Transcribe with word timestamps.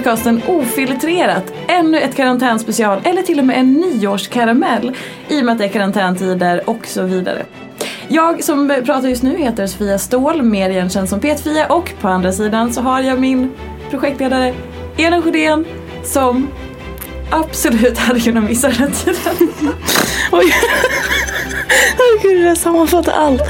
Podcasten 0.00 0.42
Ofiltrerat. 0.46 1.52
Ännu 1.66 2.00
ett 2.00 2.16
karantänspecial 2.16 3.00
eller 3.04 3.22
till 3.22 3.38
och 3.38 3.44
med 3.44 3.58
en 3.58 3.72
nyårskaramell 3.72 4.96
i 5.28 5.40
och 5.40 5.44
med 5.44 5.52
att 5.52 5.58
det 5.58 5.64
är 5.64 5.68
karantäntider 5.68 6.62
och 6.64 6.86
så 6.86 7.02
vidare. 7.02 7.46
Jag 8.08 8.44
som 8.44 8.82
pratar 8.84 9.08
just 9.08 9.22
nu 9.22 9.36
heter 9.36 9.66
Sofia 9.66 9.98
Ståhl, 9.98 10.42
mer 10.42 10.70
igenkänd 10.70 11.08
som 11.08 11.20
Petfia 11.20 11.66
och 11.66 11.92
på 12.00 12.08
andra 12.08 12.32
sidan 12.32 12.72
så 12.72 12.80
har 12.80 13.00
jag 13.00 13.20
min 13.20 13.52
projektledare 13.90 14.54
Elin 14.98 15.22
Sjödén 15.22 15.64
som 16.04 16.48
absolut 17.30 17.98
hade 17.98 18.20
kunnat 18.20 18.44
missa 18.44 18.68
den 18.68 18.76
här 18.76 18.90
tiden. 18.90 19.74
Oj. 20.32 20.54
Herregud, 21.98 22.46
jag 22.46 22.56
sammanfattar 22.56 23.12
allt. 23.12 23.42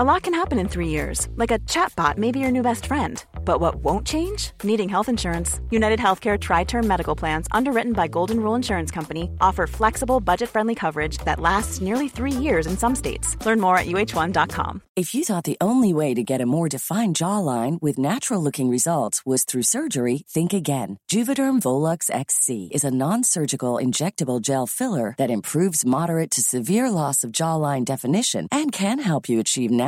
A 0.00 0.04
lot 0.04 0.22
can 0.22 0.34
happen 0.34 0.60
in 0.60 0.68
three 0.68 0.86
years, 0.86 1.26
like 1.34 1.50
a 1.50 1.58
chatbot 1.66 2.18
may 2.18 2.30
be 2.30 2.38
your 2.38 2.52
new 2.52 2.62
best 2.62 2.86
friend. 2.86 3.24
But 3.44 3.60
what 3.60 3.82
won't 3.82 4.06
change? 4.06 4.52
Needing 4.62 4.88
health 4.88 5.08
insurance. 5.08 5.60
United 5.70 5.98
Healthcare 5.98 6.38
Tri 6.38 6.62
Term 6.62 6.86
Medical 6.86 7.16
Plans, 7.16 7.48
underwritten 7.50 7.94
by 7.94 8.06
Golden 8.06 8.38
Rule 8.38 8.54
Insurance 8.54 8.92
Company, 8.92 9.28
offer 9.40 9.66
flexible, 9.66 10.20
budget 10.20 10.50
friendly 10.50 10.76
coverage 10.76 11.18
that 11.24 11.40
lasts 11.40 11.80
nearly 11.80 12.06
three 12.06 12.30
years 12.30 12.68
in 12.68 12.76
some 12.76 12.94
states. 12.94 13.36
Learn 13.44 13.58
more 13.58 13.76
at 13.76 13.86
uh1.com. 13.86 14.82
If 14.94 15.16
you 15.16 15.24
thought 15.24 15.42
the 15.42 15.58
only 15.60 15.92
way 15.92 16.14
to 16.14 16.22
get 16.22 16.40
a 16.40 16.46
more 16.46 16.68
defined 16.68 17.16
jawline 17.16 17.82
with 17.82 17.98
natural 17.98 18.40
looking 18.40 18.70
results 18.70 19.26
was 19.26 19.42
through 19.42 19.64
surgery, 19.64 20.22
think 20.28 20.52
again. 20.52 21.00
Juvederm 21.10 21.58
Volux 21.58 22.08
XC 22.08 22.68
is 22.70 22.84
a 22.84 22.92
non 22.92 23.24
surgical 23.24 23.80
injectable 23.80 24.40
gel 24.40 24.68
filler 24.68 25.16
that 25.18 25.30
improves 25.30 25.84
moderate 25.84 26.30
to 26.30 26.40
severe 26.40 26.88
loss 26.88 27.24
of 27.24 27.32
jawline 27.32 27.84
definition 27.84 28.46
and 28.52 28.70
can 28.70 29.00
help 29.00 29.28
you 29.28 29.40
achieve 29.40 29.70
natural 29.72 29.87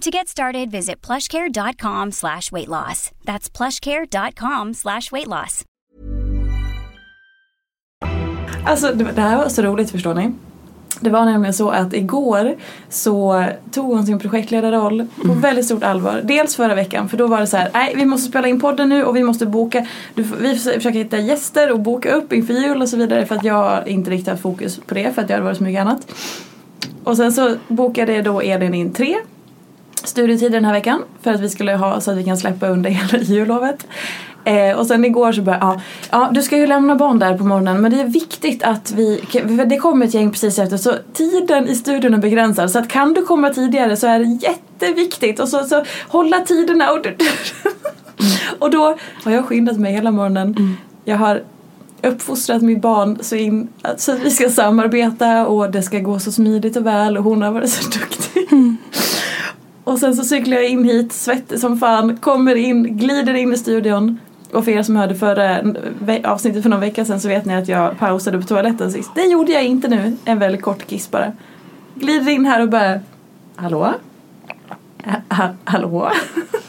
To 0.00 0.10
get 0.10 0.28
started, 0.28 0.70
visit 0.70 1.06
plushcare.com 1.06 2.12
slash 2.12 2.52
weight 2.52 2.68
loss. 2.68 3.10
That's 3.24 3.50
plushcare.com 3.56 4.74
slash 4.74 5.12
weight 5.12 5.26
loss. 5.26 5.64
Alltså 8.64 8.92
det 8.94 9.04
det 9.04 9.20
här 9.20 9.36
var 9.36 9.48
så 9.48 9.62
roligt 9.62 9.90
förstår 9.90 10.14
ni. 10.14 10.32
Det 11.00 11.10
var 11.10 11.24
nämligen 11.24 11.54
så 11.54 11.70
att 11.70 11.94
igår 11.94 12.56
så 12.88 13.44
tog 13.72 13.86
hon 13.86 14.06
sin 14.06 14.18
projektledarroll 14.18 15.06
på 15.26 15.32
väldigt 15.32 15.64
stort 15.64 15.82
allvar. 15.82 16.20
Dels 16.24 16.56
förra 16.56 16.74
veckan 16.74 17.08
för 17.08 17.16
då 17.16 17.26
var 17.26 17.40
det 17.40 17.46
så 17.46 17.56
här, 17.56 17.70
nej 17.74 17.92
vi 17.96 18.04
måste 18.04 18.28
spela 18.28 18.48
in 18.48 18.60
podden 18.60 18.88
nu 18.88 19.04
och 19.04 19.16
vi 19.16 19.22
måste 19.22 19.46
boka, 19.46 19.86
du, 20.14 20.22
vi 20.22 20.58
försöker 20.58 20.90
hitta 20.90 21.18
gäster 21.18 21.72
och 21.72 21.80
boka 21.80 22.12
upp 22.12 22.32
inför 22.32 22.54
jul 22.54 22.82
och 22.82 22.88
så 22.88 22.96
vidare 22.96 23.26
för 23.26 23.34
att 23.34 23.44
jag 23.44 23.88
inte 23.88 24.10
riktigt 24.10 24.28
haft 24.28 24.42
fokus 24.42 24.80
på 24.86 24.94
det 24.94 25.14
för 25.14 25.22
att 25.22 25.28
det 25.28 25.34
hade 25.34 25.44
varit 25.44 25.58
så 25.58 25.64
mycket 25.64 25.80
annat. 25.80 26.14
Och 27.04 27.16
sen 27.16 27.32
så 27.32 27.56
bokade 27.68 28.22
då 28.22 28.40
Elin 28.40 28.74
in 28.74 28.92
tre 28.92 29.16
studietider 30.06 30.54
den 30.54 30.64
här 30.64 30.72
veckan 30.72 31.02
för 31.22 31.34
att 31.34 31.40
vi 31.40 31.48
skulle 31.48 31.76
ha 31.76 32.00
så 32.00 32.10
att 32.10 32.16
vi 32.16 32.24
kan 32.24 32.36
släppa 32.36 32.68
under 32.68 32.90
hela 33.10 33.18
jullovet. 33.24 33.86
Eh, 34.44 34.78
och 34.78 34.86
sen 34.86 35.04
igår 35.04 35.32
så 35.32 35.42
bara, 35.42 35.58
ja, 35.60 35.80
ja 36.10 36.30
du 36.32 36.42
ska 36.42 36.56
ju 36.56 36.66
lämna 36.66 36.96
barn 36.96 37.18
där 37.18 37.38
på 37.38 37.44
morgonen 37.44 37.80
men 37.80 37.90
det 37.90 38.00
är 38.00 38.04
viktigt 38.04 38.62
att 38.62 38.92
vi, 38.92 39.24
för 39.32 39.64
det 39.64 39.76
kommer 39.76 40.06
ett 40.06 40.14
gäng 40.14 40.30
precis 40.30 40.58
efter 40.58 40.76
så 40.76 40.94
tiden 41.12 41.68
i 41.68 41.74
studion 41.74 42.14
är 42.14 42.18
begränsad 42.18 42.70
så 42.70 42.78
att 42.78 42.88
kan 42.88 43.14
du 43.14 43.24
komma 43.24 43.50
tidigare 43.50 43.96
så 43.96 44.06
är 44.06 44.18
det 44.18 44.24
jätteviktigt 44.24 45.40
och 45.40 45.48
så, 45.48 45.64
så 45.64 45.84
hålla 46.08 46.40
tiderna 46.40 46.90
och, 46.90 47.06
och 48.58 48.70
då 48.70 48.96
har 49.24 49.32
jag 49.32 49.44
skyndat 49.44 49.78
mig 49.78 49.92
hela 49.92 50.10
morgonen. 50.10 50.76
Jag 51.04 51.16
har 51.16 51.42
uppfostrat 52.02 52.62
mitt 52.62 52.80
barn 52.80 53.18
så, 53.20 53.36
in, 53.36 53.68
så 53.96 54.12
att 54.12 54.20
vi 54.20 54.30
ska 54.30 54.50
samarbeta 54.50 55.46
och 55.46 55.70
det 55.70 55.82
ska 55.82 55.98
gå 55.98 56.18
så 56.18 56.32
smidigt 56.32 56.76
och 56.76 56.86
väl 56.86 57.18
och 57.18 57.24
hon 57.24 57.42
har 57.42 57.50
varit 57.50 57.70
så 57.70 57.90
duktig. 57.98 58.48
Och 59.88 59.98
sen 59.98 60.16
så 60.16 60.24
cyklar 60.24 60.56
jag 60.56 60.68
in 60.68 60.84
hit, 60.84 61.12
svettig 61.12 61.58
som 61.58 61.78
fan, 61.78 62.16
kommer 62.16 62.54
in, 62.54 62.96
glider 62.96 63.34
in 63.34 63.52
i 63.52 63.56
studion. 63.56 64.20
Och 64.52 64.64
för 64.64 64.72
er 64.72 64.82
som 64.82 64.96
hörde 64.96 65.14
förra 65.14 65.62
avsnittet 66.24 66.62
för 66.62 66.70
någon 66.70 66.80
vecka 66.80 67.04
sedan 67.04 67.20
så 67.20 67.28
vet 67.28 67.44
ni 67.44 67.54
att 67.54 67.68
jag 67.68 67.98
pausade 67.98 68.38
på 68.40 68.46
toaletten 68.46 68.92
sist. 68.92 69.10
Det 69.14 69.24
gjorde 69.24 69.52
jag 69.52 69.64
inte 69.64 69.88
nu, 69.88 70.16
en 70.24 70.38
väldigt 70.38 70.62
kort 70.62 70.86
kiss 70.86 71.10
bara. 71.10 71.32
Glider 71.94 72.30
in 72.32 72.46
här 72.46 72.62
och 72.62 72.68
bara, 72.68 73.00
hallå? 73.56 73.94
Ha- 75.28 75.54
hallå? 75.64 76.12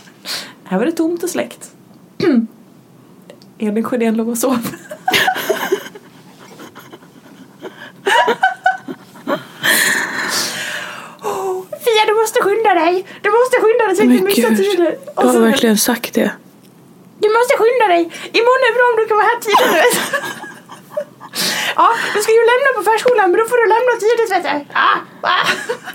här 0.64 0.78
var 0.78 0.86
det 0.86 0.92
tomt 0.92 1.24
och 1.24 1.30
släckt. 1.30 1.72
Elin 3.58 3.84
Sjödén 3.84 4.16
låg 4.18 4.28
och 4.28 4.38
sov. 4.38 4.68
Oh, 11.24 11.64
Fia 11.84 12.06
du 12.08 12.14
måste 12.22 12.40
skynda 12.42 12.74
dig! 12.90 13.06
Du 13.22 13.30
måste 13.38 13.56
skynda 13.64 13.84
dig 13.88 13.96
så 13.96 14.02
att 14.02 14.08
Men 14.08 14.18
du 14.18 14.24
missar 14.24 14.52
tiden. 14.64 14.94
jag 15.16 15.24
har 15.24 15.40
verkligen 15.40 15.78
sagt 15.78 16.14
det. 16.14 16.32
Du 17.24 17.28
måste 17.38 17.54
skynda 17.60 17.86
dig! 17.94 18.04
Imorgon 18.40 18.64
är 18.70 18.74
bra 18.78 18.86
om 18.92 18.96
du 19.00 19.06
kan 19.10 19.18
vara 19.20 19.30
här 19.32 19.40
tidigt. 19.48 19.96
ja, 21.82 21.90
du 22.14 22.20
ska 22.24 22.32
ju 22.40 22.44
lämna 22.52 22.70
på 22.78 22.82
förskolan 22.90 23.32
men 23.32 23.38
då 23.42 23.46
får 23.52 23.58
du 23.62 23.66
lämna 23.76 23.94
tidigt 24.04 24.30
vet 24.36 24.44
du. 24.48 24.74
Ah, 24.74 24.98
ah. 25.22 25.48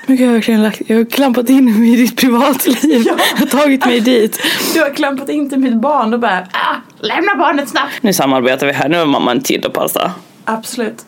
Men 0.07 0.17
gud, 0.17 0.25
jag 0.27 0.31
har 0.31 0.35
verkligen 0.35 0.63
lagt, 0.63 0.83
jag 0.87 0.97
har 0.97 1.05
klampat 1.05 1.49
in 1.49 1.81
mig 1.81 1.93
i 1.93 1.97
ditt 1.97 2.17
privatliv. 2.17 3.03
Jag 3.07 3.19
har 3.39 3.47
tagit 3.47 3.87
mig 3.87 4.01
dit. 4.01 4.43
Du 4.75 4.81
har 4.81 4.91
klampat 4.91 5.29
in 5.29 5.51
till 5.51 5.59
mitt 5.59 5.81
barn 5.81 6.15
och 6.15 6.21
bara 6.21 6.47
ah, 6.53 6.77
lämna 6.99 7.35
barnet 7.35 7.69
snabbt. 7.69 8.03
Nu 8.03 8.13
samarbetar 8.13 8.67
vi 8.67 8.73
här, 8.73 8.89
nu 8.89 8.99
har 8.99 9.07
mamma 9.07 9.41
tid 9.41 9.67
att 9.67 9.73
passa. 9.73 10.13
Absolut. 10.45 11.05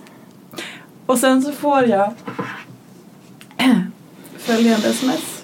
Och 1.06 1.18
sen 1.18 1.42
så 1.42 1.52
får 1.52 1.84
jag 1.84 2.14
följande 4.38 4.88
sms. 4.88 5.35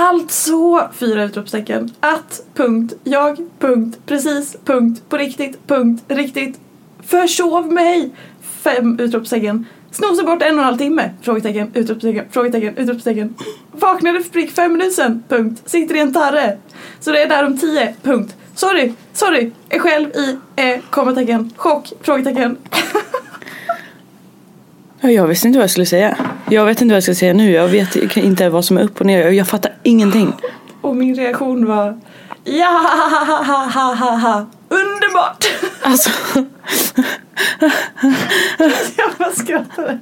Alltså, 0.00 0.88
fyra 0.92 1.24
utropstecken. 1.24 1.90
Att, 2.00 2.42
punkt, 2.54 2.92
jag, 3.04 3.38
punkt, 3.58 3.98
precis, 4.06 4.56
punkt, 4.64 5.02
på 5.08 5.16
riktigt, 5.16 5.66
punkt, 5.66 6.04
riktigt. 6.08 6.60
Försov 7.02 7.72
mig! 7.72 8.10
Fem 8.40 9.00
utropstecken. 9.00 9.66
Snosade 9.90 10.26
bort 10.26 10.42
en 10.42 10.54
och 10.54 10.58
en 10.58 10.64
halv 10.64 10.78
timme. 10.78 11.10
Frågetecken, 11.22 11.70
utropstecken, 11.74 12.24
frågetecken, 12.30 12.76
utropstecken. 12.76 13.34
Vaknade 13.72 14.20
för 14.20 14.30
prick 14.30 14.50
fem 14.50 14.72
minuter 14.72 14.90
sen. 14.90 15.22
Punkt. 15.28 15.62
Sitter 15.66 15.94
i 15.94 15.98
en 15.98 16.12
tarre. 16.12 16.58
Så 17.00 17.12
det 17.12 17.22
är 17.22 17.28
där 17.28 17.46
om 17.46 17.58
tio. 17.58 17.94
Punkt. 18.02 18.36
Sorry, 18.54 18.92
sorry. 19.12 19.50
Är 19.68 19.78
själv 19.78 20.08
i 20.10 20.38
eh, 20.56 20.80
kommatecken. 20.90 21.52
Chock, 21.56 21.92
frågetecken. 22.00 22.56
Ja, 25.00 25.10
Jag 25.10 25.26
visste 25.26 25.46
inte 25.46 25.58
vad 25.58 25.62
jag 25.62 25.70
skulle 25.70 25.86
säga. 25.86 26.16
Jag 26.50 26.64
vet 26.64 26.80
inte 26.80 26.92
vad 26.92 26.96
jag 26.96 27.02
ska 27.02 27.14
säga 27.14 27.34
nu. 27.34 27.50
Jag 27.50 27.68
vet 27.68 28.16
inte 28.16 28.48
vad 28.48 28.64
som 28.64 28.78
är 28.78 28.82
upp 28.82 29.00
och 29.00 29.06
ner. 29.06 29.30
Jag 29.30 29.48
fattar 29.48 29.72
ingenting. 29.82 30.32
Och 30.80 30.96
min 30.96 31.14
reaktion 31.14 31.66
var 31.66 32.00
ja, 32.44 32.66
ha, 32.66 33.44
ha, 33.44 33.64
ha, 33.64 33.94
ha, 33.94 34.16
ha, 34.16 34.46
underbart! 34.68 35.46
Alltså, 35.82 36.10
Jag 38.96 39.10
bara 39.18 39.32
skrattade. 39.32 39.98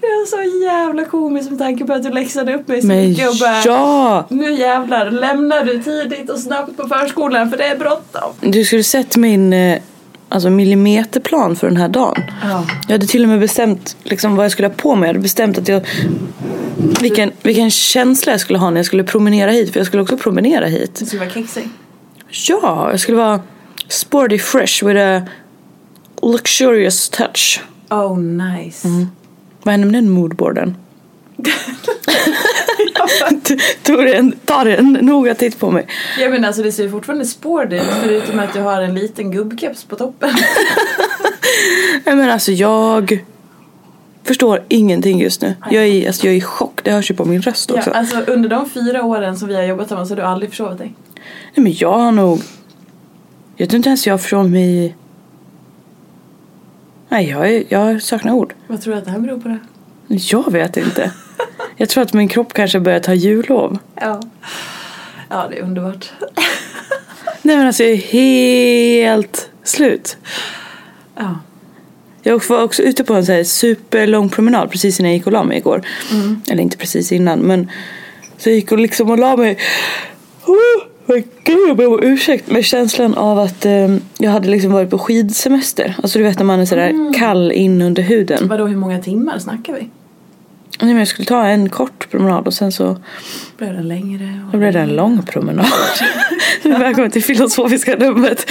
Det 0.00 0.06
var 0.06 0.26
så 0.26 0.64
jävla 0.64 1.04
komiskt 1.04 1.50
med 1.50 1.58
tanke 1.58 1.84
på 1.84 1.92
att 1.92 2.02
du 2.02 2.10
läxade 2.10 2.54
upp 2.54 2.68
mig 2.68 2.80
så 2.80 2.86
men 2.86 3.08
mycket 3.08 3.28
och 3.28 3.36
bara 3.40 3.62
ja! 3.64 4.26
Nu 4.28 4.52
jävlar, 4.52 5.10
lämnar 5.10 5.64
du 5.64 5.82
tidigt 5.82 6.30
och 6.30 6.38
snabbt 6.38 6.76
på 6.76 6.88
förskolan 6.88 7.50
för 7.50 7.56
det 7.56 7.64
är 7.64 7.76
bråttom. 7.76 8.32
Du 8.40 8.64
skulle 8.64 8.84
sett 8.84 9.16
min 9.16 9.52
eh, 9.52 9.78
alltså, 10.28 10.50
millimeterplan 10.50 11.56
för 11.56 11.66
den 11.66 11.76
här 11.76 11.88
dagen. 11.88 12.22
Ja. 12.42 12.66
Jag 12.86 12.92
hade 12.92 13.06
till 13.06 13.22
och 13.22 13.28
med 13.28 13.40
bestämt 13.40 13.96
liksom, 14.02 14.36
vad 14.36 14.44
jag 14.44 14.52
skulle 14.52 14.68
ha 14.68 14.74
på 14.74 14.94
mig. 14.94 15.06
Jag 15.06 15.08
hade 15.08 15.22
bestämt 15.22 15.58
att 15.58 15.68
jag 15.68 15.86
vilken, 17.00 17.32
vilken 17.42 17.70
känsla 17.70 18.32
jag 18.32 18.40
skulle 18.40 18.58
ha 18.58 18.70
när 18.70 18.76
jag 18.76 18.86
skulle 18.86 19.04
promenera 19.04 19.50
hit. 19.50 19.72
För 19.72 19.80
jag 19.80 19.86
skulle 19.86 20.02
också 20.02 20.16
promenera 20.16 20.66
hit. 20.66 20.94
Du 20.94 21.06
skulle 21.06 21.20
vara 21.20 21.30
kexig. 21.30 21.68
Ja, 22.30 22.90
jag 22.90 23.00
skulle 23.00 23.18
vara 23.18 23.40
sporty 23.88 24.38
fresh 24.38 24.84
with 24.84 25.00
a 25.00 25.22
luxurious 26.22 27.08
touch. 27.08 27.60
Oh 27.90 28.18
nice. 28.18 28.88
Vad 29.62 29.72
hände 29.72 29.86
med 29.86 29.94
den 29.94 30.10
moodboarden? 30.10 30.76
Tog 33.82 34.00
en, 34.08 34.32
tar 34.44 34.66
en 34.66 34.92
noga 34.92 35.34
titt 35.34 35.58
på 35.58 35.70
mig. 35.70 35.86
Ja 36.20 36.28
men 36.28 36.44
alltså 36.44 36.62
det 36.62 36.72
ser 36.72 36.82
ju 36.82 36.90
fortfarande 36.90 37.24
spår 37.26 37.72
ut 37.74 37.82
förutom 38.02 38.38
att 38.38 38.52
du 38.52 38.60
har 38.60 38.82
en 38.82 38.94
liten 38.94 39.30
gubbkeps 39.30 39.84
på 39.84 39.96
toppen. 39.96 40.30
Nej 42.04 42.16
men 42.16 42.30
alltså 42.30 42.52
jag 42.52 43.24
förstår 44.24 44.62
ingenting 44.68 45.20
just 45.20 45.42
nu. 45.42 45.54
Jag 45.70 45.86
är, 45.86 46.06
alltså, 46.06 46.26
jag 46.26 46.32
är 46.34 46.38
i 46.38 46.40
chock. 46.40 46.80
Det 46.84 46.90
hörs 46.92 47.10
ju 47.10 47.14
på 47.14 47.24
min 47.24 47.42
röst 47.42 47.70
Ja, 47.70 47.78
också. 47.78 47.90
alltså 47.90 48.20
under 48.20 48.48
de 48.48 48.70
fyra 48.70 49.02
åren 49.04 49.36
som 49.36 49.48
vi 49.48 49.54
har 49.54 49.62
jobbat 49.62 49.86
tillsammans 49.86 50.10
har 50.10 50.16
du 50.16 50.22
aldrig 50.22 50.50
försovit 50.50 50.78
dig. 50.78 50.94
Nej 51.54 51.64
men 51.64 51.72
jag 51.76 51.98
har 51.98 52.12
nog... 52.12 52.40
Jag 53.56 53.68
tror 53.68 53.76
inte 53.76 53.88
ens 53.88 54.06
jag 54.06 54.20
förstår 54.20 54.42
mig 54.42 54.84
i... 54.84 54.94
Nej, 57.08 57.30
jag, 57.30 57.50
är, 57.54 57.64
jag 57.68 58.02
saknar 58.02 58.32
ord. 58.32 58.54
Vad 58.66 58.80
tror 58.80 58.92
du 58.94 58.98
att 58.98 59.04
det 59.04 59.10
här 59.10 59.18
beror 59.18 59.40
på 59.40 59.48
det? 59.48 59.58
Jag 60.08 60.52
vet 60.52 60.76
inte. 60.76 61.12
Jag 61.80 61.88
tror 61.88 62.02
att 62.02 62.12
min 62.12 62.28
kropp 62.28 62.52
kanske 62.52 62.80
börjar 62.80 63.00
ta 63.00 63.14
jullov. 63.14 63.78
Ja. 63.94 64.20
Ja 65.28 65.46
det 65.50 65.58
är 65.58 65.62
underbart. 65.62 66.10
Nej 67.42 67.56
men 67.56 67.66
alltså 67.66 67.82
jag 67.82 67.92
är 67.92 67.96
helt 67.96 69.50
slut. 69.64 70.16
Ja. 71.16 71.38
Jag 72.22 72.48
var 72.48 72.62
också 72.62 72.82
ute 72.82 73.04
på 73.04 73.14
en 73.14 73.26
så 73.26 73.32
här 73.32 73.44
superlång 73.44 74.28
promenad 74.28 74.70
precis 74.70 75.00
innan 75.00 75.10
jag 75.10 75.16
gick 75.16 75.26
och 75.26 75.32
la 75.32 75.44
mig 75.44 75.58
igår. 75.58 75.82
Eller 76.50 76.62
inte 76.62 76.76
precis 76.76 77.12
innan 77.12 77.38
men 77.38 77.70
så 78.38 78.48
jag 78.48 78.56
gick 78.56 78.72
och 78.72 78.78
liksom 78.78 79.10
och 79.10 79.18
la 79.18 79.36
mig. 79.36 79.58
Oh, 80.46 80.84
men 81.06 81.24
gud 81.44 81.68
jag 81.68 81.76
ber 81.76 81.86
om 81.86 82.02
ursäkt 82.02 82.50
med 82.50 82.64
känslan 82.64 83.14
av 83.14 83.38
att 83.38 83.66
eh, 83.66 83.96
jag 84.18 84.30
hade 84.30 84.48
liksom 84.48 84.72
varit 84.72 84.90
på 84.90 84.98
skidsemester. 84.98 85.94
Alltså 86.02 86.18
du 86.18 86.24
vet 86.24 86.38
när 86.38 86.46
man 86.46 86.60
är 86.60 86.64
sådär 86.64 87.14
kall 87.18 87.52
in 87.52 87.82
under 87.82 88.02
huden. 88.02 88.48
Vadå 88.48 88.66
hur 88.66 88.76
många 88.76 89.02
timmar 89.02 89.38
snackar 89.38 89.72
vi? 89.72 89.88
Nej, 90.80 90.88
men 90.88 90.98
jag 90.98 91.08
skulle 91.08 91.26
ta 91.26 91.44
en 91.46 91.68
kort 91.68 92.10
promenad 92.10 92.46
och 92.46 92.54
sen 92.54 92.72
så 92.72 92.96
Blev 93.56 93.72
det 93.76 93.82
längre? 93.82 94.40
Och... 94.46 94.52
då 94.52 94.58
blev 94.58 94.72
det 94.72 94.80
en 94.80 94.96
lång 94.96 95.22
promenad. 95.22 95.66
Välkommen 96.62 97.10
till 97.10 97.22
filosofiska 97.24 97.96
rummet. 97.96 98.46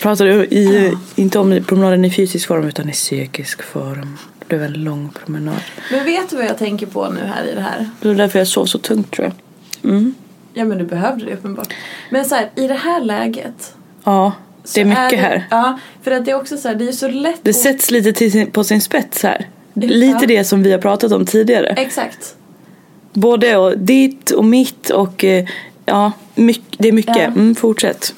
Pratar 0.00 0.24
du 0.24 0.32
i, 0.44 0.92
inte 1.14 1.38
om 1.38 1.64
promenaden 1.66 2.04
i 2.04 2.10
fysisk 2.10 2.48
form 2.48 2.64
utan 2.68 2.88
i 2.88 2.92
psykisk 2.92 3.62
form. 3.62 4.18
Det 4.38 4.46
blev 4.48 4.62
en 4.62 4.72
lång 4.72 5.10
promenad. 5.24 5.60
Men 5.90 6.04
vet 6.04 6.30
du 6.30 6.36
vad 6.36 6.44
jag 6.44 6.58
tänker 6.58 6.86
på 6.86 7.08
nu 7.08 7.20
här 7.20 7.44
i 7.44 7.54
det 7.54 7.60
här? 7.60 7.90
Det 8.00 8.08
var 8.08 8.14
därför 8.14 8.38
jag 8.38 8.48
sov 8.48 8.66
så 8.66 8.78
tungt 8.78 9.10
tror 9.10 9.24
jag. 9.82 9.90
Mm. 9.92 10.14
Ja 10.54 10.64
men 10.64 10.78
du 10.78 10.84
behövde 10.84 11.24
det 11.24 11.32
uppenbart. 11.32 11.72
Men 12.10 12.24
så 12.24 12.34
här, 12.34 12.50
i 12.54 12.66
det 12.66 12.74
här 12.74 13.00
läget. 13.00 13.74
Ja, 14.04 14.32
det 14.74 14.80
är 14.80 14.84
mycket 14.84 15.10
det, 15.10 15.16
här. 15.16 15.46
Ja, 15.50 15.78
för 16.02 16.10
att 16.10 16.24
det 16.24 16.30
är 16.30 16.34
också 16.36 16.56
så 16.56 16.68
här, 16.68 16.74
det 16.74 16.88
är 16.88 16.92
så 16.92 17.08
lätt 17.08 17.40
Det 17.42 17.50
att- 17.50 17.56
sätts 17.56 17.90
lite 17.90 18.30
sin, 18.30 18.50
på 18.50 18.64
sin 18.64 18.80
spets 18.80 19.22
här. 19.22 19.46
Lite 19.84 20.18
Ja. 20.20 20.26
det 20.26 20.44
som 20.44 20.62
vi 20.62 20.72
har 20.72 20.78
pratat 20.78 21.12
om 21.12 21.26
tidigare. 21.26 21.66
Exakt. 21.66 22.34
Både 23.12 23.56
och, 23.56 23.78
ditt 23.78 24.30
och 24.30 24.44
mitt 24.44 24.90
och 24.90 25.24
eh, 25.24 25.44
ja, 25.84 26.12
mycket, 26.34 26.78
det 26.78 26.88
är 26.88 26.92
mycket. 26.92 27.16
Ja. 27.16 27.22
Mm, 27.22 27.54
fortsätt. 27.54 28.14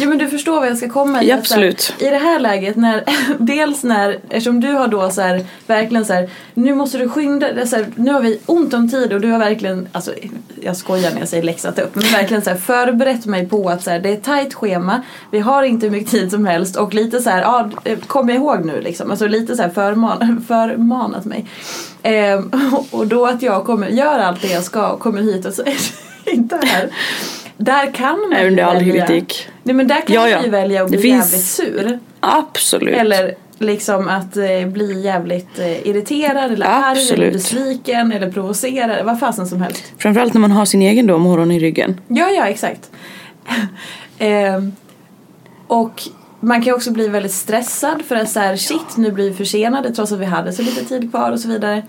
Ja 0.00 0.08
men 0.08 0.18
du 0.18 0.28
förstår 0.28 0.60
vad 0.60 0.68
jag 0.68 0.78
ska 0.78 0.88
komma 0.88 1.22
i. 1.22 1.28
Ja, 1.28 1.28
så 1.28 1.34
här, 1.34 1.40
absolut. 1.40 1.94
I 1.98 2.04
det 2.04 2.18
här 2.18 2.40
läget 2.40 2.76
när, 2.76 3.04
dels 3.38 3.82
när, 3.82 4.18
eftersom 4.28 4.60
du 4.60 4.72
har 4.72 4.88
då 4.88 5.10
så 5.10 5.20
här, 5.20 5.46
verkligen 5.66 6.04
så 6.04 6.12
här, 6.12 6.30
nu 6.54 6.74
måste 6.74 6.98
du 6.98 7.08
skynda 7.08 7.66
så 7.66 7.76
här, 7.76 7.86
nu 7.96 8.12
har 8.12 8.20
vi 8.20 8.40
ont 8.46 8.74
om 8.74 8.90
tid 8.90 9.12
och 9.12 9.20
du 9.20 9.30
har 9.30 9.38
verkligen, 9.38 9.88
alltså 9.92 10.14
jag 10.60 10.76
skojar 10.76 11.10
när 11.10 11.18
jag 11.18 11.28
säger 11.28 11.42
läxat 11.42 11.78
upp, 11.78 11.94
men 11.94 12.04
verkligen 12.04 12.42
så 12.42 12.50
här, 12.50 12.56
förberett 12.56 13.26
mig 13.26 13.48
på 13.48 13.68
att 13.68 13.82
så 13.82 13.90
det 13.90 14.08
är 14.08 14.16
tajt 14.16 14.54
schema, 14.54 15.02
vi 15.30 15.38
har 15.38 15.62
inte 15.62 15.86
hur 15.86 15.90
mycket 15.90 16.10
tid 16.10 16.30
som 16.30 16.46
helst 16.46 16.76
och 16.76 16.94
lite 16.94 17.20
så 17.20 17.30
här, 17.30 17.42
ja 17.42 17.70
kom 18.06 18.30
ihåg 18.30 18.64
nu 18.64 18.80
liksom, 18.80 19.10
alltså 19.10 19.26
lite 19.26 19.56
så 19.56 19.62
här 19.62 19.70
förman, 19.70 20.44
förmanat 20.48 21.24
mig. 21.24 21.46
Ehm, 22.02 22.50
och 22.90 23.06
då 23.06 23.26
att 23.26 23.42
jag 23.42 23.64
kommer, 23.64 23.88
gör 23.88 24.18
allt 24.18 24.42
det 24.42 24.48
jag 24.48 24.64
ska 24.64 24.88
och 24.88 25.00
kommer 25.00 25.22
hit 25.22 25.46
och 25.46 25.54
så 25.54 25.62
är 25.62 25.76
det 26.24 26.30
inte 26.30 26.60
här. 26.62 26.90
Där 27.56 27.90
kan 27.94 28.18
man 28.20 28.38
ju 28.42 28.54
välja- 28.54 29.06
kritik. 29.06 29.48
Nej 29.62 29.74
men 29.74 29.88
där 29.88 30.00
kan 30.00 30.14
Ja, 30.14 30.20
man 30.20 30.30
ja. 30.30 30.44
ju 30.44 30.50
välja 30.50 30.82
att 30.82 30.88
bli 30.90 30.98
finns- 30.98 31.32
jävligt 31.32 31.46
sur. 31.46 31.98
Absolut. 32.20 32.96
Eller 32.96 33.34
liksom 33.58 34.08
att 34.08 34.36
eh, 34.36 34.66
bli 34.66 35.02
jävligt 35.02 35.58
eh, 35.58 35.86
irriterad 35.88 36.52
eller 36.52 36.66
arg 36.66 37.10
eller 37.12 37.32
besviken 37.32 38.12
eller 38.12 38.30
provocerad. 38.30 39.06
Vad 39.06 39.20
fasen 39.20 39.46
som 39.46 39.62
helst. 39.62 39.84
Framförallt 39.98 40.34
när 40.34 40.40
man 40.40 40.50
har 40.50 40.64
sin 40.64 40.82
egen 40.82 41.06
då 41.06 41.18
morgon 41.18 41.50
i 41.50 41.58
ryggen. 41.60 42.00
Ja, 42.08 42.30
ja 42.30 42.46
exakt. 42.46 42.90
Ehm, 44.18 44.72
och 45.66 46.02
man 46.40 46.62
kan 46.62 46.74
också 46.74 46.90
bli 46.90 47.08
väldigt 47.08 47.32
stressad 47.32 48.02
för 48.08 48.16
att 48.16 48.28
så 48.30 48.40
här, 48.40 48.56
shit 48.56 48.96
nu 48.96 49.10
blir 49.12 49.30
vi 49.30 49.36
försenade 49.36 49.94
trots 49.94 50.12
att 50.12 50.18
vi 50.18 50.24
hade 50.24 50.52
så 50.52 50.62
lite 50.62 50.84
tid 50.84 51.10
kvar 51.10 51.30
och 51.32 51.40
så 51.40 51.48
vidare. 51.48 51.82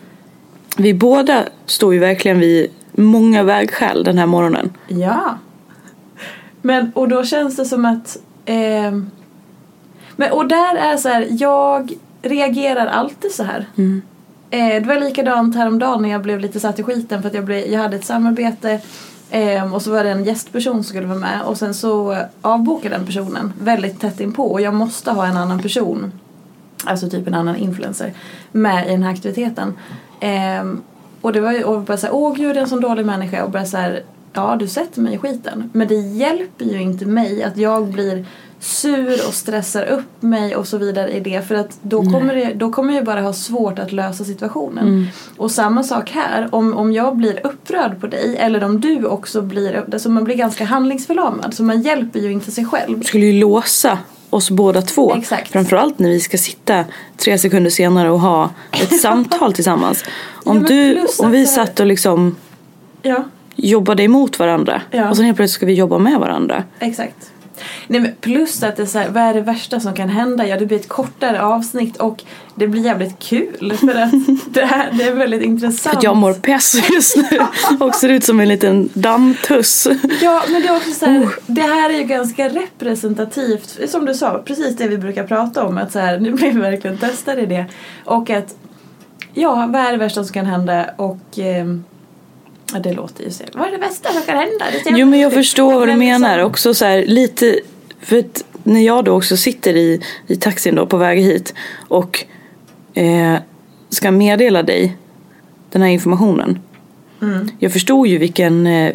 Vi 0.77 0.93
båda 0.93 1.43
står 1.65 1.93
ju 1.93 2.00
verkligen 2.00 2.39
vid 2.39 2.72
många 2.91 3.43
vägskäl 3.43 4.03
den 4.03 4.17
här 4.17 4.25
morgonen. 4.25 4.74
Ja. 4.88 5.38
Men 6.65 6.91
och 6.96 7.10
då 7.10 7.24
känns 7.24 7.55
det 7.55 7.65
som 7.65 7.86
att 7.86 8.17
ehm, 8.46 9.10
men, 10.15 10.32
och 10.32 10.48
där 10.48 10.75
är 10.75 10.98
så 10.98 11.10
här, 11.10 11.27
jag 11.29 11.93
reagerar 12.22 12.88
alltid 12.88 13.32
så 13.32 13.43
här. 13.43 13.65
Eh, 14.50 14.82
det 14.82 14.88
var 14.88 15.00
likadant 15.00 15.55
häromdagen 15.55 16.01
när 16.01 16.10
jag 16.10 16.22
blev 16.22 16.39
lite 16.39 16.60
satt 16.60 16.79
i 16.79 16.84
skiten 16.84 17.22
för 17.22 17.29
att 17.29 17.36
jag, 17.36 17.46
blev, 17.46 17.67
jag 17.67 17.79
hade 17.79 17.96
ett 17.96 18.05
samarbete 18.05 18.82
ehm, 19.32 19.74
och 19.74 19.82
så 19.82 19.91
var 19.91 20.03
det 20.03 20.12
en 20.12 20.24
gästperson 20.24 20.74
som 20.74 20.84
skulle 20.84 21.08
vara 21.08 21.20
med 21.20 21.41
och 21.46 21.58
sen 21.58 21.74
så 21.74 22.12
eh, 22.12 22.20
avbokade 22.41 22.96
den 22.96 23.05
personen 23.05 23.53
väldigt 23.62 24.01
tätt 24.01 24.20
inpå 24.20 24.51
och 24.51 24.62
jag 24.62 24.74
måste 24.74 25.12
ha 25.12 25.25
en 25.25 25.38
annan 25.38 25.60
person 25.60 26.12
Alltså 26.86 27.10
typ 27.10 27.27
en 27.27 27.34
annan 27.34 27.55
influencer 27.55 28.13
med 28.51 28.88
i 28.88 28.91
den 28.91 29.03
här 29.03 29.12
aktiviteten. 29.12 29.74
Ehm, 30.20 30.82
och 31.22 31.34
det 31.34 31.41
var 31.41 31.51
ju 31.51 31.63
och 31.63 31.82
bara 31.82 31.98
såhär, 31.98 32.15
åh 32.15 32.36
gud 32.36 32.55
det 32.55 32.60
är 32.60 32.63
en 32.63 32.70
sån 32.70 32.82
dålig 32.82 33.05
människa 33.05 33.43
och 33.43 33.51
bara 33.51 33.65
såhär, 33.65 34.03
ja 34.34 34.56
du 34.60 34.68
sätter 34.68 35.02
mig 35.02 35.13
i 35.13 35.18
skiten. 35.18 35.70
Men 35.74 35.88
det 35.88 35.96
hjälper 35.96 36.66
ju 36.66 36.82
inte 36.82 37.06
mig 37.06 37.44
att 37.44 37.58
jag 37.58 37.88
blir 37.88 38.25
sur 38.60 39.28
och 39.28 39.34
stressar 39.34 39.86
upp 39.86 40.22
mig 40.22 40.56
och 40.56 40.68
så 40.68 40.78
vidare 40.78 41.12
i 41.12 41.20
det 41.20 41.48
för 41.48 41.56
att 41.56 41.78
då 41.82 42.04
kommer, 42.04 42.36
det, 42.36 42.54
då 42.54 42.72
kommer 42.72 42.94
jag 42.94 43.06
bara 43.06 43.22
ha 43.22 43.34
svårt 43.34 43.80
att 43.80 43.92
lösa 43.92 44.24
situationen. 44.24 45.08
Och 45.38 45.52
samma 45.52 45.84
sak 45.84 46.12
här, 46.12 46.56
om, 46.56 46.74
om 46.74 46.94
jag 46.94 47.18
blir 47.18 47.46
upprörd 47.48 48.02
på 48.02 48.08
dig 48.08 48.38
eller 48.38 48.63
om 48.63 48.82
du 48.82 49.06
också 49.06 49.42
blir, 49.42 49.84
alltså 49.94 50.10
man 50.10 50.24
blir 50.24 50.36
ganska 50.36 50.66
handlingsförlamad 50.66 51.54
så 51.54 51.63
man 51.63 51.82
hjälper 51.82 52.20
ju 52.20 52.32
inte 52.32 52.52
sig 52.52 52.66
själv. 52.66 53.04
skulle 53.04 53.25
ju 53.25 53.40
låsa 53.40 53.98
oss 54.30 54.50
båda 54.50 54.82
två. 54.82 55.16
Exakt. 55.16 55.52
Framförallt 55.52 56.00
när 56.00 56.10
vi 56.10 56.20
ska 56.20 56.38
sitta 56.38 56.86
tre 57.18 57.38
sekunder 57.38 57.70
senare 57.70 58.12
och 58.12 58.20
ha 58.20 58.50
ett 58.72 59.00
samtal 59.02 59.54
tillsammans. 59.54 60.04
Om, 60.44 60.58
men 60.58 60.66
du, 60.66 61.06
om 61.20 61.32
vi 61.32 61.46
så 61.46 61.54
satt 61.54 61.80
och 61.80 61.86
liksom 61.86 62.36
Ja. 63.02 63.24
Jobbade 63.55 64.03
emot 64.03 64.39
varandra 64.39 64.81
Ja. 64.91 65.10
och 65.10 65.15
sen 65.15 65.25
helt 65.25 65.38
plötsligt 65.38 65.55
ska 65.55 65.65
vi 65.65 65.74
jobba 65.74 65.98
med 65.98 66.19
varandra. 66.19 66.63
Exakt. 66.79 67.29
Nej, 67.88 68.01
men 68.01 68.12
plus 68.22 68.63
att 68.63 68.75
det 68.75 68.81
är 68.81 68.86
så 68.88 69.00
här, 69.00 69.10
vad 69.10 69.24
är 69.24 69.33
det 69.33 69.41
värsta 69.41 69.79
som 69.79 69.93
kan 69.93 70.10
hända? 70.10 70.48
Ja, 70.48 70.60
det 70.60 70.65
blir 70.65 70.77
ett 70.79 70.88
kortare 70.89 71.41
avsnitt 71.41 71.98
och 71.98 72.24
det 72.55 72.67
blir 72.67 72.86
jävligt 72.86 73.19
kul 73.19 73.74
för 73.79 73.95
att 73.95 74.12
det, 74.53 74.65
här, 74.65 74.89
det 74.93 75.03
är 75.03 75.13
väldigt 75.13 75.41
intressant. 75.41 75.79
För 75.79 75.98
att 75.98 76.03
jag 76.03 76.17
mår 76.17 76.33
pess 76.33 76.89
just 76.91 77.17
nu 77.17 77.39
och 77.79 77.95
ser 77.95 78.10
ut 78.10 78.24
som 78.24 78.39
en 78.39 78.48
liten 78.50 78.89
dammtuss. 78.93 79.88
Ja, 80.22 80.43
men 80.50 80.62
det 80.62 80.67
är 80.67 80.75
också 80.77 80.91
så 80.91 81.05
här, 81.05 81.27
det 81.48 81.62
här 81.62 81.89
är 81.89 81.98
ju 81.98 82.03
ganska 82.03 82.50
representativt, 82.50 83.79
som 83.89 84.05
du 84.05 84.13
sa, 84.13 84.41
precis 84.45 84.77
det 84.77 84.88
vi 84.88 84.98
brukar 84.98 85.24
prata 85.27 85.63
om. 85.63 85.77
Att 85.77 85.91
så 85.91 86.00
här, 86.00 86.19
nu 86.19 86.31
blir 86.31 86.51
vi 86.51 86.60
verkligen 86.60 86.98
testade 86.98 87.41
i 87.41 87.45
det. 87.45 87.65
Och 88.05 88.29
att, 88.29 88.55
ja, 89.33 89.69
vad 89.69 89.81
är 89.81 89.91
det 89.91 89.98
värsta 89.98 90.24
som 90.24 90.33
kan 90.33 90.45
hända? 90.45 90.86
Och 90.98 91.19
ehm, 91.38 91.83
ja, 92.74 92.80
det 92.80 92.94
låter 92.94 93.24
ju 93.24 93.32
så. 93.32 93.44
Vad 93.53 93.68
är 93.68 93.72
det 93.72 93.77
värsta 93.77 94.13
som 94.13 94.22
kan 94.22 94.38
hända? 94.38 94.65
Jo 94.86 95.08
men 95.08 95.20
jag 95.20 95.34
förstår 95.34 95.74
vad 95.74 95.82
du 95.82 95.86
liksom- 95.86 96.00
menar. 96.00 96.39
Också 96.39 96.74
så 96.74 96.86
här, 96.86 97.06
lite, 97.06 97.60
för 98.01 98.20
att 98.20 98.44
när 98.63 98.82
jag 98.82 99.06
då 99.06 99.18
också 99.18 99.38
sitter 99.38 99.75
i, 99.75 100.01
i 100.27 100.36
taxin 100.36 100.75
då 100.75 100.86
på 100.86 100.98
väg 100.98 101.20
hit 101.20 101.53
och 101.88 102.25
eh, 102.94 103.36
ska 103.89 104.12
meddela 104.12 104.63
dig 104.63 104.98
den 105.72 105.82
här 105.82 105.89
informationen. 105.89 106.60
Mm. 107.22 107.50
Jag 107.60 107.74
förstod 107.74 108.08
ju 108.08 108.18
vilken, 108.18 108.68
eh, 108.68 108.94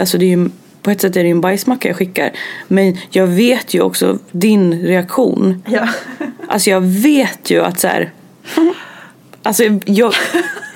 alltså 0.00 0.18
det 0.18 0.24
är 0.24 0.36
ju, 0.36 0.50
på 0.82 0.90
ett 0.90 1.00
sätt 1.00 1.16
är 1.16 1.22
det 1.22 1.28
ju 1.28 1.32
en 1.32 1.40
bajsmacka 1.40 1.88
jag 1.88 1.96
skickar. 1.96 2.30
Men 2.68 2.96
jag 3.10 3.26
vet 3.26 3.74
ju 3.74 3.80
också 3.80 4.18
din 4.30 4.82
reaktion. 4.82 5.62
Ja. 5.66 5.88
Alltså 6.48 6.70
jag 6.70 6.80
vet 6.80 7.50
ju 7.50 7.60
att 7.60 7.80
så 7.80 7.88
här. 7.88 8.12
Alltså 9.42 9.64
jag, 9.84 10.14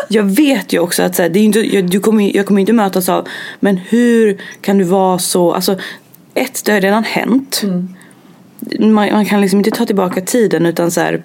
jag 0.09 0.23
vet 0.23 0.73
ju 0.73 0.79
också 0.79 1.03
att 1.03 1.15
så 1.15 1.23
här, 1.23 1.29
det 1.29 1.39
är 1.39 1.45
inte, 1.45 1.61
jag, 1.61 1.91
du 1.91 2.01
kommer, 2.01 2.37
jag 2.37 2.47
kommer 2.47 2.61
inte 2.61 2.73
mötas 2.73 3.09
av 3.09 3.29
Men 3.61 3.77
hur 3.77 4.41
kan 4.61 4.79
du 4.79 4.85
vara 4.85 5.19
så 5.19 5.53
Alltså 5.53 5.79
ett, 6.35 6.65
det 6.65 6.73
har 6.73 6.81
redan 6.81 7.05
hänt 7.05 7.63
man, 8.79 9.13
man 9.13 9.27
kan 9.27 9.41
liksom 9.41 9.61
inte 9.61 9.71
ta 9.71 9.87
tillbaka 9.87 10.21
tiden 10.21 10.67
utan 10.67 10.91
så 10.91 11.01
här 11.01 11.23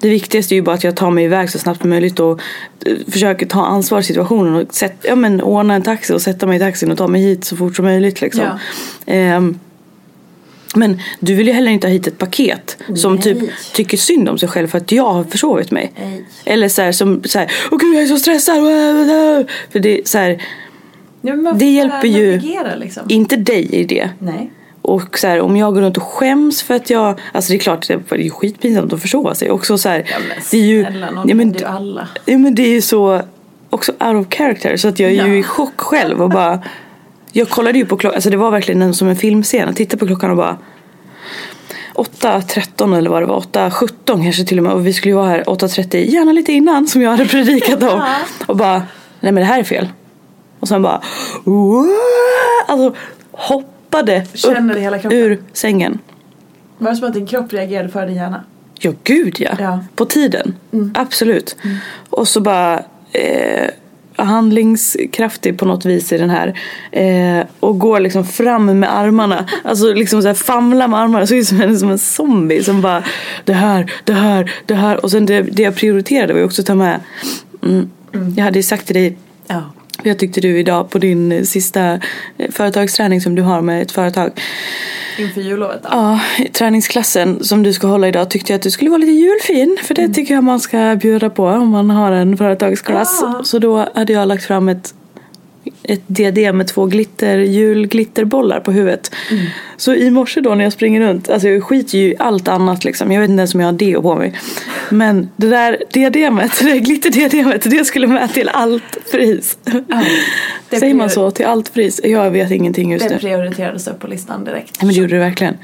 det 0.00 0.08
viktigaste 0.08 0.54
är 0.54 0.56
ju 0.56 0.62
bara 0.62 0.74
att 0.74 0.84
jag 0.84 0.96
tar 0.96 1.10
mig 1.10 1.24
iväg 1.24 1.50
så 1.50 1.58
snabbt 1.58 1.80
som 1.80 1.90
möjligt 1.90 2.20
och 2.20 2.40
eh, 2.86 2.96
försöker 3.08 3.46
ta 3.46 3.66
ansvar 3.66 4.00
i 4.00 4.02
situationen 4.02 4.54
och 4.54 4.74
sätt, 4.74 4.96
ja, 5.02 5.14
men, 5.14 5.42
ordna 5.42 5.74
en 5.74 5.82
taxi 5.82 6.12
och 6.12 6.22
sätta 6.22 6.46
mig 6.46 6.56
i 6.56 6.60
taxin 6.60 6.90
och 6.90 6.98
ta 6.98 7.08
mig 7.08 7.22
hit 7.22 7.44
så 7.44 7.56
fort 7.56 7.76
som 7.76 7.84
möjligt. 7.84 8.20
Liksom. 8.20 8.44
Ja. 8.44 8.58
Ehm, 9.12 9.58
men 10.76 11.00
du 11.20 11.34
vill 11.34 11.46
ju 11.46 11.52
heller 11.52 11.70
inte 11.70 11.86
ha 11.86 11.92
hit 11.92 12.06
ett 12.06 12.18
paket 12.18 12.76
som 12.96 13.14
Nej. 13.14 13.22
typ 13.22 13.38
tycker 13.74 13.96
synd 13.96 14.28
om 14.28 14.38
sig 14.38 14.48
själv 14.48 14.68
för 14.68 14.78
att 14.78 14.92
jag 14.92 15.10
har 15.12 15.24
försovit 15.24 15.70
mig. 15.70 15.92
Nej. 16.00 16.24
Eller 16.44 16.68
så 16.68 16.82
här, 16.82 16.92
som 16.92 17.22
så 17.24 17.38
här, 17.38 17.52
åh 17.70 17.78
gud 17.78 17.94
jag 17.94 18.02
är 18.02 18.06
så 18.06 18.16
stressad. 18.16 18.56
För 19.72 19.78
det 19.78 19.98
är 19.98 20.02
så 20.04 20.18
här, 20.18 20.42
Ja, 21.26 21.32
Det 21.54 21.70
hjälper 21.70 22.08
ju- 22.08 22.36
navigera, 22.36 22.74
liksom. 22.74 23.02
inte 23.08 23.36
dig 23.36 23.74
i 23.74 23.84
det. 23.84 24.10
Nej. 24.18 24.50
Och 24.82 25.18
så 25.18 25.26
här, 25.26 25.40
om 25.40 25.56
jag 25.56 25.74
går 25.74 25.80
runt 25.80 25.96
och 25.96 26.02
skäms 26.02 26.62
för 26.62 26.74
att 26.74 26.90
jag, 26.90 27.20
alltså 27.32 27.52
det 27.52 27.56
är 27.56 27.60
klart 27.60 27.88
det 27.88 27.94
är 28.12 28.18
ju 28.18 28.30
skitpinsamt 28.30 28.92
att 28.92 29.02
försova 29.02 29.34
sig 29.34 29.50
också 29.50 29.78
så 29.78 29.88
här, 29.88 30.04
Ja, 30.10 30.16
men 30.28 30.36
det 30.50 30.56
är 30.56 30.60
ju, 30.62 30.84
snälla 30.84 31.10
nån, 31.10 31.28
ja, 31.28 31.34
men, 31.34 31.52
det 31.52 31.58
är 31.58 31.60
ju 31.60 31.66
alla. 31.66 32.08
ja, 32.24 32.38
men 32.38 32.54
det 32.54 32.62
är 32.62 32.68
ju 32.68 32.80
så 32.82 33.22
också 33.70 33.92
out 34.00 34.26
of 34.26 34.34
character 34.34 34.76
så 34.76 34.88
att 34.88 34.98
jag 34.98 35.10
är 35.10 35.26
ju 35.26 35.32
Ja. 35.32 35.38
i 35.38 35.42
chock 35.42 35.80
själv 35.80 36.22
och 36.22 36.30
bara 36.30 36.62
jag 37.36 37.48
kollade 37.48 37.78
ju 37.78 37.86
på 37.86 37.96
klockan, 37.96 38.14
alltså 38.14 38.30
det 38.30 38.36
var 38.36 38.50
verkligen 38.50 38.82
en, 38.82 38.94
som 38.94 39.08
en 39.08 39.16
filmscen, 39.16 39.60
jag 39.60 39.76
tittade 39.76 39.98
på 39.98 40.06
klockan 40.06 40.30
och 40.30 40.36
bara 40.36 40.58
8.13 41.94 42.98
eller 42.98 43.10
vad 43.10 43.22
det 43.22 43.26
var, 43.26 43.40
8.17 43.40 44.22
kanske 44.24 44.44
till 44.44 44.58
och 44.58 44.64
med 44.64 44.72
och 44.72 44.86
vi 44.86 44.92
skulle 44.92 45.10
ju 45.10 45.16
vara 45.16 45.28
här 45.28 45.44
8.30, 45.44 45.96
gärna 45.96 46.32
lite 46.32 46.52
innan 46.52 46.86
som 46.86 47.02
jag 47.02 47.10
hade 47.10 47.26
predikat 47.26 47.82
om. 47.82 48.02
Och 48.46 48.56
bara, 48.56 48.82
nej 49.20 49.32
men 49.32 49.34
det 49.34 49.44
här 49.44 49.58
är 49.58 49.64
fel. 49.64 49.88
Och 50.60 50.68
sen 50.68 50.82
bara, 50.82 51.02
alltså 52.66 52.94
hoppade 53.30 54.26
Känner 54.34 55.06
upp 55.06 55.12
ur 55.12 55.42
sängen. 55.52 55.98
Var 56.78 56.90
det 56.90 56.96
som 56.96 57.08
att 57.08 57.14
din 57.14 57.26
kropp 57.26 57.52
reagerade 57.52 57.88
för 57.88 58.06
din 58.06 58.16
hjärna? 58.16 58.44
Ja 58.78 58.92
gud 59.04 59.36
ja. 59.38 59.50
Ja. 59.58 59.84
På 59.96 60.04
tiden. 60.04 60.54
Absolut. 60.94 61.56
Och 62.10 62.28
så 62.28 62.40
bara 62.40 62.82
eh, 63.12 63.63
handlingskraftig 64.34 65.58
på 65.58 65.64
något 65.64 65.84
vis 65.84 66.12
i 66.12 66.18
den 66.18 66.30
här. 66.30 66.58
Eh, 66.92 67.46
och 67.60 67.78
går 67.78 68.00
liksom 68.00 68.24
fram 68.24 68.78
med 68.80 68.96
armarna. 68.98 69.46
Alltså 69.64 69.92
liksom 69.92 70.22
så 70.22 70.28
här 70.28 70.34
famlar 70.34 70.88
med 70.88 71.00
armarna. 71.00 71.26
Såg 71.26 71.38
ut 71.38 71.46
som 71.46 71.60
en, 71.60 71.78
som 71.78 71.90
en 71.90 71.98
zombie 71.98 72.64
som 72.64 72.80
bara 72.80 73.02
det 73.44 73.52
här, 73.52 73.92
det 74.04 74.12
här, 74.12 74.52
det 74.66 74.74
här. 74.74 75.04
Och 75.04 75.10
sen 75.10 75.26
det, 75.26 75.42
det 75.42 75.62
jag 75.62 75.76
prioriterade 75.76 76.32
var 76.32 76.40
ju 76.40 76.46
också 76.46 76.62
att 76.62 76.66
ta 76.66 76.74
med. 76.74 77.00
Mm, 77.62 77.90
Jag 78.36 78.44
hade 78.44 78.58
ju 78.58 78.62
sagt 78.62 78.86
till 78.86 78.94
dig 78.94 79.16
Ja 79.46 79.62
jag 80.06 80.18
tyckte 80.18 80.40
du 80.40 80.58
idag 80.58 80.90
på 80.90 80.98
din 80.98 81.32
eh, 81.32 81.42
sista 81.42 82.00
eh, 82.38 82.50
företagsträning 82.50 83.20
som 83.20 83.34
du 83.34 83.42
har 83.42 83.60
med 83.60 83.82
ett 83.82 83.92
företag. 83.92 84.30
Inför 85.18 85.40
jullovet? 85.40 85.80
Ja, 85.90 86.20
träningsklassen 86.52 87.44
som 87.44 87.62
du 87.62 87.72
ska 87.72 87.86
hålla 87.86 88.08
idag 88.08 88.30
tyckte 88.30 88.52
jag 88.52 88.58
att 88.58 88.62
du 88.62 88.70
skulle 88.70 88.90
vara 88.90 88.98
lite 88.98 89.12
julfin. 89.12 89.78
För 89.82 89.94
det 89.94 90.08
tycker 90.08 90.34
jag 90.34 90.44
man 90.44 90.60
ska 90.60 90.96
bjuda 90.96 91.30
på 91.30 91.46
om 91.46 91.68
man 91.68 91.90
har 91.90 92.12
en 92.12 92.36
företagsklass. 92.36 93.18
Ja. 93.22 93.40
Så 93.44 93.58
då 93.58 93.88
hade 93.94 94.12
jag 94.12 94.28
lagt 94.28 94.44
fram 94.44 94.68
ett 94.68 94.94
ett 95.82 96.02
diadem 96.06 96.56
med 96.56 96.66
två 96.66 96.86
glitter, 96.86 97.38
julglitterbollar 97.38 98.60
på 98.60 98.72
huvudet. 98.72 99.14
Så 99.76 99.94
i 99.94 100.10
morse 100.10 100.40
då 100.40 100.54
när 100.54 100.64
jag 100.64 100.72
springer 100.72 101.00
runt, 101.00 101.30
alltså 101.30 101.48
jag 101.48 101.62
skiter 101.62 101.98
ju 101.98 102.04
i 102.08 102.14
allt 102.18 102.48
annat 102.48 102.84
liksom. 102.84 103.12
Jag 103.12 103.20
vet 103.20 103.30
inte 103.30 103.40
ens 103.40 103.54
om 103.54 103.60
jag 103.60 103.68
har 103.68 103.72
deo 103.72 104.02
på 104.02 104.14
mig. 104.14 104.34
Men 104.90 105.28
det 105.36 105.48
där 105.48 105.82
diademet, 105.90 106.52
det 106.60 106.64
där 106.64 106.78
glitterdiademet, 106.78 107.70
det 107.70 107.84
skulle 107.84 108.06
med 108.06 108.32
till 108.32 108.48
allt 108.48 109.10
pris. 109.12 109.58
det 110.70 110.78
Säger 110.78 110.94
man 110.94 111.10
så? 111.10 111.30
Till 111.30 111.46
allt 111.46 111.74
pris? 111.74 112.00
Jag 112.04 112.30
vet 112.30 112.50
ingenting 112.50 112.92
just 112.92 113.08
Det 113.08 113.14
nu. 113.14 113.20
prioriterades 113.20 113.88
upp 113.88 114.00
på 114.00 114.06
listan 114.06 114.44
direkt. 114.44 114.76
Ja, 114.80 114.86
men 114.86 114.94
det 114.94 115.00
gjorde 115.00 115.14
det 115.14 115.20
verkligen. 115.20 115.56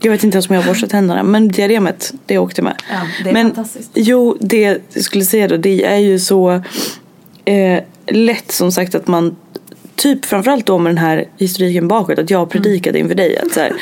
Jag 0.00 0.10
vet 0.10 0.24
inte 0.24 0.34
ens 0.36 0.48
om 0.48 0.54
jag 0.54 0.62
har 0.62 0.68
borstat 0.68 0.90
tänderna. 0.90 1.22
Men 1.22 1.48
diademet, 1.48 2.12
det 2.26 2.38
åkte 2.38 2.62
med. 2.62 2.82
Ja, 2.90 2.96
det 3.24 3.30
är 3.30 3.32
men, 3.32 3.46
fantastiskt. 3.46 3.90
Jo, 3.94 4.36
det 4.40 4.80
jag 4.92 5.04
skulle 5.04 5.24
säga 5.24 5.48
då, 5.48 5.56
det 5.56 5.84
är 5.84 5.96
ju 5.98 6.18
så 6.18 6.62
eh, 7.44 7.80
lätt 8.06 8.52
som 8.52 8.72
sagt 8.72 8.94
att 8.94 9.06
man 9.06 9.36
Typ 9.98 10.24
framförallt 10.24 10.66
då 10.66 10.78
med 10.78 10.90
den 10.90 10.98
här 10.98 11.24
historiken 11.38 11.88
bakåt 11.88 12.18
att 12.18 12.30
jag 12.30 12.50
predikade 12.50 12.98
inför 12.98 13.14
dig 13.14 13.38
att 13.38 13.52
så 13.52 13.60
här, 13.60 13.72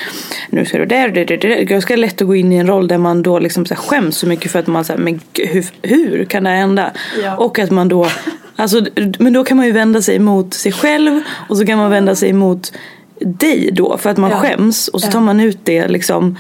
nu 0.50 0.64
ska 0.64 0.78
du 0.78 0.87
där, 0.87 1.08
där, 1.08 1.25
där, 1.25 1.37
där. 1.37 1.49
Det 1.49 1.61
är 1.61 1.64
ganska 1.64 1.96
lätt 1.96 2.20
att 2.23 2.26
gå 2.26 2.35
in 2.37 2.52
i 2.52 2.56
en 2.56 2.66
roll 2.66 2.88
där 2.88 2.99
man 2.99 3.23
då 3.23 3.38
liksom 3.38 3.66
så 3.66 3.75
här 3.75 3.82
skäms 3.82 4.16
så 4.18 4.26
mycket 4.26 4.50
för 4.52 4.58
att 4.58 4.66
man 4.66 4.85
säger 4.85 5.00
men 5.00 5.20
hur, 5.35 5.64
hur 5.82 6.25
kan 6.25 6.44
det 6.44 6.50
hända? 6.50 6.90
Ja. 7.23 7.37
Och 7.37 7.58
att 7.58 7.70
man 7.70 7.88
då, 7.88 8.06
alltså, 8.56 8.87
men 9.18 9.32
då 9.32 9.44
kan 9.44 9.56
man 9.56 9.66
ju 9.66 9.73
vända 9.73 10.02
sig 10.02 10.18
mot 10.18 10.54
sig 10.54 10.73
själv 10.73 11.20
och 11.49 11.56
så 11.56 11.66
kan 11.66 11.78
man 11.78 11.90
vända 11.90 12.14
sig 12.14 12.32
mot 12.32 12.73
dig 13.20 13.70
då 13.73 13.99
för 13.99 14.11
att 14.11 14.16
man 14.16 14.30
Ja. 14.30 14.37
skäms 14.37 14.88
och 14.88 15.00
så 15.00 15.06
Ja. 15.06 15.12
tar 15.12 15.20
man 15.20 15.40
ut 15.40 15.58
det 15.64 15.88
liksom 15.88 16.38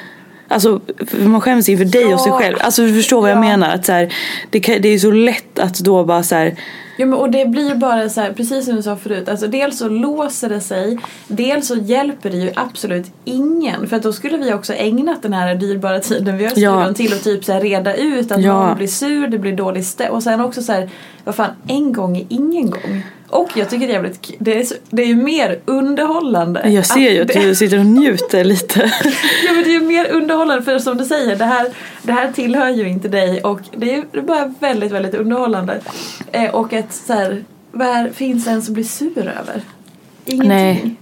Alltså 0.48 0.80
man 1.18 1.40
skäms 1.40 1.68
inför 1.68 1.84
dig 1.84 2.14
och 2.14 2.20
sig 2.20 2.30
Ja. 2.30 2.38
själv. 2.38 2.56
Alltså 2.60 2.82
du 2.82 2.94
förstår 2.94 3.20
vad 3.20 3.30
jag 3.30 3.36
Ja. 3.36 3.40
menar. 3.40 3.74
Att 3.74 3.86
så 3.86 3.92
här, 3.92 4.14
det, 4.50 4.60
kan, 4.60 4.82
det 4.82 4.88
är 4.88 4.98
så 4.98 5.10
lätt 5.10 5.58
att 5.58 5.78
då 5.78 6.04
bara 6.04 6.22
så 6.22 6.34
här, 6.34 6.54
Ja, 6.98 7.06
men, 7.06 7.18
och 7.18 7.30
det 7.30 7.44
blir 7.48 7.68
ju 7.68 7.74
bara 7.74 8.08
så 8.08 8.20
här, 8.20 8.32
precis 8.32 8.64
som 8.64 8.76
du 8.76 8.82
sa 8.82 8.96
förut, 8.96 9.28
alltså 9.28 9.46
dels 9.46 9.78
så 9.78 9.88
låser 9.88 10.48
det 10.48 10.60
sig, 10.60 10.98
dels 11.28 11.66
så 11.68 11.74
hjälper 11.76 12.30
det 12.30 12.36
ju 12.36 12.50
absolut 12.56 13.06
ingen. 13.24 13.86
För 13.88 13.96
att 13.96 14.02
då 14.02 14.12
skulle 14.12 14.38
vi 14.38 14.52
också 14.52 14.72
ägnat 14.72 15.22
den 15.22 15.32
här 15.32 15.54
dyrbara 15.54 16.00
tiden 16.00 16.36
vi 16.38 16.44
har 16.44 16.52
Ja. 16.56 16.92
till 16.94 17.12
att 17.12 17.24
typ 17.24 17.44
så 17.44 17.52
här 17.52 17.60
reda 17.60 17.94
ut 17.94 18.32
att 18.32 18.42
Ja. 18.42 18.66
någon 18.66 18.76
blir 18.76 18.86
sur, 18.86 19.26
det 19.28 19.38
blir 19.38 19.52
dålig 19.52 19.86
stämning. 19.86 20.14
Och 20.16 20.22
sen 20.22 20.40
också 20.40 20.62
så 20.62 20.72
här, 20.72 20.90
vad 21.24 21.34
fan, 21.34 21.50
en 21.68 21.92
gång 21.92 22.16
är 22.16 22.26
ingen 22.28 22.70
gång. 22.70 23.02
Och 23.28 23.50
jag 23.56 23.70
tycker 23.70 23.86
det 23.86 23.92
är 23.92 23.94
jävligt 23.94 24.32
det 24.38 24.60
är, 24.60 24.66
det 24.90 25.02
är 25.02 25.06
ju 25.06 25.16
mer 25.16 25.58
underhållande. 25.64 26.68
jag 26.70 26.86
ser 26.86 27.10
ju 27.10 27.22
att 27.22 27.28
det- 27.28 27.40
du 27.40 27.54
sitter 27.54 27.78
och 27.78 27.86
njuter 27.86 28.44
lite. 28.44 28.80
Ja 29.46 29.52
men 29.52 29.62
det 29.64 29.68
är 29.70 29.80
ju 29.80 29.80
mer 29.80 30.10
underhållande 30.10 30.62
för 30.64 30.78
som 30.78 30.96
du 30.96 31.04
säger 31.04 31.36
det 31.36 31.44
här, 31.44 31.66
det 32.02 32.12
här 32.12 32.32
tillhör 32.32 32.68
ju 32.68 32.88
inte 32.88 33.08
dig 33.08 33.40
och 33.40 33.60
det 33.76 33.90
är 33.94 34.04
ju 34.14 34.22
bara 34.22 34.54
väldigt 34.60 34.92
väldigt 34.92 35.14
underhållande. 35.14 35.80
Eh, 36.32 36.50
och 36.54 36.72
att 36.72 36.85
så 36.92 37.12
här, 37.12 37.44
vad 37.72 37.88
är, 37.88 38.10
finns 38.10 38.44
det 38.44 38.50
en 38.50 38.62
som 38.62 38.74
blir 38.74 38.84
sur 38.84 39.18
över? 39.18 39.62
Ingenting. 40.24 40.48
Nej. 40.48 40.96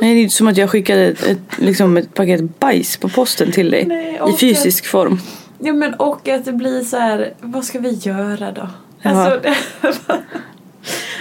Nej, 0.00 0.14
det 0.14 0.20
är 0.20 0.22
inte 0.22 0.34
som 0.34 0.48
att 0.48 0.56
jag 0.56 0.70
skickade 0.70 1.06
ett, 1.06 1.26
ett, 1.26 1.58
liksom 1.58 1.96
ett 1.96 2.14
paket 2.14 2.58
bajs 2.58 2.96
på 2.96 3.08
posten 3.08 3.52
till 3.52 3.70
dig. 3.70 3.86
Nej, 3.86 4.20
I 4.34 4.36
fysisk 4.36 4.86
form. 4.86 5.20
Ja 5.58 5.72
men 5.72 5.94
och 5.94 6.28
att 6.28 6.44
det 6.44 6.52
blir 6.52 6.84
så 6.84 6.96
här, 6.96 7.34
vad 7.40 7.64
ska 7.64 7.78
vi 7.78 7.90
göra 7.90 8.52
då? 8.52 8.68
Ja. 9.02 9.10
Alltså, 9.10 9.50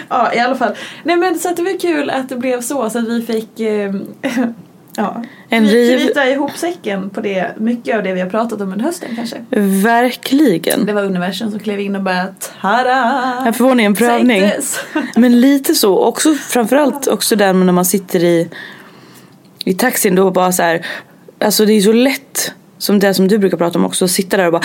ja 0.10 0.34
i 0.34 0.40
alla 0.40 0.56
fall. 0.56 0.76
Nej 1.04 1.16
men 1.16 1.40
så 1.40 1.50
att 1.50 1.58
det 1.58 1.64
var 1.64 1.80
kul 1.80 2.10
att 2.10 2.30
det 2.30 2.36
blev 2.36 2.62
så 2.62 2.90
så 2.90 3.00
att 3.00 3.08
vi 3.08 3.22
fick 3.22 3.60
eh, 3.60 3.94
ja, 5.00 5.24
En 5.50 5.66
riv- 5.66 6.00
knyta 6.00 6.30
ihop 6.30 6.58
säcken 6.58 7.10
på 7.10 7.22
det, 7.22 7.52
mycket 7.58 7.98
av 7.98 8.04
det 8.04 8.14
vi 8.14 8.22
har 8.22 8.30
pratat 8.30 8.62
om 8.62 8.72
under 8.72 8.86
hösten 8.86 9.10
kanske. 9.16 9.36
Verkligen. 9.84 10.86
Det 10.86 10.94
var 10.94 11.04
universum 11.04 11.52
som 11.52 11.60
klev 11.60 11.80
in 11.80 11.96
och 11.96 12.02
bara 12.04 12.26
tada! 12.62 12.94
Här 13.44 13.52
får 13.52 13.76
ni 13.76 13.84
en 13.84 13.96
prövning. 13.96 14.52
Men 15.16 15.42
lite 15.42 15.76
så. 15.76 16.00
Också 16.00 16.34
framförallt 16.34 17.08
också 17.08 17.36
där 17.36 17.54
när 17.54 17.74
man 17.74 17.86
sitter 17.86 18.24
i, 18.24 18.50
i 19.66 19.74
taxin 19.74 20.16
då 20.16 20.32
bara 20.32 20.52
så 20.52 20.64
här. 20.64 20.86
Alltså 21.42 21.66
det 21.66 21.74
är 21.74 21.82
så 21.82 21.92
lätt. 21.92 22.54
Som 22.78 23.00
det 23.00 23.14
som 23.14 23.28
du 23.28 23.38
brukar 23.38 23.58
prata 23.58 23.80
om 23.80 23.86
också. 23.86 24.06
Att 24.06 24.12
sitta 24.12 24.38
där 24.38 24.46
och 24.46 24.52
bara. 24.52 24.62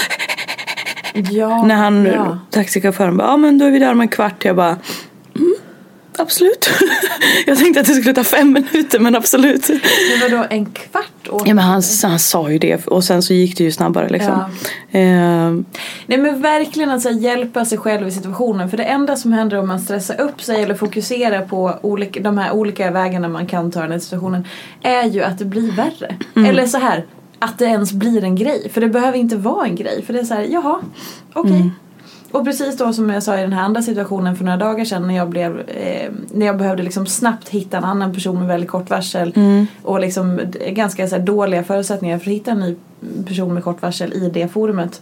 Ja, 1.30 1.62
När 1.62 1.74
han, 1.74 2.04
ja. 2.06 2.38
taxichauffören 2.50 3.16
bara. 3.16 3.28
Ja 3.28 3.36
men 3.36 3.58
då 3.58 3.64
är 3.64 3.70
vi 3.70 3.78
där 3.78 3.90
om 3.92 4.00
en 4.00 4.08
kvart. 4.08 4.44
Jag 4.44 4.56
bara. 4.56 4.76
Absolut. 6.18 6.71
jag 7.47 7.59
tänkte 7.59 7.80
att 7.80 7.87
det 7.87 7.94
skulle 7.94 8.14
ta 8.14 8.25
fem 8.25 8.52
minuter 8.52 8.99
men 8.99 9.16
absolut. 9.16 9.66
Det 9.66 10.18
var 10.21 10.28
då 10.38 10.47
en 10.50 10.66
kvart 10.66 11.28
åt. 11.28 11.49
Ja 11.49 11.54
men 11.54 11.64
han, 11.64 11.83
han 12.02 12.18
sa 12.18 12.50
ju 12.50 12.59
det. 12.59 12.87
Och 12.87 13.04
sen 13.04 13.23
så 13.23 13.35
gick 13.35 13.59
det 13.59 13.64
ju 13.64 13.73
snabbare 13.73 14.09
liksom. 14.09 14.44
Ehm, 14.90 15.64
Nej 16.06 16.18
men 16.18 16.42
verkligen 16.42 16.90
att 16.90 17.02
så 17.02 17.09
här, 17.09 17.16
hjälpa 17.16 17.64
sig 17.64 17.78
själv 17.78 18.09
i 18.09 18.11
situationen. 18.11 18.71
För 18.71 18.76
det 18.76 18.85
enda 18.85 19.16
som 19.16 19.33
händer 19.33 19.59
om 19.59 19.68
man 19.68 19.80
stressar 19.80 20.21
upp 20.21 20.42
sig 20.42 20.62
eller 20.62 20.75
fokuserar 20.75 21.42
på 21.42 21.78
olika, 21.83 22.21
de 22.21 22.38
här 22.38 22.52
olika 22.52 22.90
vägarna 22.90 23.28
man 23.28 23.47
kan 23.47 23.71
ta 23.71 23.80
i 23.80 23.83
den 23.83 23.92
här 23.92 23.99
situationen. 23.99 24.47
Är 24.83 25.04
ju 25.04 25.23
att 25.23 25.38
det 25.38 25.44
blir 25.44 25.73
värre. 25.73 26.16
Mm. 26.37 26.50
Eller 26.50 26.66
så 26.66 26.78
här 26.78 27.04
att 27.38 27.59
det 27.59 27.64
ens 27.64 27.92
blir 27.92 28.25
en 28.25 28.37
grej. 28.37 28.71
För 28.71 28.80
det 28.80 28.88
behöver 28.88 29.18
inte 29.18 29.37
vara 29.37 29.66
en 29.66 29.76
grej. 29.76 30.02
För 30.06 30.12
det 30.12 30.18
är 30.18 30.25
så 30.25 30.35
här, 30.35 30.42
jaha, 30.42 30.80
okej. 31.33 31.56
Mm. 31.56 31.71
Och 32.34 32.44
precis 32.44 32.76
då 32.76 32.92
som 32.92 33.10
jag 33.10 33.22
sa 33.22 33.38
i 33.38 33.40
den 33.40 33.52
här 33.52 33.62
andra 33.62 33.82
situationen 33.82 34.36
för 34.36 34.44
några 34.44 34.58
dagar 34.58 34.84
sedan 34.84 35.06
när 35.06 35.14
jag 35.16 35.28
blev 35.28 35.60
eh, 35.60 36.10
När 36.32 36.46
jag 36.46 36.58
behövde 36.58 36.82
liksom 36.82 37.06
snabbt 37.06 37.48
hitta 37.48 37.76
en 37.76 37.84
annan 37.84 38.14
person 38.14 38.38
med 38.38 38.48
väldigt 38.48 38.70
kort 38.70 38.90
varsel 38.90 39.32
Mm. 39.36 39.66
och 39.82 40.00
liksom 40.00 40.40
ganska 40.68 41.08
så 41.08 41.18
dåliga 41.18 41.64
förutsättningar 41.64 42.18
för 42.18 42.30
att 42.30 42.36
hitta 42.36 42.50
en 42.50 42.60
ny 42.60 42.76
person 43.26 43.54
med 43.54 43.64
kort 43.64 43.82
varsel 43.82 44.12
i 44.12 44.30
det 44.34 44.49
forumet. 44.49 45.00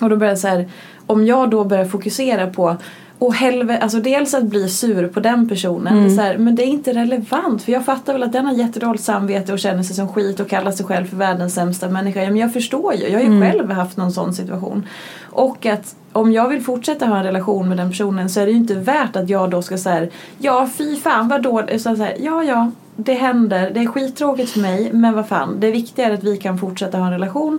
Och 0.00 0.10
då 0.10 0.16
började 0.16 0.30
jag 0.32 0.38
så 0.38 0.48
här, 0.48 0.68
om 1.06 1.26
jag 1.26 1.50
då 1.50 1.64
börjar 1.64 1.84
fokusera 1.84 2.46
på 2.46 2.76
och 3.22 3.34
helvete, 3.34 3.82
alltså 3.82 3.98
dels 3.98 4.34
att 4.34 4.44
bli 4.44 4.68
sur 4.68 5.08
på 5.08 5.20
den 5.20 5.48
personen. 5.48 5.98
Mm. 5.98 6.16
Det 6.16 6.22
här, 6.22 6.38
men 6.38 6.54
det 6.54 6.62
är 6.62 6.66
inte 6.66 6.92
relevant 6.94 7.62
för 7.62 7.72
jag 7.72 7.84
fattar 7.84 8.12
väl 8.12 8.22
att 8.22 8.32
den 8.32 8.46
har 8.46 8.52
jättedåligt 8.52 9.04
samvete 9.04 9.52
och 9.52 9.58
känner 9.58 9.82
sig 9.82 9.96
som 9.96 10.08
skit 10.08 10.40
och 10.40 10.48
kallar 10.48 10.70
sig 10.70 10.86
själv 10.86 11.06
för 11.06 11.16
världens 11.16 11.54
sämsta 11.54 11.88
människa. 11.88 12.22
Ja, 12.22 12.28
men 12.28 12.36
jag 12.36 12.52
förstår 12.52 12.94
ju, 12.94 13.04
jag 13.04 13.12
har 13.12 13.20
ju 13.20 13.26
Mm. 13.26 13.42
själv 13.42 13.70
haft 13.70 13.96
någon 13.96 14.12
sån 14.12 14.34
situation. 14.34 14.86
Och 15.30 15.66
att 15.66 15.94
om 16.12 16.32
jag 16.32 16.48
vill 16.48 16.62
fortsätta 16.62 17.06
ha 17.06 17.16
en 17.16 17.24
relation 17.24 17.68
med 17.68 17.76
den 17.78 17.90
personen 17.90 18.30
så 18.30 18.40
är 18.40 18.46
det 18.46 18.52
ju 18.52 18.58
inte 18.58 18.74
värt 18.74 19.16
att 19.16 19.28
jag 19.28 19.50
då 19.50 19.62
ska 19.62 19.78
säga 19.78 20.08
ja 20.38 20.68
fy 20.78 20.96
fan 20.96 21.28
vad 21.28 21.42
dåligt. 21.42 21.82
Så 21.82 21.94
här, 21.94 22.16
ja 22.20 22.44
ja 22.44 22.70
det 22.96 23.14
händer, 23.14 23.70
det 23.74 23.80
är 23.80 23.86
skittråkigt 23.86 24.50
för 24.50 24.60
mig 24.60 24.90
men 24.92 25.14
vad 25.14 25.28
fan 25.28 25.56
det 25.60 25.66
är 25.96 26.10
att 26.12 26.24
vi 26.24 26.36
kan 26.36 26.58
fortsätta 26.58 26.98
ha 26.98 27.06
en 27.06 27.12
relation 27.12 27.58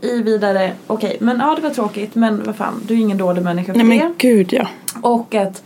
i 0.00 0.22
vidare, 0.22 0.72
okej 0.86 1.16
men 1.20 1.38
ja 1.38 1.54
det 1.56 1.62
var 1.62 1.70
tråkigt 1.70 2.14
men 2.14 2.42
vad 2.44 2.56
fan 2.56 2.82
du 2.86 2.94
är 2.94 2.98
ingen 2.98 3.18
dålig 3.18 3.42
människa 3.42 3.72
för 3.72 3.84
nej 3.84 3.98
det. 3.98 4.04
men 4.04 4.14
gud 4.18 4.52
ja. 4.52 4.68
Och 5.00 5.34
att 5.34 5.62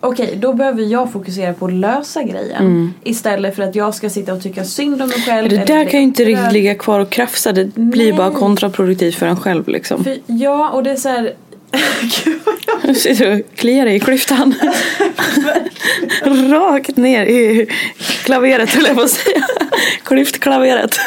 Okej, 0.00 0.36
då 0.36 0.52
behöver 0.52 0.82
jag 0.82 1.12
fokusera 1.12 1.52
på 1.52 1.66
att 1.66 1.72
lösa 1.72 2.22
grejen. 2.22 2.60
Mm. 2.60 2.94
Istället 3.04 3.56
för 3.56 3.62
att 3.62 3.74
jag 3.74 3.94
ska 3.94 4.10
sitta 4.10 4.32
och 4.32 4.42
tycka 4.42 4.64
synd 4.64 5.02
om 5.02 5.08
mig 5.08 5.20
själv. 5.20 5.48
Det 5.48 5.64
där 5.64 5.84
kan 5.84 6.00
ju 6.00 6.04
inte 6.04 6.24
riktigt 6.24 6.52
ligga 6.52 6.74
kvar 6.74 7.00
och 7.00 7.10
krafsa. 7.10 7.52
Det 7.52 7.74
blir 7.74 8.12
bara 8.12 8.28
Nej. 8.28 8.38
kontraproduktivt 8.38 9.14
för 9.14 9.26
en 9.26 9.36
själv 9.36 9.68
liksom. 9.68 10.04
För, 10.04 10.18
ja, 10.26 10.70
och 10.70 10.82
det 10.82 10.90
är 10.90 10.96
så 10.96 11.08
här... 11.08 11.32
Gud 12.24 12.40
vad 12.44 12.54
jag 12.66 12.82
Du 12.82 12.94
sitter 12.94 13.32
och 13.32 13.56
kliar 13.56 13.86
i 13.86 14.00
klyftan. 14.00 14.54
Rakt 16.50 16.96
ner 16.96 17.26
i 17.26 17.66
klaveret 18.24 18.70
höll 18.70 18.84
jag 18.86 18.96
på 18.96 19.02
att 19.02 19.10
säga. 19.10 19.46
Klyftklaveret. 20.04 20.98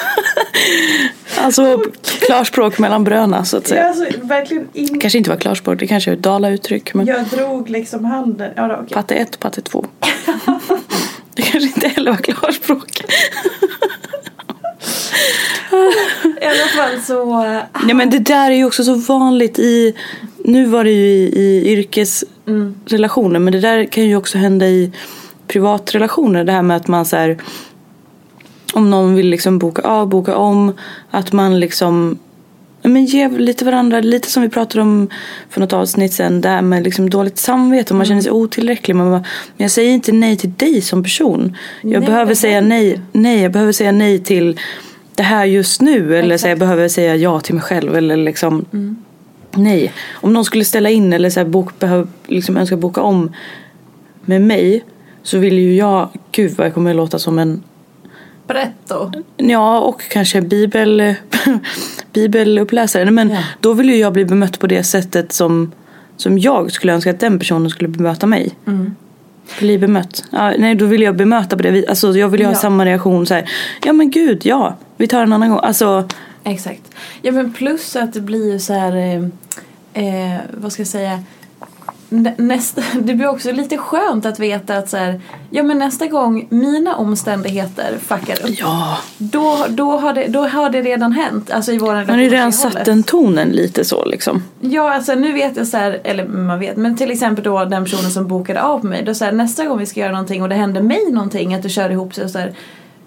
Alltså 1.38 1.84
klarspråk 2.26 2.80
mellan 2.80 3.04
bröna 3.04 3.46
så 3.46 3.58
att 3.58 3.68
säga. 3.68 3.88
alltså 3.88 4.06
verkligen 4.22 4.68
in... 4.74 5.00
kanske 5.00 5.18
inte 5.18 5.30
var 5.30 5.38
klarspråk, 5.38 5.80
det 5.80 5.88
kanske 5.88 6.12
är 6.12 6.16
ett 6.16 6.24
dalauttryck. 6.24 6.94
Men 6.94 7.06
Jag 7.06 7.24
drog 7.26 7.70
liksom 7.70 8.06
handen. 8.06 8.52
Ja, 8.56 8.68
då, 8.68 8.74
okej. 8.76 8.94
patte 8.94 9.16
1 9.16 9.40
patte 9.40 9.62
2. 9.62 9.86
Det 11.36 11.42
kanske 11.42 11.68
inte 11.68 11.88
heller 11.88 12.12
var 12.12 12.18
klarspråk. 12.18 13.02
I 16.42 16.46
alla 16.46 16.68
fall 16.76 17.02
så... 17.02 17.36
Nej 17.84 17.96
men 17.96 18.10
det 18.10 18.20
där 18.20 18.52
är 18.52 18.56
ju 18.56 18.66
också 18.66 18.84
så 18.84 18.94
vanligt 18.96 19.60
i 19.60 19.96
Nu 20.44 20.66
var 20.66 20.84
det 20.84 20.92
ju 20.92 21.06
i, 21.06 21.32
i 21.36 21.72
yrkesrelationer 21.72 23.40
men 23.40 23.54
det 23.54 23.60
där 23.60 23.86
kan 23.86 24.04
ju 24.04 24.16
också 24.16 24.38
hända 24.38 24.68
i 24.68 24.92
privatrelationer. 25.48 26.44
Det 26.44 26.52
här 26.52 26.62
med 26.62 26.78
att 26.78 26.88
man 26.88 27.06
så 27.06 27.16
här, 27.16 27.38
Om 28.74 28.90
någon 28.90 29.16
vill 29.16 29.28
liksom 29.28 29.60
boka 29.60 29.82
av, 29.82 30.10
boka 30.10 30.36
om. 30.36 30.74
Att 31.10 31.32
man 31.32 31.60
liksom 31.60 32.20
men 32.84 33.06
ge 33.06 33.30
lite 33.30 33.66
varandra, 33.66 34.00
lite 34.00 34.32
som 34.32 34.44
vi 34.44 34.50
pratade 34.50 34.82
om 34.82 35.10
för 35.50 35.62
något 35.62 35.74
avsnitt 35.74 36.14
sen. 36.14 36.42
Det 36.42 36.50
här 36.50 36.62
med 36.62 36.84
liksom 36.84 37.10
dåligt 37.10 37.38
samvete 37.38 37.94
och 37.94 37.98
man 37.98 38.06
känner 38.06 38.22
sig 38.22 38.32
otillräcklig. 38.32 38.96
Man 38.96 39.12
bara, 39.12 39.20
men 39.58 39.64
jag 39.64 39.72
säger 39.72 39.92
inte 39.92 40.12
nej 40.12 40.38
till 40.38 40.54
dig 40.54 40.82
som 40.82 41.04
person. 41.04 41.58
Jag 41.82 42.00
Nej, 42.00 42.10
behöver 42.10 42.36
säga 42.36 42.62
nej, 42.62 43.02
nej, 43.12 43.42
jag 43.42 43.52
behöver 43.52 43.72
säga 43.72 43.92
nej 43.92 44.20
till 44.20 44.60
det 45.16 45.24
här 45.24 45.46
just 45.46 45.82
nu. 45.82 46.18
Eller 46.18 46.38
så 46.38 46.48
jag 46.48 46.60
behöver 46.60 46.88
säga 46.88 47.16
ja 47.16 47.40
till 47.40 47.56
mig 47.56 47.64
själv. 47.64 47.96
Eller 47.96 48.18
liksom 48.18 48.66
nej. 49.56 49.94
Om 50.14 50.34
någon 50.34 50.46
skulle 50.46 50.66
ställa 50.66 50.90
in 50.90 51.14
eller 51.14 51.30
så 51.30 51.40
här, 51.40 51.48
bok, 51.48 51.80
behöv, 51.80 52.08
liksom 52.28 52.58
önska 52.58 52.78
boka 52.78 53.02
om 53.02 53.32
med 54.22 54.42
mig. 54.42 54.84
Så 55.24 55.38
vill 55.38 55.58
ju 55.60 55.76
jag, 55.76 56.10
gud 56.32 56.52
vad 56.58 56.68
jag 56.68 56.74
kommer 56.74 56.90
att 56.90 56.96
låta 56.96 57.20
som 57.20 57.40
en 57.40 57.64
Pretto. 58.48 59.12
Ja, 59.38 59.80
och 59.80 60.02
kanske 60.10 60.42
bibel, 60.42 61.14
bibeluppläsare. 62.14 63.12
Men 63.12 63.30
Ja. 63.30 63.38
då 63.60 63.74
vill 63.74 63.90
ju 63.90 63.96
jag 63.96 64.14
bli 64.14 64.26
bemött 64.26 64.60
på 64.60 64.68
det 64.68 64.84
sättet 64.84 65.32
som, 65.34 65.72
som 66.18 66.40
jag 66.40 66.72
skulle 66.72 66.94
önska 66.94 67.10
att 67.10 67.20
den 67.20 67.40
personen 67.40 67.70
skulle 67.70 67.88
bemöta 67.88 68.28
mig. 68.28 68.56
Bli 69.60 69.78
bemött. 69.78 70.24
Ja, 70.32 70.54
nej, 70.58 70.76
då 70.76 70.86
vill 70.86 71.02
jag 71.02 71.16
bemöta 71.16 71.58
på 71.58 71.64
det 71.64 71.72
viset. 71.72 71.90
Alltså, 71.90 72.18
jag 72.18 72.30
vill 72.30 72.40
ju 72.42 72.46
ha 72.46 72.54
Ja. 72.54 72.60
samma 72.60 72.86
reaktion 72.86 73.26
så 73.26 73.34
här. 73.34 73.50
Ja 73.86 73.94
men 73.94 74.10
gud, 74.12 74.42
ja. 74.46 74.78
Vi 74.98 75.08
tar 75.08 75.24
en 75.24 75.34
annan 75.34 75.50
gång. 75.50 75.60
Alltså, 75.64 76.08
Exakt. 76.44 76.82
Ja 77.22 77.32
men 77.32 77.54
plus 77.54 77.96
att 77.96 78.14
det 78.14 78.22
blir 78.22 78.52
ju 78.52 78.60
så 78.60 78.74
här, 78.74 78.96
eh, 78.96 80.34
eh, 80.34 80.40
vad 80.54 80.72
ska 80.72 80.82
jag 80.82 80.88
säga, 80.88 81.24
Nä- 82.14 82.36
Nästa, 82.38 82.82
det 83.02 83.14
blir 83.14 83.28
också 83.28 83.52
lite 83.52 83.78
skönt 83.78 84.26
att 84.26 84.40
veta 84.40 84.78
att 84.78 84.90
så 84.90 84.98
här, 84.98 85.22
ja 85.50 85.64
men 85.64 85.80
nästa 85.80 86.08
gång 86.08 86.48
mina 86.50 86.96
omständigheter 86.96 87.98
fuckar 88.02 88.44
upp. 88.50 88.60
ja. 88.60 88.98
Då, 89.18 89.66
då, 89.70 89.98
har 89.98 90.14
det, 90.14 90.28
då 90.28 90.48
har 90.48 90.70
det 90.70 90.82
redan 90.82 91.12
hänt. 91.12 91.52
Alltså 91.52 91.72
i 91.72 91.78
vår 91.78 91.94
Man 91.94 92.10
har 92.10 92.18
ju 92.18 92.30
redan 92.30 92.54
satt 92.54 92.86
den 92.86 93.04
tonen 93.04 93.50
lite 93.50 93.86
så 93.86 94.06
liksom. 94.06 94.44
Ja, 94.60 94.94
alltså 94.94 95.16
nu 95.16 95.34
vet 95.34 95.58
jag 95.58 95.68
så 95.68 95.78
här, 95.78 96.02
eller 96.04 96.28
man 96.28 96.60
vet, 96.60 96.78
men 96.78 96.98
till 96.98 97.12
exempel 97.12 97.44
då 97.44 97.66
den 97.66 97.84
personen 97.84 98.12
som 98.12 98.28
bokade 98.28 98.62
av 98.62 98.86
mig. 98.86 99.04
Då 99.04 99.14
så 99.14 99.26
här, 99.26 99.32
nästa 99.32 99.66
gång 99.66 99.78
vi 99.80 99.86
ska 99.86 100.00
göra 100.00 100.12
någonting 100.12 100.42
och 100.44 100.50
det 100.50 100.56
händer 100.56 100.82
mig 100.82 101.12
någonting, 101.12 101.54
att 101.56 101.64
det 101.64 101.70
kör 101.70 101.90
ihop 101.90 102.14
sig 102.16 102.24
och 102.24 102.30
så 102.32 102.40
här, 102.40 102.54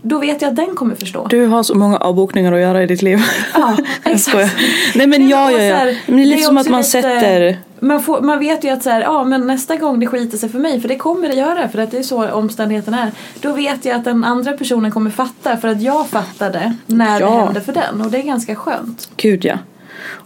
då 0.07 0.19
vet 0.19 0.43
jag 0.43 0.49
att 0.49 0.57
den 0.57 0.75
kommer 0.75 0.95
förstå. 0.95 1.27
Du 1.31 1.47
har 1.47 1.62
så 1.62 1.75
många 1.75 1.97
avbokningar 1.97 2.53
att 2.53 2.61
göra 2.61 2.83
i 2.83 2.87
ditt 2.87 3.03
liv. 3.03 3.19
Ja, 3.55 3.77
Jag 4.05 4.12
exakt. 4.14 4.23
skojar. 4.31 4.51
Nej 4.95 5.07
men 5.07 5.29
ja, 5.29 5.51
ja, 5.53 5.62
ja. 5.62 5.95
Men 6.07 6.17
det 6.17 6.23
är 6.23 6.27
lite 6.27 6.43
som 6.43 6.59
att 6.59 6.69
man 6.69 6.81
lite- 6.81 6.90
sätter... 6.90 7.59
Man, 7.81 8.03
får, 8.03 8.21
man 8.21 8.38
vet 8.38 8.64
ju 8.64 8.69
att 8.71 8.83
så 8.83 8.90
här, 8.90 9.01
ja 9.03 9.25
men 9.25 9.47
nästa 9.47 9.77
gång 9.77 10.01
det 10.01 10.07
skiter 10.07 10.38
sig 10.38 10.49
för 10.49 10.59
mig, 10.59 10.81
för 10.81 10.88
det 10.88 10.97
kommer 10.97 11.29
det 11.29 11.35
göra 11.35 11.69
för 11.69 11.79
att 11.79 11.90
det 11.90 11.99
är 11.99 12.03
så 12.03 12.31
omständigheten 12.31 12.95
är. 12.95 13.12
Då 13.40 13.53
vet 13.53 13.85
jag 13.85 13.97
att 13.97 14.05
den 14.05 14.25
andra 14.25 14.53
personen 14.53 14.90
kommer 14.90 15.11
fatta 15.11 15.57
för 15.57 15.69
att 15.69 15.83
jag 15.83 16.09
fattade 16.09 16.75
när 16.87 17.21
Ja. 17.21 17.27
det 17.31 17.33
hände 17.37 17.61
för 17.61 17.73
den 17.73 18.01
och 18.01 18.11
det 18.11 18.19
är 18.19 18.23
ganska 18.23 18.55
skönt. 18.55 19.09
Gud 19.17 19.45
ja. 19.45 19.59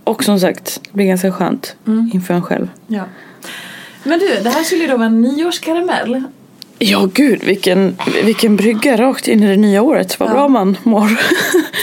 Och 0.05 0.25
som 0.25 0.41
sagt, 0.41 0.81
det 0.85 0.93
blir 0.97 1.07
ganska 1.07 1.33
skönt 1.33 1.77
Mm. 1.87 2.11
inför 2.14 2.35
en 2.35 2.43
själv. 2.43 2.69
Ja. 2.87 3.03
Men 4.05 4.19
du, 4.19 4.27
det 4.43 4.51
här 4.51 4.62
skulle 4.62 4.83
ju 4.83 4.88
då 4.88 4.97
vara 4.97 5.07
en 5.07 5.21
nyårskaramell. 5.21 6.23
Ja 6.79 7.09
gud, 7.14 7.45
vilken, 7.45 7.97
vilken 8.25 8.57
brygga 8.57 8.97
rakt 8.97 9.29
in 9.29 9.43
i 9.43 9.47
det 9.47 9.57
nya 9.57 9.83
året. 9.83 10.21
Vad 10.21 10.29
Ja. 10.29 10.33
bra 10.33 10.49
man 10.49 10.77
mår. 10.83 11.19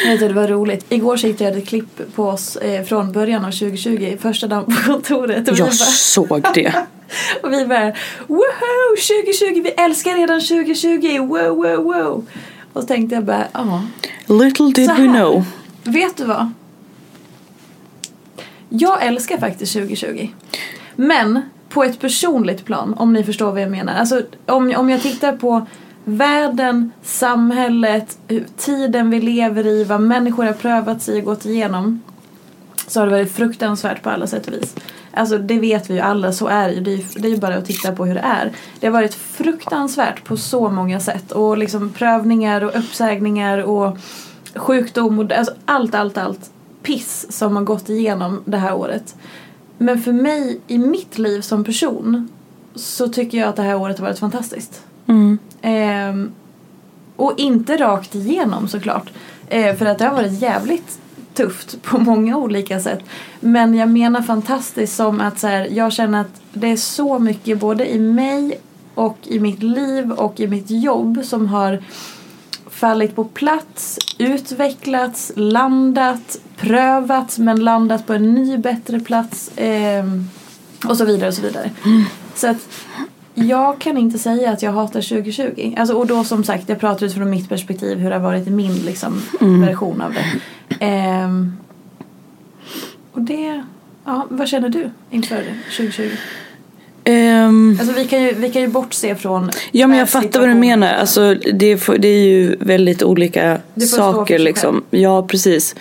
Jag 0.06 0.20
det 0.20 0.34
var 0.34 0.48
roligt. 0.48 0.86
Igår 0.90 1.18
så 1.18 1.28
hittade 1.28 1.50
jag 1.50 1.58
ett 1.58 1.68
klipp 1.68 2.16
på 2.16 2.24
oss 2.24 2.56
eh, 2.56 2.84
från 2.84 3.12
början 3.12 3.46
av 3.46 3.52
2020, 3.52 4.18
första 4.22 4.48
dagen 4.48 4.66
på 4.66 4.92
kontoret. 4.92 5.48
Jag 5.48 5.58
bara, 5.58 5.72
såg 5.72 6.44
det. 6.54 6.74
och 7.44 7.54
vi 7.54 7.66
bara 7.66 7.94
woho 8.28 8.96
2020, 8.96 9.62
vi 9.64 9.70
älskar 9.70 10.16
redan 10.16 10.42
2020, 10.42 11.18
wow 11.20 11.56
wow 11.56 11.84
wow. 11.84 12.26
Och 12.74 12.82
så 12.82 12.88
tänkte 12.88 13.16
jag 13.16 13.24
bara, 13.24 13.48
ja. 13.54 13.84
Little 14.28 14.72
did 14.72 14.90
we 14.90 15.08
know. 15.08 15.44
Vet 15.84 16.18
du 16.18 16.26
vad? 16.26 16.52
Jag 18.70 19.06
älskar 19.06 19.38
faktiskt 19.38 19.74
2020. 19.74 20.28
Men 20.96 21.42
på 21.70 21.84
ett 21.84 22.00
personligt 22.00 22.66
plan, 22.66 22.94
om 22.98 23.14
ni 23.14 23.24
förstår 23.24 23.52
vad 23.52 23.62
jag 23.62 23.72
menar. 23.72 23.94
Alltså 23.94 24.22
om, 24.46 24.74
om 24.78 24.90
jag 24.90 25.02
tittar 25.02 25.38
på 25.38 25.66
världen, 26.04 26.92
samhället, 27.04 28.18
tiden 28.58 29.10
vi 29.10 29.22
lever 29.22 29.68
i, 29.68 29.84
vad 29.84 30.02
människor 30.02 30.44
har 30.44 30.54
prövat 30.54 31.02
sig 31.02 31.20
och 31.20 31.26
gått 31.26 31.46
igenom. 31.46 32.02
Så 32.88 33.00
har 33.00 33.08
det 33.08 33.12
varit 33.12 33.32
fruktansvärt 33.32 34.04
på 34.04 34.10
alla 34.10 34.28
sätt 34.28 34.48
och 34.48 34.54
vis. 34.54 34.76
Alltså 35.12 35.38
det 35.38 35.60
vet 35.60 35.90
vi 35.90 35.94
ju 35.94 36.00
alla, 36.00 36.32
så 36.32 36.48
är 36.48 36.68
det 36.68 36.74
ju. 36.74 36.82
Det 36.82 36.92
är 36.92 36.98
ju 36.98 37.04
det 37.16 37.28
är 37.28 37.32
ju 37.32 37.38
bara 37.38 37.56
att 37.56 37.66
titta 37.66 37.92
på 37.92 38.06
hur 38.06 38.14
det 38.14 38.20
är. 38.20 38.52
Det 38.80 38.88
har 38.88 38.94
varit 38.94 39.14
fruktansvärt 39.14 40.24
på 40.24 40.38
så 40.38 40.70
många 40.70 41.00
sätt. 41.00 41.32
Och 41.32 41.58
liksom 41.58 41.94
prövningar 41.94 42.64
och 42.64 42.78
uppsägningar 42.78 43.58
och 43.58 43.98
sjukdom 44.56 45.20
och 45.20 45.32
alltså 45.32 45.54
allt, 45.66 45.96
allt, 45.96 46.18
allt 46.18 46.52
piss 46.84 47.26
som 47.30 47.56
har 47.56 47.64
gått 47.64 47.90
igenom 47.90 48.42
det 48.46 48.58
här 48.58 48.74
året. 48.74 49.16
Men 49.78 50.02
för 50.02 50.14
mig 50.14 50.60
i 50.68 50.78
mitt 50.78 51.18
liv 51.18 51.42
som 51.42 51.64
person 51.64 52.30
så 52.76 53.08
tycker 53.08 53.38
jag 53.38 53.50
att 53.50 53.56
det 53.56 53.62
här 53.62 53.76
året 53.76 54.00
har 54.00 54.06
varit 54.06 54.20
fantastiskt. 54.20 54.84
Mm. 55.08 55.38
Ehm, 55.62 56.32
och 57.16 57.34
inte 57.38 57.78
rakt 57.78 58.16
igenom 58.16 58.68
såklart. 58.68 59.10
Eh, 59.48 59.76
för 59.76 59.86
att 59.86 59.98
det 59.98 60.06
har 60.06 60.16
varit 60.16 60.42
jävligt 60.42 61.00
tufft 61.34 61.82
på 61.82 61.98
många 61.98 62.38
olika 62.38 62.80
sätt. 62.80 63.00
Men 63.40 63.76
jag 63.76 63.90
menar 63.90 64.22
fantastiskt 64.22 64.96
som 64.96 65.22
att 65.22 65.40
så 65.40 65.48
här, 65.48 65.68
jag 65.72 65.94
känner 65.94 66.22
att 66.22 66.42
det 66.54 66.68
är 66.68 66.78
så 66.78 67.20
mycket 67.20 67.60
både 67.60 67.94
i 67.94 68.00
mig 68.00 68.60
och 68.96 69.18
i 69.24 69.40
mitt 69.40 69.64
liv 69.64 70.12
och 70.12 70.40
i 70.40 70.48
mitt 70.48 70.70
jobb 70.70 71.20
som 71.24 71.48
har 71.48 71.84
fallit 72.76 73.16
på 73.16 73.24
plats, 73.24 74.00
utvecklats, 74.18 75.32
landat, 75.36 76.38
prövats 76.58 77.40
men 77.40 77.64
landat 77.64 78.08
på 78.08 78.14
en 78.14 78.34
ny 78.34 78.58
bättre 78.58 79.00
plats 79.00 79.52
ehm, 79.56 80.30
och 80.88 80.98
så 80.98 81.06
vidare 81.06 81.28
och 81.28 81.34
så 81.34 81.42
vidare. 81.42 81.72
Så 82.36 82.48
att 82.48 82.70
jag 83.34 83.80
kan 83.80 83.98
inte 83.98 84.20
säga 84.20 84.52
att 84.52 84.62
jag 84.62 84.72
hatar 84.72 85.02
2020. 85.02 85.76
Alltså, 85.78 85.96
och 85.96 86.08
då 86.08 86.24
som 86.24 86.44
sagt, 86.44 86.70
jag 86.70 86.80
pratar 86.80 87.06
utifrån 87.06 87.30
mitt 87.30 87.50
perspektiv 87.50 87.98
hur 87.98 88.10
det 88.10 88.16
har 88.16 88.24
varit 88.24 88.48
i 88.48 88.52
min 88.52 88.76
liksom, 88.76 89.22
version 89.40 90.02
av 90.02 90.14
det. 90.14 90.26
Ehm, 90.86 91.58
och 93.12 93.22
det, 93.22 93.64
ja, 94.06 94.28
vad 94.30 94.48
känner 94.48 94.70
du 94.70 94.90
inför 95.10 95.44
2020? 95.78 96.10
Ehm, 97.08 97.78
Alltså 97.80 97.96
vi 97.96 98.06
kan 98.08 98.22
ju, 98.24 98.34
vi 98.34 98.50
kan 98.52 98.62
ju 98.62 98.68
bortse 98.68 99.16
från 99.16 99.52
ja 99.72 99.88
men 99.88 99.98
jag 100.00 100.10
fattar 100.10 100.40
vad 100.40 100.50
du 100.50 100.54
menar. 100.54 100.94
Alltså, 100.94 101.36
det, 101.54 101.76
det 101.98 102.08
är 102.08 102.24
ju 102.26 102.56
väldigt 102.60 103.04
olika 103.04 103.60
saker 103.96 104.40
liksom. 104.40 104.84
Ja 104.90 105.28
precis. 105.28 105.76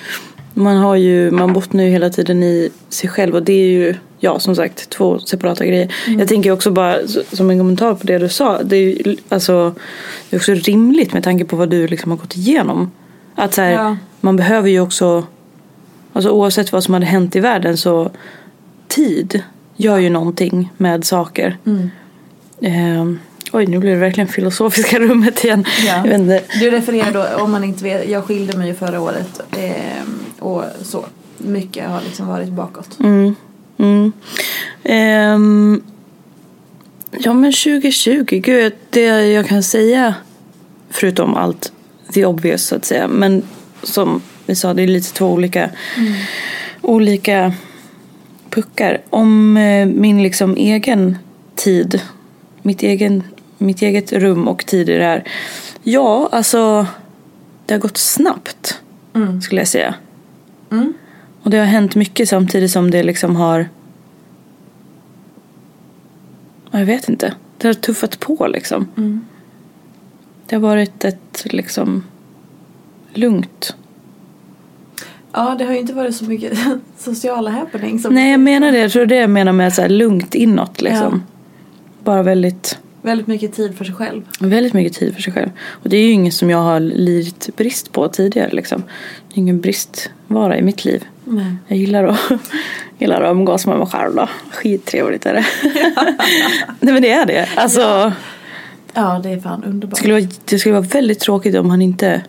Man 0.55 0.77
har 0.77 0.97
ju, 0.97 1.31
man 1.31 1.53
bottnar 1.53 1.85
ju 1.85 1.91
hela 1.91 2.11
tiden 2.11 2.43
i 2.43 2.71
sig 2.89 3.11
själv 3.11 3.35
och 3.35 3.43
det 3.43 3.53
är 3.53 3.67
ju, 3.71 3.95
ja 4.21 4.39
som 4.41 4.57
sagt, 4.57 4.91
två 4.91 5.19
separata 5.19 5.67
grejer. 5.67 5.95
Mm. 6.07 6.19
Jag 6.19 6.29
tänker 6.29 6.51
också 6.51 6.71
bara 6.71 6.97
som 7.33 7.51
en 7.51 7.59
kommentar 7.59 7.95
på 7.95 8.07
det 8.07 8.19
du 8.19 8.29
sa. 8.29 8.63
Det 8.63 8.77
är 8.77 8.81
ju 8.81 9.17
alltså, 9.29 9.75
det 10.31 10.37
är 10.37 10.41
också 10.41 10.53
rimligt 10.55 11.13
med 11.13 11.25
tanke 11.25 11.45
på 11.45 11.57
vad 11.57 11.69
du 11.71 11.87
liksom 11.87 12.11
har 12.11 12.19
gått 12.19 12.37
igenom. 12.37 12.91
Att 13.35 13.55
så 13.55 13.61
här, 13.63 13.73
Ja. 13.73 13.97
man 14.21 14.37
behöver 14.37 14.69
ju 14.69 14.81
också, 14.81 15.25
alltså 16.13 16.31
oavsett 16.31 16.73
vad 16.73 16.85
som 16.85 16.95
hade 16.95 17.07
hänt 17.07 17.37
i 17.37 17.41
världen 17.41 17.77
så 17.77 18.11
tid 18.89 19.43
gör 19.77 19.99
ju 19.99 20.11
någonting 20.11 20.73
med 20.77 21.05
saker. 21.05 21.59
Mm. 21.67 21.91
Ehm, 22.61 23.19
oj, 23.53 23.67
nu 23.67 23.79
blir 23.79 23.91
det 23.91 23.97
verkligen 23.97 24.29
filosofiska 24.29 24.99
rummet 25.01 25.45
igen. 25.45 25.65
Ja. 25.87 26.03
Du 26.61 26.71
refererar 26.71 27.13
då, 27.13 27.43
om 27.45 27.51
man 27.51 27.65
inte 27.65 27.85
vet, 27.85 28.11
jag 28.11 28.25
skilde 28.25 28.59
mig 28.59 28.69
ju 28.69 28.75
förra 28.75 29.01
året 29.01 29.41
ehm, 29.51 30.19
och 30.39 30.65
så. 30.83 31.05
Mycket 31.39 31.89
har 31.89 32.01
liksom 32.01 32.27
varit 32.27 32.49
bakåt. 32.49 33.01
Mm. 33.01 33.35
Mm. 33.79 34.13
Ehm, 34.85 35.83
ja 37.11 37.33
men 37.33 37.53
2020, 37.53 38.25
gud 38.29 38.73
det 38.91 39.33
jag 39.33 39.47
kan 39.47 39.63
säga 39.63 40.15
förutom 40.91 41.35
allt 41.35 41.73
the 42.13 42.25
obvious 42.25 42.65
så 42.65 42.77
att 42.77 42.85
säga. 42.85 43.09
Men 43.09 43.43
som 43.83 44.23
vi 44.47 44.55
sa, 44.55 44.75
det 44.75 44.83
är 44.83 44.87
lite 44.87 45.13
två 45.13 45.27
olika, 45.27 45.71
olika 46.81 47.53
puckar. 48.55 49.01
Om 49.11 49.57
eh, 49.57 49.87
min 49.87 50.23
liksom 50.23 50.57
egen 50.57 51.19
tid, 51.55 52.01
mitt, 52.63 52.83
egen, 52.83 53.23
mitt 53.59 53.83
eget 53.83 54.13
rum 54.13 54.49
och 54.49 54.67
tid 54.67 54.89
i 54.89 54.97
det 54.97 55.05
här. 55.05 55.25
Ja, 55.83 56.29
alltså 56.33 56.87
det 57.67 57.75
har 57.75 57.81
gått 57.81 57.97
snabbt 57.97 58.81
skulle 59.43 59.61
jag 59.61 59.69
säga. 59.69 59.95
Och 61.43 61.51
det 61.51 61.59
har 61.59 61.67
hänt 61.67 61.95
mycket 61.95 62.29
samtidigt 62.29 62.71
som 62.71 62.91
det 62.91 63.03
liksom 63.03 63.37
har 63.37 63.69
Ja, 66.71 66.79
Jag 66.79 66.87
vet 66.87 67.09
inte. 67.09 67.35
Det 67.59 67.67
har 67.67 67.75
tuffat 67.75 68.21
på 68.21 68.47
liksom. 68.47 68.89
Det 70.47 70.57
har 70.57 70.61
varit 70.61 71.05
ett 71.05 71.43
liksom 71.45 72.03
lugnt. 73.13 73.77
Ja, 75.35 75.55
det 75.59 75.65
har 75.65 75.73
ju 75.73 75.79
inte 75.79 75.93
varit 75.93 76.17
så 76.17 76.25
mycket 76.25 76.59
sociala 76.99 77.51
happenings. 77.51 78.03
som- 78.03 78.15
Nej 78.15 78.31
jag 78.31 78.41
menar 78.41 78.73
det. 78.73 78.79
Jag 78.79 78.93
tror 78.93 79.07
det 79.07 79.17
jag 79.17 79.31
menar 79.31 79.53
med 79.53 79.73
så 79.73 79.83
här 79.83 79.89
lugnt 79.89 80.35
inåt 80.35 80.83
liksom. 80.83 81.23
Bara 82.05 82.23
väldigt, 82.23 82.79
Väldigt 83.03 83.27
mycket 83.27 83.53
tid 83.55 83.77
för 83.79 83.85
sig 83.85 83.95
själv. 83.95 84.23
väldigt 84.41 84.73
mycket 84.73 84.93
tid 84.93 85.15
för 85.15 85.23
sig 85.23 85.33
själv. 85.33 85.51
Och 85.69 85.89
det 85.89 85.97
är 85.97 86.03
ju 86.03 86.11
inget 86.11 86.35
som 86.35 86.51
jag 86.51 86.59
har 86.59 86.81
lidit 86.81 87.49
brist 87.57 87.93
på 87.93 88.09
tidigare 88.09 88.51
liksom. 88.53 88.83
Det 89.29 89.35
är 89.35 89.39
ingen 89.39 89.61
bristvara 89.61 90.59
i 90.59 90.63
mitt 90.63 90.85
liv. 90.85 91.05
Nej. 91.25 91.57
Jag 91.69 91.79
gillar 91.79 92.05
att, 92.05 92.19
gillar 92.99 93.23
att 93.23 93.31
umgås 93.31 93.67
med 93.67 93.79
mig 93.79 93.87
själv 93.87 94.15
då. 94.15 94.29
Skittrevligt 94.51 95.27
är 95.27 95.35
det. 95.35 95.45
Nej 96.81 96.93
men 96.95 97.03
det 97.03 97.11
är 97.11 97.27
det. 97.27 97.49
Alltså. 97.57 98.13
Ja, 98.95 99.21
det 99.23 99.29
är 99.31 99.41
fan 99.41 99.61
Det 99.61 99.67
underbart. 99.69 99.99
skulle, 99.99 100.15
vara, 100.15 100.25
det 100.45 100.59
skulle 100.59 100.73
vara 100.75 100.83
väldigt 100.87 101.21
tråkigt 101.21 101.55
om 101.57 101.71
han 101.71 101.83
inte 101.83 102.23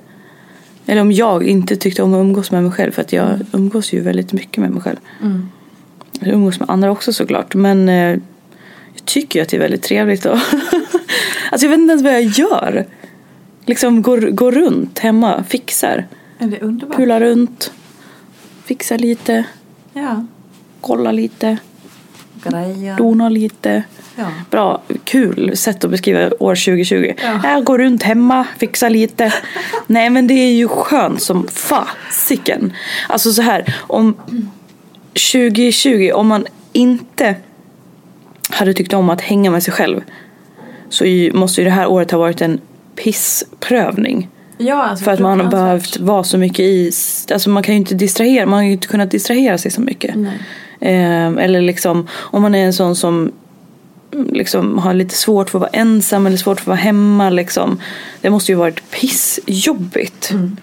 Eller 0.86 1.02
om 1.02 1.12
jag 1.12 1.44
inte 1.48 1.76
tyckte 1.76 2.04
om 2.04 2.14
att 2.14 2.18
umgås 2.20 2.52
med 2.52 2.64
mig 2.64 2.72
själv 2.72 2.92
För 2.92 3.02
att 3.02 3.14
jag 3.14 3.40
umgås 3.54 3.94
ju 3.94 4.02
väldigt 4.02 4.34
mycket 4.34 4.58
med 4.58 4.72
mig 4.72 4.82
själv 4.82 4.98
Mm. 5.22 5.50
Jag 6.20 6.34
umgås 6.34 6.60
med 6.60 6.70
andra 6.70 6.92
också 6.92 7.14
såklart 7.14 7.56
Men 7.56 7.90
eh, 7.90 8.20
Jag 8.94 9.06
tycker 9.06 9.40
ju 9.40 9.44
att 9.44 9.50
det 9.50 9.58
är 9.58 9.62
väldigt 9.62 9.82
trevligt 9.84 10.26
och 10.26 10.38
Alltså 11.52 11.66
jag 11.66 11.70
vet 11.70 11.80
inte 11.80 11.92
ens 11.92 12.04
vad 12.04 12.14
jag 12.14 12.24
gör 12.24 12.86
Liksom 13.66 14.02
går, 14.02 14.18
går 14.18 14.52
runt 14.52 15.00
hemma, 15.00 15.44
fixar 15.44 16.08
Är 16.38 16.48
det 16.48 16.60
underbart? 16.62 16.98
Pular 16.98 17.20
runt 17.20 17.72
Fixar 18.66 18.98
lite, 18.98 19.44
Ja. 19.94 20.26
kollar 20.82 21.14
lite 21.14 21.58
Grejer. 22.50 22.98
dona 22.98 23.30
lite. 23.30 23.84
Ja. 24.16 24.26
Bra, 24.52 24.82
kul 25.04 25.58
sätt 25.58 25.84
att 25.84 25.92
beskriva 25.92 26.30
år 26.40 26.56
2020. 26.56 27.14
Ja. 27.24 27.40
Jag 27.44 27.64
går 27.64 27.78
runt 27.78 28.04
hemma, 28.04 28.48
fixar 28.58 28.90
lite. 28.90 29.34
Nej 29.88 30.10
men 30.10 30.28
det 30.28 30.34
är 30.34 30.54
ju 30.54 30.68
skönt 30.68 31.22
som 31.22 31.48
fasiken. 31.48 32.74
Alltså 33.10 33.34
så 33.34 33.42
här, 33.42 33.76
om 33.80 34.16
2020, 35.34 36.12
om 36.14 36.28
man 36.28 36.46
inte 36.74 37.36
hade 38.50 38.74
tyckt 38.74 38.94
om 38.94 39.10
att 39.10 39.22
hänga 39.22 39.52
med 39.52 39.64
sig 39.64 39.74
själv 39.74 40.02
så 40.90 41.06
måste 41.34 41.62
ju 41.62 41.66
det 41.66 41.72
här 41.72 41.88
året 41.88 42.12
ha 42.12 42.20
varit 42.20 42.42
en 42.42 42.60
pissprövning. 42.96 44.30
Ja, 44.58 44.84
alltså 44.84 45.06
För 45.06 45.12
att 45.12 45.20
man 45.20 45.40
har 45.40 45.52
behövt 45.52 46.00
vara 46.00 46.24
så 46.24 46.38
mycket 46.38 46.60
i, 46.60 46.92
alltså 47.32 47.50
man 47.50 47.64
kan 47.64 47.76
ju 47.76 47.80
inte 47.80 47.96
distrahera, 47.96 48.46
man 48.46 48.58
har 48.58 48.64
ju 48.64 48.72
inte 48.72 48.88
kunnat 48.88 49.12
distrahera 49.12 49.58
sig 49.58 49.72
så 49.72 49.82
mycket. 49.82 50.16
Nej. 50.16 50.40
Eh, 50.80 51.28
eller 51.28 51.62
liksom 51.62 52.08
om 52.14 52.42
man 52.42 52.56
är 52.56 52.66
en 52.66 52.74
sån 52.74 52.96
som 52.96 53.32
liksom 54.12 54.78
har 54.78 54.94
lite 54.94 55.16
svårt 55.16 55.50
för 55.50 55.58
att 55.58 55.62
vara 55.62 55.82
ensam 55.82 56.28
eller 56.28 56.38
svårt 56.38 56.60
för 56.60 56.64
att 56.64 56.68
vara 56.68 56.78
hemma 56.78 57.30
liksom. 57.30 57.80
Det 58.22 58.30
måste 58.30 58.52
ju 58.52 58.56
varit 58.56 58.92
pissjobbigt. 58.92 60.32
Mm. 60.32 60.58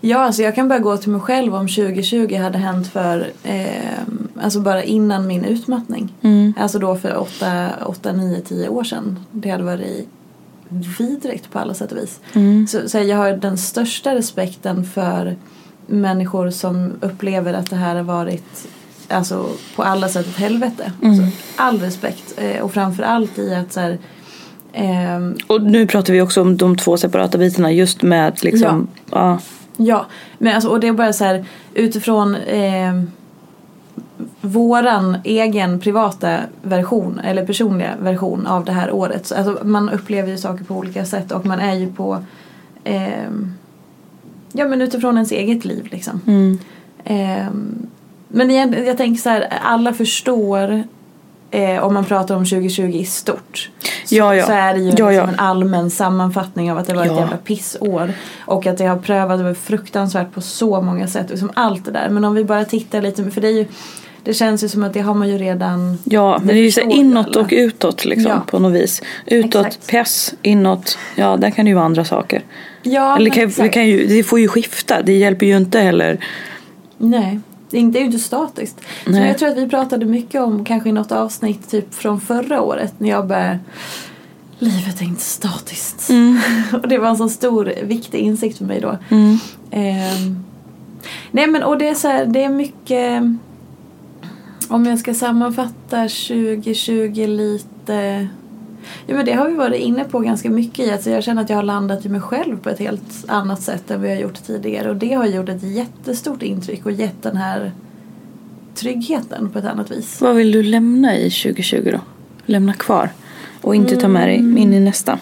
Ja, 0.00 0.18
alltså 0.18 0.42
jag 0.42 0.54
kan 0.54 0.68
bara 0.68 0.78
gå 0.78 0.96
till 0.96 1.10
mig 1.10 1.20
själv 1.20 1.54
om 1.54 1.68
2020 1.68 2.36
hade 2.36 2.58
hänt 2.58 2.88
för, 2.92 3.30
eh, 3.42 4.00
alltså 4.42 4.60
bara 4.60 4.82
innan 4.82 5.26
min 5.26 5.44
utmattning. 5.44 6.14
Mm. 6.22 6.54
Alltså 6.58 6.78
då 6.78 6.96
för 6.96 7.18
8, 7.18 7.70
8, 7.86 8.12
9, 8.12 8.40
10 8.40 8.68
år 8.68 8.84
sedan. 8.84 9.24
Det 9.30 9.50
hade 9.50 9.64
varit 9.64 10.08
vidrigt 10.98 11.50
på 11.52 11.58
alla 11.58 11.74
sätt 11.74 11.92
och 11.92 11.98
vis. 11.98 12.20
Mm. 12.32 12.66
Så, 12.66 12.88
så 12.88 12.98
jag 12.98 13.16
har 13.16 13.32
den 13.32 13.58
största 13.58 14.14
respekten 14.14 14.84
för 14.84 15.36
människor 15.86 16.50
som 16.50 16.92
upplever 17.00 17.54
att 17.54 17.70
det 17.70 17.76
här 17.76 17.96
har 17.96 18.02
varit 18.02 18.68
alltså, 19.10 19.46
på 19.76 19.82
alla 19.82 20.08
sätt 20.08 20.26
ett 20.26 20.36
helvete. 20.36 20.92
Mm. 21.02 21.16
Så, 21.16 21.22
all 21.56 21.80
respekt. 21.80 22.34
Eh, 22.36 22.62
och 22.62 22.72
framför 22.72 23.02
allt 23.02 23.38
i 23.38 23.54
att 23.54 23.72
så 23.72 23.80
här, 23.80 23.98
ehm, 24.72 25.36
Och 25.46 25.62
nu 25.62 25.86
pratar 25.86 26.12
vi 26.12 26.20
också 26.20 26.40
om 26.40 26.56
de 26.56 26.76
två 26.76 26.96
separata 26.96 27.38
bitarna 27.38 27.72
just 27.72 28.02
med 28.02 28.44
liksom, 28.44 28.88
ja. 29.10 29.38
Ja, 29.76 30.06
men 30.38 30.54
alltså, 30.54 30.70
och 30.70 30.80
det 30.80 30.88
är 30.88 30.92
bara 30.92 31.12
så 31.12 31.24
här 31.24 31.44
utifrån 31.74 32.34
eh, 32.34 33.02
våran 34.40 35.16
egen 35.24 35.80
privata 35.80 36.40
version 36.62 37.20
eller 37.24 37.46
personliga 37.46 37.90
version 38.00 38.46
av 38.46 38.64
det 38.64 38.72
här 38.72 38.92
året. 38.92 39.26
Så, 39.26 39.34
alltså, 39.34 39.58
man 39.64 39.88
upplever 39.88 40.30
ju 40.30 40.38
saker 40.38 40.64
på 40.64 40.74
olika 40.74 41.04
sätt 41.04 41.32
och 41.32 41.46
man 41.46 41.60
är 41.60 41.74
ju 41.74 41.92
på 41.92 42.24
eh, 42.84 43.30
ja 44.52 44.68
men 44.68 44.82
utifrån 44.82 45.14
ens 45.14 45.32
eget 45.32 45.64
liv 45.64 45.88
liksom. 45.90 46.20
Mm. 46.26 46.58
Eh, 47.04 47.50
men 48.30 48.50
jag, 48.50 48.86
jag 48.86 48.96
tänker 48.96 49.22
så 49.22 49.28
här, 49.28 49.48
alla 49.62 49.92
förstår 49.94 50.82
eh, 51.50 51.84
om 51.84 51.94
man 51.94 52.04
pratar 52.04 52.36
om 52.36 52.44
2020 52.44 52.82
i 52.82 53.04
stort. 53.04 53.70
Så, 54.04 54.14
Ja, 54.14 54.34
ja. 54.34 54.46
så 54.46 54.52
är 54.52 54.74
det 54.74 54.80
ju 54.80 54.92
Ja, 54.96 55.10
liksom 55.10 55.28
en 55.28 55.38
allmän 55.40 55.90
sammanfattning 55.90 56.72
av 56.72 56.78
att 56.78 56.86
det 56.86 56.94
var 56.94 57.04
ett 57.06 57.16
jävla 57.16 57.36
pissår. 57.36 58.12
Och 58.40 58.66
att 58.66 58.78
det 58.78 58.84
har 58.84 58.96
prövat 58.98 59.58
fruktansvärt 59.58 60.32
på 60.34 60.40
så 60.40 60.80
många 60.82 61.06
sätt. 61.08 61.30
Liksom 61.30 61.50
allt 61.54 61.84
det 61.84 61.90
där. 61.90 62.08
Men 62.08 62.24
om 62.24 62.34
vi 62.34 62.44
bara 62.44 62.64
tittar 62.64 63.02
lite, 63.02 63.30
för 63.30 63.40
det 63.40 63.48
är 63.48 63.52
ju 63.52 63.66
det 64.24 64.34
känns 64.34 64.64
ju 64.64 64.68
som 64.68 64.84
att 64.84 64.92
det 64.92 65.00
har 65.00 65.14
man 65.14 65.28
ju 65.28 65.38
redan 65.38 65.98
Ja, 66.04 66.38
men 66.38 66.46
det 66.46 66.54
är 66.60 66.64
ju 66.64 66.72
så 66.72 66.80
inåt 66.80 67.36
och 67.36 67.48
utåt 67.50 68.04
liksom 68.04 68.32
Ja. 68.32 68.42
på 68.46 68.58
något 68.58 68.72
vis. 68.72 69.02
Utåt 69.26 69.66
Exakt. 69.66 69.86
press, 69.90 70.34
inåt, 70.42 70.98
ja 71.16 71.36
där 71.36 71.50
kan 71.50 71.64
det 71.64 71.68
ju 71.68 71.74
vara 71.74 71.84
andra 71.84 72.04
saker. 72.04 72.42
Ja, 72.82 73.16
Eller 73.16 73.30
kan, 73.30 73.48
exakt. 73.48 73.74
kan 73.74 73.86
ju, 73.86 74.06
det 74.06 74.22
får 74.22 74.40
ju 74.40 74.48
skifta, 74.48 75.02
det 75.02 75.12
hjälper 75.12 75.46
ju 75.46 75.56
inte 75.56 75.78
heller. 75.80 76.18
Nej, 76.98 77.40
det 77.70 77.78
är 77.78 78.00
ju 78.00 78.06
inte 78.06 78.18
statiskt. 78.18 78.80
Så 79.04 79.10
Nej. 79.10 79.28
jag 79.28 79.38
tror 79.38 79.48
att 79.48 79.56
vi 79.56 79.68
pratade 79.68 80.06
mycket 80.06 80.40
om, 80.40 80.64
kanske 80.64 80.88
i 80.88 80.92
något 80.92 81.12
avsnitt 81.12 81.70
typ 81.70 81.94
från 81.94 82.20
förra 82.20 82.62
året 82.62 82.94
när 82.98 83.08
jag 83.08 83.26
började 83.26 83.58
Livet 84.62 85.00
är 85.00 85.04
inte 85.04 85.22
statiskt. 85.22 86.10
och 86.72 86.88
det 86.88 86.98
var 86.98 87.08
en 87.08 87.16
sån 87.16 87.30
stor, 87.30 87.72
viktig 87.82 88.18
insikt 88.18 88.58
för 88.58 88.64
mig 88.64 88.80
då. 88.80 88.98
Ehm, 89.70 90.44
nej 91.30 91.46
men 91.46 91.62
och 91.62 91.78
det 91.78 91.88
är 91.88 91.94
så 91.94 92.08
här, 92.08 92.26
det 92.26 92.44
är 92.44 92.48
mycket 92.48 93.22
Om 94.68 94.86
jag 94.86 94.98
ska 94.98 95.14
sammanfatta 95.14 96.02
2020 96.02 97.26
lite 97.26 98.28
Ja 99.06 99.14
men 99.16 99.24
det 99.26 99.32
har 99.32 99.48
vi 99.48 99.54
varit 99.54 99.80
inne 99.80 100.04
på 100.04 100.18
ganska 100.20 100.50
mycket 100.50 100.86
i. 100.86 100.90
Alltså 100.90 101.10
jag 101.10 101.24
känner 101.24 101.42
att 101.42 101.50
jag 101.50 101.56
har 101.56 101.62
landat 101.62 102.06
i 102.06 102.08
mig 102.08 102.20
själv 102.20 102.58
på 102.60 102.70
ett 102.70 102.78
helt 102.78 103.24
annat 103.28 103.62
sätt 103.62 103.90
än 103.90 104.02
vi 104.02 104.08
har 104.08 104.16
gjort 104.16 104.42
tidigare. 104.46 104.90
Och 104.90 104.96
det 104.96 105.12
har 105.14 105.26
gjort 105.26 105.48
ett 105.48 105.62
jättestort 105.62 106.42
intryck 106.42 106.86
och 106.86 106.92
gett 106.92 107.22
den 107.22 107.36
här 107.36 107.72
tryggheten 108.74 109.50
på 109.50 109.58
ett 109.58 109.64
annat 109.64 109.90
vis. 109.90 110.20
Vad 110.20 110.34
vill 110.36 110.52
du 110.52 110.62
lämna 110.62 111.16
i 111.16 111.30
2020 111.30 111.88
då? 111.92 112.00
Lämna 112.46 112.72
kvar 112.72 113.08
och 113.60 113.74
inte 113.74 113.96
ta 113.96 114.08
med 114.08 114.28
dig 114.28 114.36
Mm. 114.36 114.58
in 114.58 114.74
i 114.74 114.80
nästa. 114.80 115.18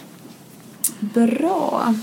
Bra. 1.00 1.94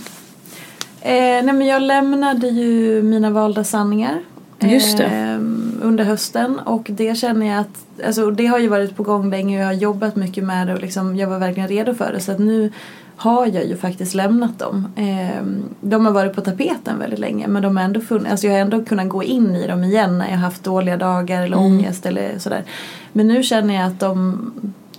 Eh, 1.02 1.12
nej 1.12 1.44
men 1.54 1.66
jag 1.66 1.82
lämnade 1.82 2.48
ju 2.48 3.02
mina 3.04 3.30
valda 3.30 3.64
sanningar. 3.64 4.22
Just 4.60 4.98
det. 4.98 5.04
Eh, 5.06 5.40
under 5.86 6.04
hösten 6.04 6.60
och 6.60 6.88
det 6.94 7.18
känner 7.18 7.46
jag 7.46 7.60
att, 7.60 7.86
alltså 8.06 8.32
det 8.32 8.46
har 8.48 8.60
ju 8.60 8.68
varit 8.68 8.96
på 8.96 9.04
gång 9.04 9.30
länge 9.30 9.58
och 9.58 9.62
jag 9.64 9.68
har 9.68 9.74
jobbat 9.74 10.16
mycket 10.16 10.44
med 10.44 10.68
det 10.68 10.74
och 10.74 10.82
liksom 10.82 11.16
jag 11.16 11.28
var 11.30 11.40
verkligen 11.40 11.70
redo 11.70 11.94
för 11.94 12.12
det 12.14 12.20
så 12.20 12.32
att 12.32 12.40
nu 12.40 12.72
har 13.18 13.48
jag 13.48 13.66
ju 13.66 13.78
faktiskt 13.78 14.14
lämnat 14.14 14.60
dem. 14.60 14.88
Eh, 14.96 15.42
de 15.82 16.06
har 16.06 16.12
varit 16.14 16.34
på 16.36 16.42
tapeten 16.42 17.00
väldigt 17.00 17.20
länge 17.20 17.48
men 17.48 17.64
de 17.64 17.78
har 17.78 17.84
ändå 17.84 18.02
funnits, 18.02 18.32
alltså 18.32 18.48
jag 18.48 18.54
har 18.54 18.60
ändå 18.60 18.86
kunnat 18.86 19.10
gå 19.10 19.24
in 19.24 19.56
i 19.56 19.68
dem 19.68 19.84
igen 19.84 20.18
när 20.18 20.26
jag 20.26 20.32
har 20.36 20.42
haft 20.44 20.64
dåliga 20.64 20.98
dagar 20.98 21.42
eller 21.44 21.58
Mm. 21.58 21.66
ångest 21.72 22.06
eller 22.06 22.40
sådär. 22.40 22.64
Men 23.14 23.28
nu 23.28 23.44
känner 23.44 23.74
jag 23.74 23.86
att 23.88 24.00
de, 24.00 24.52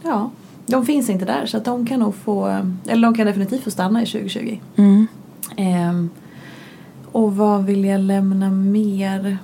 ja, 0.03 0.31
de 0.67 0.87
finns 0.87 1.11
inte 1.11 1.25
där 1.25 1.47
så 1.47 1.57
att 1.57 1.65
de 1.65 1.87
kan 1.87 2.01
nog 2.01 2.15
få, 2.15 2.61
eller 2.89 3.03
de 3.03 3.15
kan 3.15 3.27
definitivt 3.27 3.65
få 3.65 3.71
stanna 3.71 4.03
i 4.03 4.07
2020. 4.07 4.59
Mm. 4.77 5.07
Ehm, 5.57 6.11
och 7.13 7.37
vad 7.37 7.65
vill 7.65 7.85
jag 7.85 8.01
lämna 8.01 8.51
mer? 8.51 9.39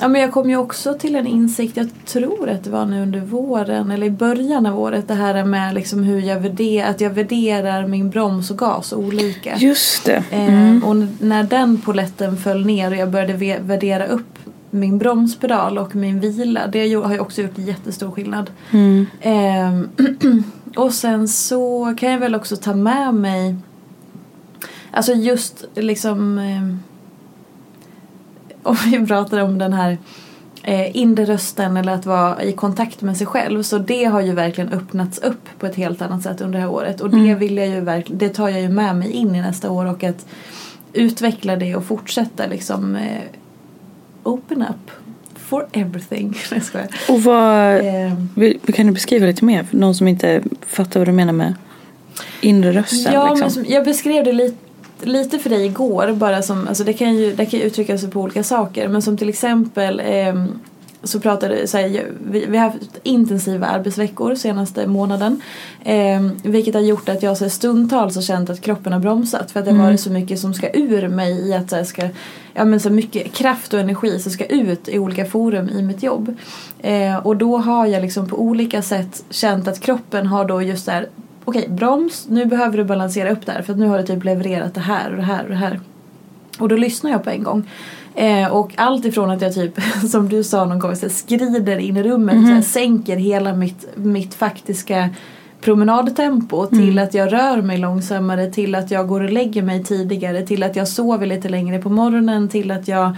Ja, 0.00 0.08
men 0.08 0.20
jag 0.20 0.32
kom 0.32 0.50
ju 0.50 0.56
också 0.56 0.94
till 0.94 1.16
en 1.16 1.26
insikt, 1.26 1.76
jag 1.76 1.88
tror 2.06 2.48
att 2.48 2.64
det 2.64 2.70
var 2.70 2.86
nu 2.86 3.02
under 3.02 3.20
våren 3.20 3.90
eller 3.90 4.06
i 4.06 4.10
början 4.10 4.66
av 4.66 4.78
året 4.80 5.08
det 5.08 5.14
här 5.14 5.44
med 5.44 5.74
liksom 5.74 6.02
hur 6.02 6.20
jag 6.20 6.40
värderar, 6.40 6.90
att 6.90 7.00
jag 7.00 7.10
värderar 7.10 7.86
min 7.86 8.10
broms 8.10 8.50
och 8.50 8.58
gas 8.58 8.92
olika. 8.92 9.56
Just 9.56 10.04
det. 10.04 10.22
Ehm, 10.30 10.48
Mm. 10.54 10.84
Och 10.84 10.90
n- 10.92 11.16
när 11.20 11.42
den 11.42 11.78
poletten 11.80 12.36
föll 12.36 12.66
ner 12.66 12.90
och 12.90 12.96
jag 12.96 13.10
började 13.10 13.58
värdera 13.60 14.06
upp 14.06 14.38
min 14.70 14.98
bromspedal 14.98 15.78
och 15.78 15.96
min 15.96 16.20
vila. 16.20 16.66
Det 16.66 16.78
har 16.94 17.12
ju 17.12 17.18
också 17.20 17.42
gjort 17.42 17.58
jättestor 17.58 18.10
skillnad. 18.10 18.50
Mm. 18.70 19.06
Ehm, 19.22 19.88
och 20.76 20.92
sen 20.92 21.28
så 21.28 21.94
kan 21.98 22.10
jag 22.12 22.18
väl 22.18 22.34
också 22.34 22.56
ta 22.56 22.74
med 22.74 23.14
mig 23.14 23.56
Alltså 24.92 25.12
just 25.12 25.64
liksom 25.74 26.38
ehm, 26.38 26.78
Om 28.62 28.76
vi 28.90 29.06
pratar 29.06 29.38
om 29.38 29.58
den 29.58 29.72
här 29.72 29.98
eh, 30.62 30.96
inre 30.96 31.24
rösten 31.24 31.76
eller 31.76 31.92
att 31.92 32.06
vara 32.06 32.42
i 32.42 32.52
kontakt 32.52 33.02
med 33.02 33.16
sig 33.16 33.26
själv 33.26 33.62
så 33.62 33.78
det 33.78 34.04
har 34.04 34.20
ju 34.20 34.32
verkligen 34.32 34.72
öppnats 34.72 35.18
upp 35.18 35.48
på 35.58 35.66
ett 35.66 35.76
helt 35.76 36.02
annat 36.02 36.22
sätt 36.22 36.40
under 36.40 36.58
det 36.58 36.64
här 36.64 36.70
året 36.72 37.00
och 37.00 37.10
det 37.10 37.16
Mm. 37.16 37.38
vill 37.38 37.56
jag 37.56 37.68
ju 37.68 37.80
verkligen, 37.80 38.18
det 38.18 38.28
tar 38.28 38.48
jag 38.48 38.60
ju 38.60 38.68
med 38.68 38.96
mig 38.96 39.10
in 39.10 39.34
i 39.34 39.40
nästa 39.40 39.70
år 39.70 39.86
och 39.86 40.04
att 40.04 40.26
utveckla 40.92 41.56
det 41.56 41.76
och 41.76 41.84
fortsätta 41.84 42.46
liksom 42.46 42.96
eh, 42.96 43.22
open 44.22 44.62
up 44.62 44.90
for 45.36 45.66
everything. 45.72 46.38
Jag. 46.74 46.86
Och 47.08 47.22
vad, 47.22 47.82
vill- 48.34 48.58
kan 48.74 48.86
du 48.86 48.92
beskriva 48.92 49.26
lite 49.26 49.44
mer 49.44 49.62
för 49.64 49.76
någon 49.76 49.94
som 49.94 50.08
inte 50.08 50.42
fattar 50.66 51.00
vad 51.00 51.08
du 51.08 51.12
menar 51.12 51.32
med 51.32 51.54
inre 52.40 52.72
rösten? 52.72 53.12
Ja, 53.12 53.22
liksom? 53.34 53.40
men 53.40 53.50
som, 53.50 53.64
jag 53.68 53.84
beskrev 53.84 54.24
det 54.24 54.32
lite, 54.32 54.56
lite 55.06 55.38
för 55.38 55.50
dig 55.50 55.66
igår. 55.66 56.12
Bara 56.12 56.42
som, 56.42 56.68
alltså 56.68 56.84
det, 56.84 56.92
kan 56.92 57.14
ju, 57.16 57.34
det 57.34 57.46
kan 57.46 57.60
ju 57.60 57.66
uttrycka 57.66 57.98
sig 57.98 58.10
på 58.10 58.20
olika 58.20 58.44
saker. 58.44 58.88
Men 58.88 59.02
som 59.02 59.16
till 59.16 59.28
exempel 59.28 60.00
ehm, 60.04 60.48
så 61.02 61.20
pratade 61.20 61.66
så 61.66 61.78
här, 61.78 62.06
vi, 62.30 62.46
vi 62.46 62.56
har 62.56 62.64
haft 62.70 62.98
intensiva 63.02 63.66
arbetsveckor 63.66 64.34
senaste 64.34 64.86
månaden. 64.86 65.40
ehm, 65.84 66.30
vilket 66.42 66.74
har 66.74 66.80
gjort 66.80 67.08
att 67.08 67.22
jag 67.22 67.36
så 67.36 67.44
här, 67.44 67.50
stundtals 67.50 68.14
har 68.14 68.22
känt 68.22 68.50
att 68.50 68.60
kroppen 68.60 68.92
har 68.92 69.00
bromsat. 69.00 69.50
För 69.50 69.60
att 69.60 69.66
det 69.66 69.70
har 69.70 69.76
Mm. 69.78 69.86
varit 69.86 70.00
så 70.00 70.10
mycket 70.10 70.38
som 70.38 70.54
ska 70.54 70.70
ur 70.72 71.08
mig 71.08 71.48
i 71.48 71.54
att 71.54 71.70
så 71.70 71.76
här, 71.76 71.84
ska, 71.84 72.08
ja, 72.54 72.64
men 72.64 72.80
så 72.80 72.90
mycket 72.90 73.32
kraft 73.32 73.74
och 73.74 73.80
energi 73.80 74.18
som 74.18 74.32
ska 74.32 74.44
ut 74.46 74.88
i 74.88 74.98
olika 74.98 75.24
forum 75.24 75.68
i 75.68 75.82
mitt 75.82 76.02
jobb. 76.02 76.36
Eh, 76.78 77.16
och 77.16 77.36
då 77.36 77.58
har 77.58 77.86
jag 77.86 78.02
liksom 78.02 78.28
på 78.28 78.40
olika 78.42 78.82
sätt 78.82 79.24
känt 79.30 79.68
att 79.68 79.80
kroppen 79.80 80.26
har 80.26 80.44
då 80.44 80.62
just 80.62 80.86
där 80.86 81.06
Okej, 81.50 81.68
broms, 81.68 82.26
nu 82.28 82.46
behöver 82.46 82.76
du 82.76 82.84
balansera 82.84 83.30
upp 83.30 83.46
det 83.46 83.52
här 83.52 83.62
för 83.62 83.72
att 83.72 83.78
nu 83.78 83.86
har 83.86 83.98
du 83.98 84.04
typ 84.04 84.24
levererat 84.24 84.74
det 84.74 84.80
här 84.80 85.10
och 85.10 85.16
det 85.16 85.22
här 85.22 85.42
och 85.42 85.50
det 85.50 85.56
här. 85.56 85.80
Och 86.58 86.68
då 86.68 86.76
lyssnar 86.76 87.10
jag 87.10 87.24
på 87.24 87.30
en 87.30 87.42
gång. 87.42 87.70
Eh, 88.14 88.48
och 88.48 88.72
allt 88.76 89.04
ifrån 89.04 89.30
att 89.30 89.42
jag 89.42 89.54
typ, 89.54 89.82
som 90.10 90.28
du 90.28 90.44
sa 90.44 90.64
någon 90.64 90.78
gång, 90.78 90.96
så 90.96 91.06
här, 91.06 91.12
skrider 91.12 91.78
in 91.78 91.96
i 91.96 92.02
rummet 92.02 92.36
och 92.36 92.42
så 92.42 92.52
här, 92.52 92.62
sänker 92.62 93.16
hela 93.16 93.54
mitt, 93.54 93.88
mitt 93.96 94.34
faktiska 94.34 95.10
promenadtempo 95.60 96.66
till 96.66 96.98
att 96.98 97.14
jag 97.14 97.32
rör 97.32 97.62
mig 97.62 97.78
långsammare, 97.78 98.50
till 98.50 98.74
att 98.74 98.90
jag 98.90 99.08
går 99.08 99.20
och 99.20 99.30
lägger 99.30 99.62
mig 99.62 99.84
tidigare, 99.84 100.46
till 100.46 100.62
att 100.62 100.76
jag 100.76 100.88
sover 100.88 101.26
lite 101.26 101.48
längre 101.48 101.78
på 101.78 101.90
morgonen, 101.90 102.48
till 102.48 102.70
att 102.70 102.88
jag 102.88 103.16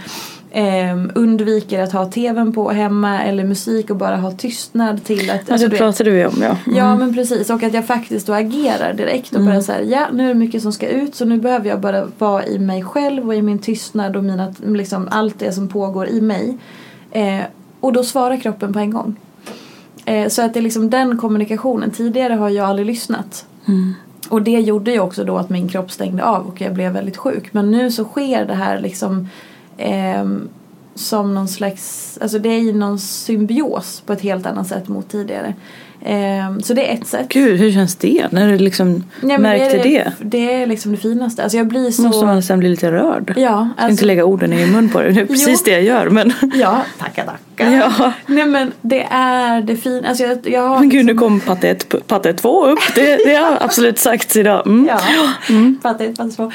Ehm, 0.55 1.11
undviker 1.15 1.79
att 1.79 1.91
ha 1.91 2.05
tvn 2.05 2.53
på 2.53 2.69
hemma 2.69 3.23
eller 3.23 3.43
musik 3.43 3.89
och 3.89 3.95
bara 3.95 4.15
ha 4.15 4.31
tystnad 4.31 5.03
till 5.03 5.29
att... 5.29 5.41
Ja, 5.47 5.57
det 5.57 5.67
du 5.67 5.77
pratade 5.77 6.09
vi 6.11 6.25
om 6.25 6.33
ja. 6.41 6.57
Mm. 6.65 6.77
Ja 6.77 6.95
men 6.95 7.13
precis 7.13 7.49
och 7.49 7.63
att 7.63 7.73
jag 7.73 7.85
faktiskt 7.85 8.27
då 8.27 8.33
agerar 8.33 8.93
direkt 8.93 9.33
och 9.33 9.39
Mm. 9.39 9.53
bara 9.53 9.61
så 9.61 9.71
här, 9.71 9.81
ja 9.81 10.07
nu 10.13 10.23
är 10.23 10.27
det 10.27 10.33
mycket 10.33 10.61
som 10.61 10.73
ska 10.73 10.87
ut 10.87 11.15
så 11.15 11.25
nu 11.25 11.37
behöver 11.37 11.69
jag 11.69 11.79
bara 11.79 12.07
vara 12.17 12.45
i 12.45 12.59
mig 12.59 12.83
själv 12.83 13.27
och 13.27 13.35
i 13.35 13.41
min 13.41 13.59
tystnad 13.59 14.15
och 14.15 14.23
mina, 14.23 14.53
liksom 14.63 15.07
allt 15.11 15.39
det 15.39 15.51
som 15.51 15.67
pågår 15.67 16.07
i 16.07 16.21
mig. 16.21 16.57
Eh, 17.11 17.39
och 17.79 17.93
då 17.93 18.03
svarar 18.03 18.37
kroppen 18.37 18.73
på 18.73 18.79
en 18.79 18.91
gång. 18.91 19.15
Eh, 20.05 20.27
så 20.27 20.41
att 20.41 20.53
det 20.53 20.59
är 20.59 20.61
liksom 20.61 20.89
den 20.89 21.17
kommunikationen. 21.17 21.91
Tidigare 21.91 22.33
har 22.33 22.49
jag 22.49 22.69
aldrig 22.69 22.85
lyssnat. 22.85 23.45
Mm. 23.67 23.93
Och 24.29 24.41
det 24.41 24.59
gjorde 24.59 24.91
ju 24.91 24.99
också 24.99 25.23
då 25.23 25.37
att 25.37 25.49
min 25.49 25.69
kropp 25.69 25.91
stängde 25.91 26.23
av 26.23 26.47
och 26.47 26.61
jag 26.61 26.73
blev 26.73 26.91
väldigt 26.93 27.17
sjuk. 27.17 27.53
Men 27.53 27.71
nu 27.71 27.91
så 27.91 28.03
sker 28.03 28.45
det 28.45 28.55
här 28.55 28.79
liksom 28.79 29.27
ehm, 29.77 30.49
som 30.95 31.33
någon 31.35 31.47
slags, 31.47 32.17
alltså 32.21 32.39
det 32.39 32.49
är 32.49 32.59
ju 32.59 32.73
någon 32.73 32.99
symbios 32.99 34.03
på 34.05 34.13
ett 34.13 34.21
helt 34.21 34.45
annat 34.45 34.67
sätt 34.67 34.87
mot 34.87 35.09
tidigare. 35.09 35.53
Ehm, 36.05 36.61
så 36.61 36.73
det 36.73 36.91
är 36.91 36.93
ett 36.93 37.07
sätt. 37.07 37.25
Gud, 37.29 37.59
hur 37.59 37.71
känns 37.71 37.95
det? 37.95 38.27
När 38.31 38.47
du 38.51 38.57
liksom 38.57 39.03
Ja, 39.21 39.37
märkte 39.37 39.77
det, 39.77 39.83
det? 39.83 39.97
är 39.97 40.13
det? 40.19 40.53
Är 40.53 40.65
liksom 40.67 40.91
det 40.91 40.97
finaste. 40.97 41.43
Alltså 41.43 41.57
jag 41.57 41.67
blir 41.67 41.91
så... 41.91 42.01
Måste 42.01 42.25
man 42.25 42.35
nästan 42.35 42.59
bli 42.59 42.69
lite 42.69 42.91
rörd? 42.91 43.33
Ja, 43.35 43.41
Jag 43.41 43.51
ska 43.51 43.59
alltså- 43.75 43.89
inte 43.91 44.05
lägga 44.05 44.25
orden 44.25 44.53
i 44.53 44.65
mun 44.65 44.89
på 44.89 45.01
dig. 45.01 45.13
Det 45.13 45.21
är 45.21 45.25
precis 45.35 45.47
Jo. 45.59 45.63
det 45.65 45.71
jag 45.71 45.83
gör. 45.83 46.09
Men, 46.09 46.33
Ja, 46.55 46.81
tacka 46.99 47.23
tacka. 47.23 47.71
Ja. 47.71 48.13
Nej 48.25 48.45
men 48.45 48.71
det 48.81 49.03
är 49.11 49.61
det 49.61 49.75
fina. 49.77 50.07
Alltså 50.07 50.23
jag, 50.23 50.37
jag 50.43 50.67
har 50.67 50.79
men 50.79 50.89
gud, 50.89 51.05
nu 51.05 51.15
kom 51.15 51.39
patte 51.39 51.69
1 51.69 52.07
patte 52.07 52.33
två 52.33 52.65
upp. 52.65 52.79
Det, 52.95 53.15
det 53.25 53.35
har 53.35 53.57
absolut 53.61 53.99
sagts 53.99 54.35
idag. 54.35 54.67
Mm. 54.67 54.87
Ja, 54.89 54.99
fattar 55.83 56.05
inte, 56.05 56.15
fattar 56.23 56.31
så. 56.31 56.51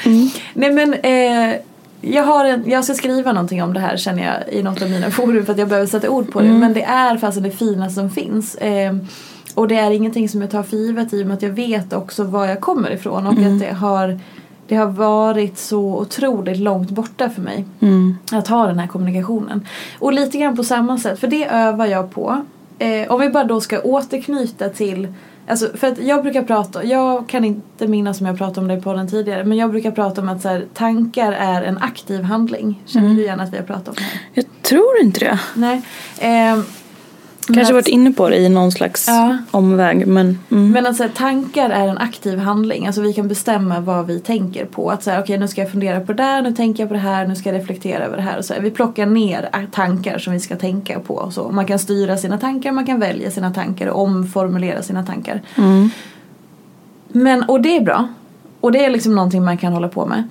Nej 0.53 0.71
men 0.73 0.93
eh, 0.93 1.55
jag, 2.01 2.23
har 2.23 2.45
en, 2.45 2.69
jag 2.69 2.83
ska 2.83 2.93
skriva 2.93 3.33
någonting 3.33 3.63
om 3.63 3.73
det 3.73 3.79
här 3.79 3.97
känner 3.97 4.25
jag 4.25 4.53
i 4.53 4.63
något 4.63 4.81
av 4.81 4.89
mina 4.89 5.11
forum 5.11 5.45
för 5.45 5.53
att 5.53 5.59
jag 5.59 5.67
behöver 5.67 5.87
sätta 5.87 6.09
ord 6.09 6.31
på 6.31 6.39
det. 6.39 6.47
Mm. 6.47 6.59
Men 6.59 6.73
det 6.73 6.83
är 6.83 7.17
faktiskt 7.17 7.43
det 7.43 7.51
finaste 7.51 7.93
som 7.95 8.09
finns. 8.09 8.55
Eh, 8.55 8.95
och 9.55 9.67
det 9.67 9.75
är 9.75 9.91
ingenting 9.91 10.29
som 10.29 10.41
jag 10.41 10.49
tar 10.51 10.63
för 10.63 10.77
givet 10.77 11.13
i 11.13 11.23
och 11.23 11.27
med 11.27 11.35
att 11.35 11.41
jag 11.41 11.49
vet 11.49 11.93
också 11.93 12.23
var 12.23 12.45
jag 12.45 12.61
kommer 12.61 12.91
ifrån 12.91 13.27
och 13.27 13.33
Mm. 13.33 13.53
att 13.53 13.59
det 13.59 13.73
har, 13.73 14.19
det 14.67 14.75
har 14.75 14.85
varit 14.87 15.57
så 15.57 15.79
otroligt 15.79 16.57
långt 16.57 16.89
borta 16.89 17.29
för 17.29 17.41
mig. 17.41 17.65
Mm. 17.79 18.17
Att 18.31 18.47
ha 18.47 18.67
den 18.67 18.79
här 18.79 18.87
kommunikationen. 18.87 19.65
Och 19.99 20.13
lite 20.13 20.37
grann 20.37 20.55
på 20.55 20.63
samma 20.63 20.97
sätt, 20.97 21.19
för 21.19 21.27
det 21.27 21.45
övar 21.45 21.85
jag 21.85 22.11
på. 22.11 22.41
Eh, 22.79 23.11
om 23.11 23.21
vi 23.21 23.29
bara 23.29 23.43
då 23.43 23.61
ska 23.61 23.81
återknyta 23.81 24.69
till 24.69 25.07
Alltså 25.49 25.77
för 25.77 25.87
att 25.87 25.97
jag 25.97 26.21
brukar 26.23 26.43
prata, 26.43 26.83
jag 26.83 27.29
kan 27.29 27.45
inte 27.45 27.87
minnas 27.87 28.21
om 28.21 28.27
jag 28.27 28.37
pratade 28.37 28.59
om 28.61 28.67
det 28.67 28.81
på 28.81 28.93
den 28.93 29.07
tidigare 29.07 29.43
men 29.43 29.57
jag 29.57 29.71
brukar 29.71 29.91
prata 29.91 30.21
om 30.21 30.29
att 30.29 30.41
så 30.41 30.47
här, 30.47 30.65
tankar 30.73 31.31
är 31.31 31.61
en 31.63 31.77
aktiv 31.77 32.23
handling. 32.23 32.81
Känner 32.85 33.05
Mm. 33.05 33.17
du 33.17 33.23
igen 33.23 33.39
att 33.39 33.53
vi 33.53 33.57
har 33.57 33.63
pratat 33.63 33.87
om 33.87 33.93
det 33.95 34.01
här? 34.01 34.19
Jag 34.33 34.45
tror 34.61 34.99
inte 35.01 35.19
det. 35.19 35.39
Nej. 35.55 35.81
Men 36.21 36.63
Kanske 37.53 37.73
varit 37.73 37.87
inne 37.87 38.11
på 38.11 38.29
det 38.29 38.37
i 38.37 38.49
någon 38.49 38.71
slags 38.71 39.07
Ja. 39.07 39.37
omväg. 39.51 40.07
Men, 40.07 40.39
mm. 40.51 40.71
Men 40.71 40.85
alltså 40.85 41.09
tankar 41.15 41.69
är 41.69 41.87
en 41.87 41.97
aktiv 41.97 42.39
handling. 42.39 42.87
Alltså 42.87 43.01
vi 43.01 43.13
kan 43.13 43.27
bestämma 43.27 43.79
vad 43.79 44.07
vi 44.07 44.19
tänker 44.19 44.65
på. 44.65 44.89
Att 44.89 45.03
säga 45.03 45.19
okej 45.19 45.37
nu 45.37 45.47
ska 45.47 45.61
jag 45.61 45.71
fundera 45.71 45.99
på 45.99 46.13
det 46.13 46.23
där, 46.23 46.41
nu 46.41 46.53
tänker 46.53 46.83
jag 46.83 46.89
på 46.89 46.93
det 46.93 46.99
här, 46.99 47.27
nu 47.27 47.35
ska 47.35 47.49
jag 47.49 47.59
reflektera 47.59 48.03
över 48.05 48.17
det 48.17 48.23
här. 48.23 48.37
Och 48.37 48.45
så 48.45 48.53
här. 48.53 48.61
Vi 48.61 48.71
plockar 48.71 49.05
ner 49.05 49.49
tankar 49.71 50.17
som 50.17 50.33
vi 50.33 50.39
ska 50.39 50.55
tänka 50.55 50.99
på. 50.99 51.13
Och 51.13 51.33
så. 51.33 51.49
Man 51.51 51.65
kan 51.65 51.79
styra 51.79 52.17
sina 52.17 52.37
tankar, 52.37 52.71
man 52.71 52.85
kan 52.85 52.99
välja 52.99 53.31
sina 53.31 53.53
tankar 53.53 53.87
och 53.87 54.03
omformulera 54.03 54.81
sina 54.81 55.05
tankar. 55.05 55.41
Mm. 55.57 55.89
Men, 57.07 57.43
och 57.43 57.61
det 57.61 57.77
är 57.77 57.81
bra. 57.81 58.07
Och 58.59 58.71
det 58.71 58.85
är 58.85 58.89
liksom 58.89 59.15
någonting 59.15 59.43
man 59.45 59.57
kan 59.57 59.73
hålla 59.73 59.87
på 59.87 60.05
med. 60.05 60.23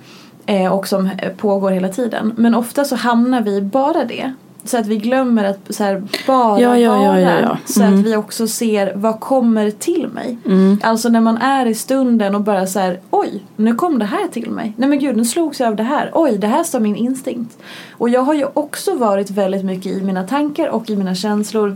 Eh, 0.45 0.73
och 0.73 0.87
som 0.87 1.05
eh, 1.05 1.29
pågår 1.37 1.71
hela 1.71 1.89
tiden. 1.89 2.33
Men 2.37 2.55
ofta 2.55 2.85
så 2.85 2.95
hamnar 2.95 3.41
vi 3.41 3.61
bara 3.61 4.05
det. 4.05 4.33
Så 4.69 4.77
att 4.77 4.87
vi 4.87 4.97
glömmer 4.97 5.43
att 5.43 5.59
så 5.69 5.83
här, 5.83 6.03
bara 6.27 6.59
Ja, 6.59 6.77
ja, 6.77 6.91
vara. 6.97 7.21
ja, 7.21 7.39
ja. 7.41 7.57
Så 7.65 7.81
Mm. 7.81 7.99
att 7.99 8.05
vi 8.05 8.15
också 8.15 8.47
ser 8.47 8.93
vad 8.95 9.19
kommer 9.19 9.71
till 9.71 10.07
mig. 10.07 10.37
Mm. 10.45 10.79
Alltså 10.83 11.09
när 11.09 11.21
man 11.21 11.37
är 11.37 11.65
i 11.65 11.75
stunden 11.75 12.35
och 12.35 12.41
bara 12.41 12.67
så 12.67 12.79
här, 12.79 12.99
oj, 13.09 13.43
nu 13.55 13.75
kom 13.75 13.99
det 13.99 14.05
här 14.05 14.27
till 14.27 14.49
mig. 14.51 14.73
Nej 14.77 14.89
men 14.89 14.99
gud, 14.99 15.17
nu 15.17 15.25
slogs 15.25 15.59
jag 15.59 15.67
av 15.69 15.75
det 15.75 15.83
här. 15.83 16.11
Oj, 16.13 16.37
det 16.37 16.47
här 16.47 16.63
sa 16.63 16.79
min 16.79 16.95
instinkt. 16.95 17.57
Och 17.91 18.09
jag 18.09 18.21
har 18.21 18.33
ju 18.33 18.45
också 18.53 18.95
varit 18.95 19.29
väldigt 19.31 19.65
mycket 19.65 19.91
i 19.91 20.01
mina 20.01 20.23
tankar 20.23 20.67
och 20.67 20.89
i 20.89 20.95
mina 20.95 21.15
känslor. 21.15 21.75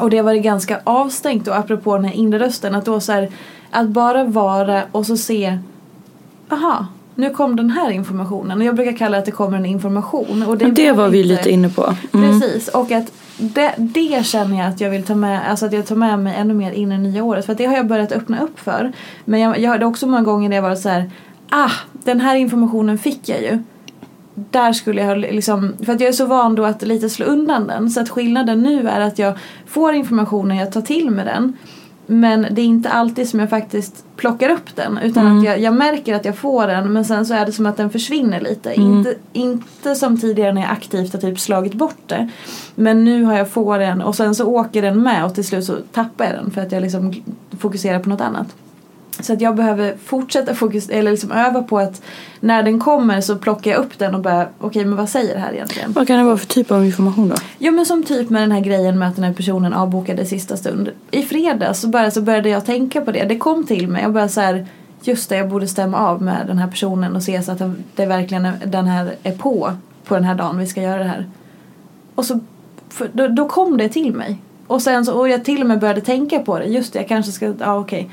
Och 0.00 0.10
det 0.10 0.16
har 0.16 0.24
varit 0.24 0.42
ganska 0.42 0.80
avstängt 0.84 1.48
och 1.48 1.56
apropå 1.56 1.96
den 1.96 2.04
här 2.04 2.14
inre 2.14 2.38
rösten 2.38 2.74
att 2.74 2.84
då 2.84 3.00
så 3.00 3.12
här, 3.12 3.28
att 3.70 3.88
bara 3.88 4.24
vara 4.24 4.82
och 4.92 5.06
så 5.06 5.16
se, 5.16 5.58
aha, 6.50 6.86
nu 7.18 7.30
kom 7.30 7.56
den 7.56 7.70
här 7.70 7.90
informationen. 7.90 8.58
Och 8.58 8.64
jag 8.64 8.74
brukar 8.74 8.92
kalla 8.92 9.10
det 9.10 9.18
att 9.18 9.24
det 9.24 9.30
kommer 9.30 9.56
en 9.56 9.66
information. 9.66 10.42
Och 10.42 10.58
det, 10.58 10.64
det 10.64 10.72
behöver 10.72 11.02
var 11.02 11.08
vi 11.08 11.24
lite 11.24 11.50
inne 11.50 11.68
på. 11.68 11.94
Mm. 12.14 12.40
Precis, 12.40 12.68
och 12.68 12.92
att 12.92 13.12
det, 13.38 13.74
det 13.76 14.26
känner 14.26 14.58
jag 14.58 14.66
att 14.66 14.80
jag 14.80 14.90
vill 14.90 15.02
ta 15.02 15.14
med, 15.14 15.50
alltså 15.50 15.66
att 15.66 15.72
jag 15.72 15.86
tar 15.86 15.96
med 15.96 16.18
mig 16.18 16.34
ännu 16.36 16.54
mer 16.54 16.72
in 16.72 16.92
i 16.92 16.98
nya 16.98 17.24
året. 17.24 17.46
För 17.46 17.54
det 17.54 17.66
har 17.66 17.76
jag 17.76 17.86
börjat 17.86 18.12
öppna 18.12 18.40
upp 18.40 18.60
för. 18.60 18.92
Men 19.24 19.40
jag, 19.40 19.58
jag 19.58 19.70
hade 19.70 19.86
också 19.86 20.06
många 20.06 20.22
gånger 20.22 20.48
när 20.48 20.56
jag 20.56 20.62
varit 20.62 20.80
så 20.80 20.88
här, 20.88 21.10
ah, 21.50 21.70
den 21.92 22.20
här 22.20 22.36
informationen 22.36 22.98
fick 22.98 23.28
jag 23.28 23.42
ju. 23.42 23.58
Där 24.34 24.72
skulle 24.72 25.00
jag 25.00 25.08
ha 25.08 25.14
liksom, 25.14 25.74
för 25.84 25.92
att 25.92 26.00
jag 26.00 26.08
är 26.08 26.12
så 26.12 26.26
van 26.26 26.54
då 26.54 26.64
att 26.64 26.82
lite 26.82 27.10
slå 27.10 27.26
undan 27.26 27.66
den. 27.66 27.90
Så 27.90 28.00
att 28.00 28.08
skillnaden 28.08 28.62
nu 28.62 28.88
är 28.88 29.00
att 29.00 29.18
jag 29.18 29.38
får 29.66 29.94
informationen, 29.94 30.56
jag 30.56 30.72
tar 30.72 30.80
till 30.82 31.10
mig 31.10 31.24
den. 31.24 31.56
Men 32.10 32.46
det 32.50 32.60
är 32.60 32.64
inte 32.64 32.90
alltid 32.90 33.28
som 33.28 33.40
jag 33.40 33.50
faktiskt 33.50 34.04
plockar 34.16 34.48
upp 34.50 34.76
den. 34.76 34.98
Utan 34.98 35.26
Mm. 35.26 35.38
att 35.38 35.44
jag, 35.44 35.60
jag 35.60 35.74
märker 35.74 36.14
att 36.14 36.24
jag 36.24 36.36
får 36.36 36.66
den 36.66 36.92
men 36.92 37.04
sen 37.04 37.26
så 37.26 37.34
är 37.34 37.46
det 37.46 37.52
som 37.52 37.66
att 37.66 37.76
den 37.76 37.90
försvinner 37.90 38.40
lite. 38.40 38.72
Mm. 38.72 38.92
Inte, 38.98 39.14
inte 39.32 39.94
som 39.94 40.20
tidigare 40.20 40.52
när 40.52 40.60
jag 40.60 40.70
aktivt 40.70 41.12
har 41.12 41.20
typ 41.20 41.40
slagit 41.40 41.74
bort 41.74 42.02
det. 42.06 42.28
Men 42.74 43.04
nu 43.04 43.24
har 43.24 43.38
jag 43.38 43.50
får 43.50 43.78
den 43.78 44.02
och 44.02 44.14
sen 44.14 44.34
så 44.34 44.46
åker 44.46 44.82
den 44.82 45.02
med 45.02 45.24
och 45.24 45.34
till 45.34 45.44
slut 45.44 45.64
så 45.64 45.76
tappar 45.92 46.24
jag 46.24 46.34
den 46.34 46.50
för 46.50 46.60
att 46.60 46.72
jag 46.72 46.82
liksom 46.82 47.14
fokuserar 47.58 47.98
på 47.98 48.08
något 48.08 48.20
annat. 48.20 48.46
Så 49.20 49.32
att 49.32 49.40
jag 49.40 49.56
behöver 49.56 49.96
fortsätta 50.04 50.54
fokus 50.54 50.88
eller 50.88 51.10
liksom 51.10 51.32
öva 51.32 51.62
på 51.62 51.78
att 51.78 52.02
när 52.40 52.62
den 52.62 52.80
kommer 52.80 53.20
så 53.20 53.36
plockar 53.36 53.70
jag 53.70 53.80
upp 53.80 53.98
den 53.98 54.14
och 54.14 54.20
bara 54.20 54.46
okej 54.58 54.84
men 54.84 54.96
vad 54.96 55.08
säger 55.08 55.34
det 55.34 55.40
här 55.40 55.52
egentligen? 55.52 55.92
Vad 55.92 56.06
kan 56.06 56.18
det 56.18 56.24
vara 56.24 56.36
för 56.36 56.46
typ 56.46 56.70
av 56.70 56.84
information 56.84 57.28
då? 57.28 57.36
Ja 57.58 57.70
men 57.70 57.86
som 57.86 58.04
typ 58.04 58.30
med 58.30 58.42
den 58.42 58.52
här 58.52 58.60
grejen 58.60 58.98
med 58.98 59.08
att 59.08 59.16
den 59.16 59.24
här 59.24 59.32
personen 59.32 59.72
avbokade 59.72 60.24
sista 60.24 60.56
stund. 60.56 60.90
I 61.10 61.22
fredags 61.22 61.80
så, 61.80 61.88
bara, 61.88 62.10
så 62.10 62.22
började 62.22 62.48
jag 62.48 62.66
tänka 62.66 63.00
på 63.00 63.12
det. 63.12 63.24
Det 63.24 63.38
kom 63.38 63.66
till 63.66 63.88
mig 63.88 64.06
och 64.06 64.12
bara 64.12 64.28
så 64.28 64.40
här 64.40 64.66
just 65.02 65.28
det 65.28 65.36
jag 65.36 65.48
borde 65.48 65.68
stämma 65.68 65.98
av 65.98 66.22
med 66.22 66.46
den 66.46 66.58
här 66.58 66.68
personen 66.68 67.16
och 67.16 67.22
se 67.22 67.42
så 67.42 67.52
att 67.52 67.62
det 67.94 68.06
verkligen 68.06 68.44
är, 68.44 68.52
den 68.66 68.86
här 68.86 69.14
är 69.22 69.32
på 69.32 69.72
på 70.04 70.14
den 70.14 70.24
här 70.24 70.34
dagen 70.34 70.58
vi 70.58 70.66
ska 70.66 70.82
göra 70.82 70.98
det 70.98 71.08
här. 71.08 71.26
Och 72.14 72.24
så 72.24 72.40
för, 72.88 73.10
då, 73.12 73.28
då 73.28 73.48
kom 73.48 73.76
det 73.76 73.88
till 73.88 74.14
mig. 74.14 74.38
Och 74.66 74.82
sen 74.82 75.04
så, 75.04 75.12
och 75.12 75.28
jag 75.28 75.44
till 75.44 75.60
och 75.60 75.66
med 75.66 75.80
började 75.80 76.00
tänka 76.00 76.38
på 76.38 76.58
det. 76.58 76.64
Just 76.64 76.92
det, 76.92 76.98
jag 76.98 77.08
kanske 77.08 77.32
ska, 77.32 77.54
ja 77.58 77.78
okej. 77.78 78.10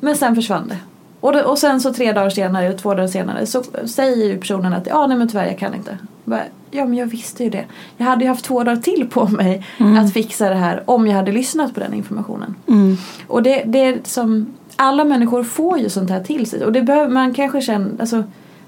Men 0.00 0.16
sen 0.16 0.34
försvann 0.34 0.68
det. 0.68 0.78
Och, 1.20 1.32
det, 1.32 1.44
och 1.44 1.58
sen 1.58 1.80
så 1.80 1.92
tre 1.92 2.12
dagar 2.12 2.30
senare, 2.30 2.66
eller 2.66 2.78
två 2.78 2.94
dagar 2.94 3.08
senare, 3.08 3.46
så 3.46 3.62
säger 3.84 4.26
ju 4.26 4.38
personen 4.38 4.72
att 4.72 4.86
ja 4.86 5.06
nej 5.06 5.18
men 5.18 5.28
tyvärr 5.28 5.46
jag 5.46 5.58
kan 5.58 5.74
inte. 5.74 5.98
Bara, 6.24 6.42
ja 6.70 6.84
men 6.84 6.94
jag 6.94 7.06
visste 7.06 7.44
ju 7.44 7.50
det. 7.50 7.64
Jag 7.96 8.06
hade 8.06 8.24
ju 8.24 8.28
haft 8.28 8.44
två 8.44 8.64
dagar 8.64 8.82
till 8.82 9.08
på 9.10 9.28
mig 9.28 9.66
att 9.98 10.12
fixa 10.12 10.48
det 10.48 10.54
här 10.54 10.82
om 10.84 11.06
jag 11.06 11.14
hade 11.14 11.32
lyssnat 11.32 11.74
på 11.74 11.80
den 11.80 11.94
informationen. 11.94 12.54
Mm. 12.68 12.96
Och 13.26 13.42
det, 13.42 13.62
det 13.66 13.78
är 13.78 13.98
som, 14.04 14.46
alla 14.76 15.04
människor 15.04 15.44
får 15.44 15.78
ju 15.78 15.88
sånt 15.88 16.10
här 16.10 16.24
till 16.24 16.50
sig. 16.50 16.64
Och 16.64 16.72
det 16.72 16.82
behöver 16.82 17.08
man 17.08 17.34
kanske 17.34 17.60
känna, 17.60 17.90
alltså 18.00 18.24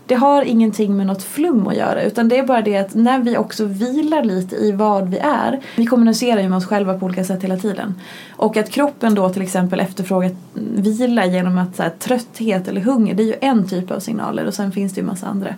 det 0.09 0.15
har 0.15 0.43
ingenting 0.43 0.97
med 0.97 1.07
något 1.07 1.23
flum 1.23 1.67
att 1.67 1.77
göra 1.77 2.03
utan 2.03 2.29
det 2.29 2.39
är 2.39 2.47
bara 2.47 2.63
det 2.63 2.77
att 2.77 2.95
när 2.95 3.19
vi 3.19 3.37
också 3.37 3.65
vilar 3.65 4.25
lite 4.25 4.57
i 4.57 4.73
vad 4.73 5.09
vi 5.09 5.19
är. 5.19 5.61
Vi 5.77 5.87
kommunicerar 5.87 6.41
ju 6.41 6.49
med 6.49 6.59
oss 6.59 6.67
själva 6.67 6.99
på 6.99 7.07
olika 7.07 7.25
sätt 7.25 7.45
hela 7.45 7.57
tiden. 7.57 7.95
Och 8.31 8.57
att 8.57 8.71
kroppen 8.71 9.15
då 9.15 9.29
till 9.29 9.43
exempel 9.43 9.81
efterfrågar 9.81 10.31
vila 10.75 11.27
genom 11.27 11.59
att 11.59 11.77
så 11.77 11.83
här, 11.83 11.91
trötthet 11.91 12.69
eller 12.69 12.81
hunger 12.81 13.15
det 13.15 13.23
är 13.23 13.27
ju 13.27 13.35
en 13.41 13.69
typ 13.69 13.91
av 13.91 14.01
signaler 14.01 14.47
och 14.47 14.55
sen 14.55 14.73
finns 14.73 14.93
det 14.95 15.01
ju 15.01 15.07
massa 15.07 15.27
andra. 15.27 15.55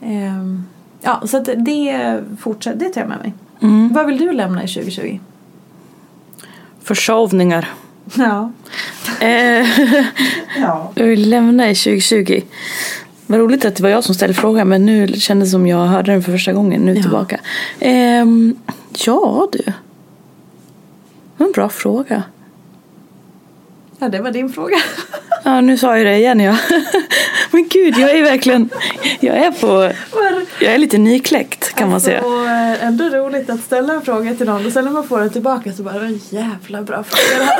Ehm, 0.00 0.64
ja 1.00 1.22
så 1.26 1.36
att 1.36 1.48
det 1.56 2.20
fortsätter, 2.40 2.78
det 2.78 2.88
tar 2.88 3.00
jag 3.00 3.08
med 3.08 3.18
mig. 3.18 3.34
Mm. 3.60 3.92
Vad 3.92 4.06
vill 4.06 4.18
du 4.18 4.32
lämna 4.32 4.64
i 4.64 4.68
2020? 4.68 5.18
Försovningar. 6.82 7.68
Ja. 8.14 8.52
Eh, 9.20 9.66
ja. 10.58 10.92
jag 10.94 11.06
vill 11.06 11.30
lämna 11.30 11.70
i 11.70 11.74
2020. 11.74 12.42
Vad 13.26 13.40
roligt 13.40 13.64
att 13.64 13.76
det 13.76 13.82
var 13.82 13.90
jag 13.90 14.04
som 14.04 14.14
ställde 14.14 14.34
frågan 14.34 14.68
men 14.68 14.86
nu 14.86 15.08
kändes 15.08 15.48
det 15.48 15.50
som 15.50 15.66
jag 15.66 15.86
hörde 15.86 16.12
den 16.12 16.22
för 16.22 16.32
första 16.32 16.52
gången 16.52 16.80
nu 16.82 16.94
Ja. 16.94 17.02
tillbaka. 17.02 17.40
Ehm, 17.80 18.56
ja 19.06 19.48
du. 19.52 19.58
Det 19.58 19.72
var 21.36 21.46
en 21.46 21.52
bra 21.52 21.68
fråga. 21.68 22.22
Ja 23.98 24.08
det 24.08 24.20
var 24.20 24.30
din 24.30 24.48
fråga. 24.48 24.76
Ja 25.44 25.60
nu 25.60 25.78
sa 25.78 25.96
jag 25.98 26.06
det 26.06 26.16
igen 26.16 26.40
ja. 26.40 26.56
Men 27.56 27.68
gud 27.68 27.98
jag 27.98 28.10
är 28.10 28.22
verkligen, 28.22 28.68
jag 29.20 29.36
är 29.36 29.50
på, 29.50 29.92
jag 30.60 30.74
är 30.74 30.78
lite 30.78 30.98
nykläckt 30.98 31.74
kan 31.74 31.90
man 31.90 32.00
säga. 32.00 32.22
Och 32.22 32.46
eh, 32.48 32.84
ändå 32.86 33.04
roligt 33.04 33.50
att 33.50 33.60
ställa 33.60 33.92
en 33.94 34.02
fråga 34.02 34.34
till 34.34 34.46
någon 34.46 34.66
och 34.66 34.72
sen 34.72 34.84
när 34.84 34.92
man 34.92 35.08
får 35.08 35.20
den 35.20 35.30
tillbaka 35.30 35.72
så 35.72 35.82
bara 35.82 35.94
en 36.06 36.20
jävla 36.30 36.82
bra 36.82 37.02
fråga. 37.04 37.48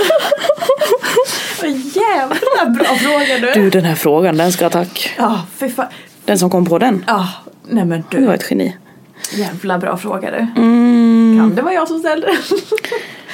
En 1.63 1.81
jävla 1.81 2.67
bra 2.71 2.85
fråga 2.97 3.39
du. 3.55 3.61
Du 3.63 3.71
den 3.71 3.85
här 3.85 3.95
frågan 3.95 4.37
den 4.37 4.53
ska 4.53 4.65
ha 4.65 4.71
tack. 4.71 5.15
Ja, 5.19 5.43
fy 5.57 5.69
fan. 5.71 5.87
Den 6.25 6.39
som 6.39 6.51
kom 6.51 6.67
på 6.67 6.79
den. 6.79 7.05
Ja, 7.07 7.29
nej 7.69 7.85
men 7.85 8.05
Du 8.11 8.21
var 8.21 8.29
du. 8.29 8.35
ett 8.35 8.51
geni. 8.51 8.77
Jävla 9.35 9.79
bra 9.79 9.97
fråga 9.97 10.31
du. 10.31 10.37
Mm, 10.63 11.39
Kan 11.41 11.55
det 11.55 11.63
vara 11.63 11.75
jag 11.75 11.89
som 11.89 11.99
ställde 11.99 12.27
den? 12.27 12.37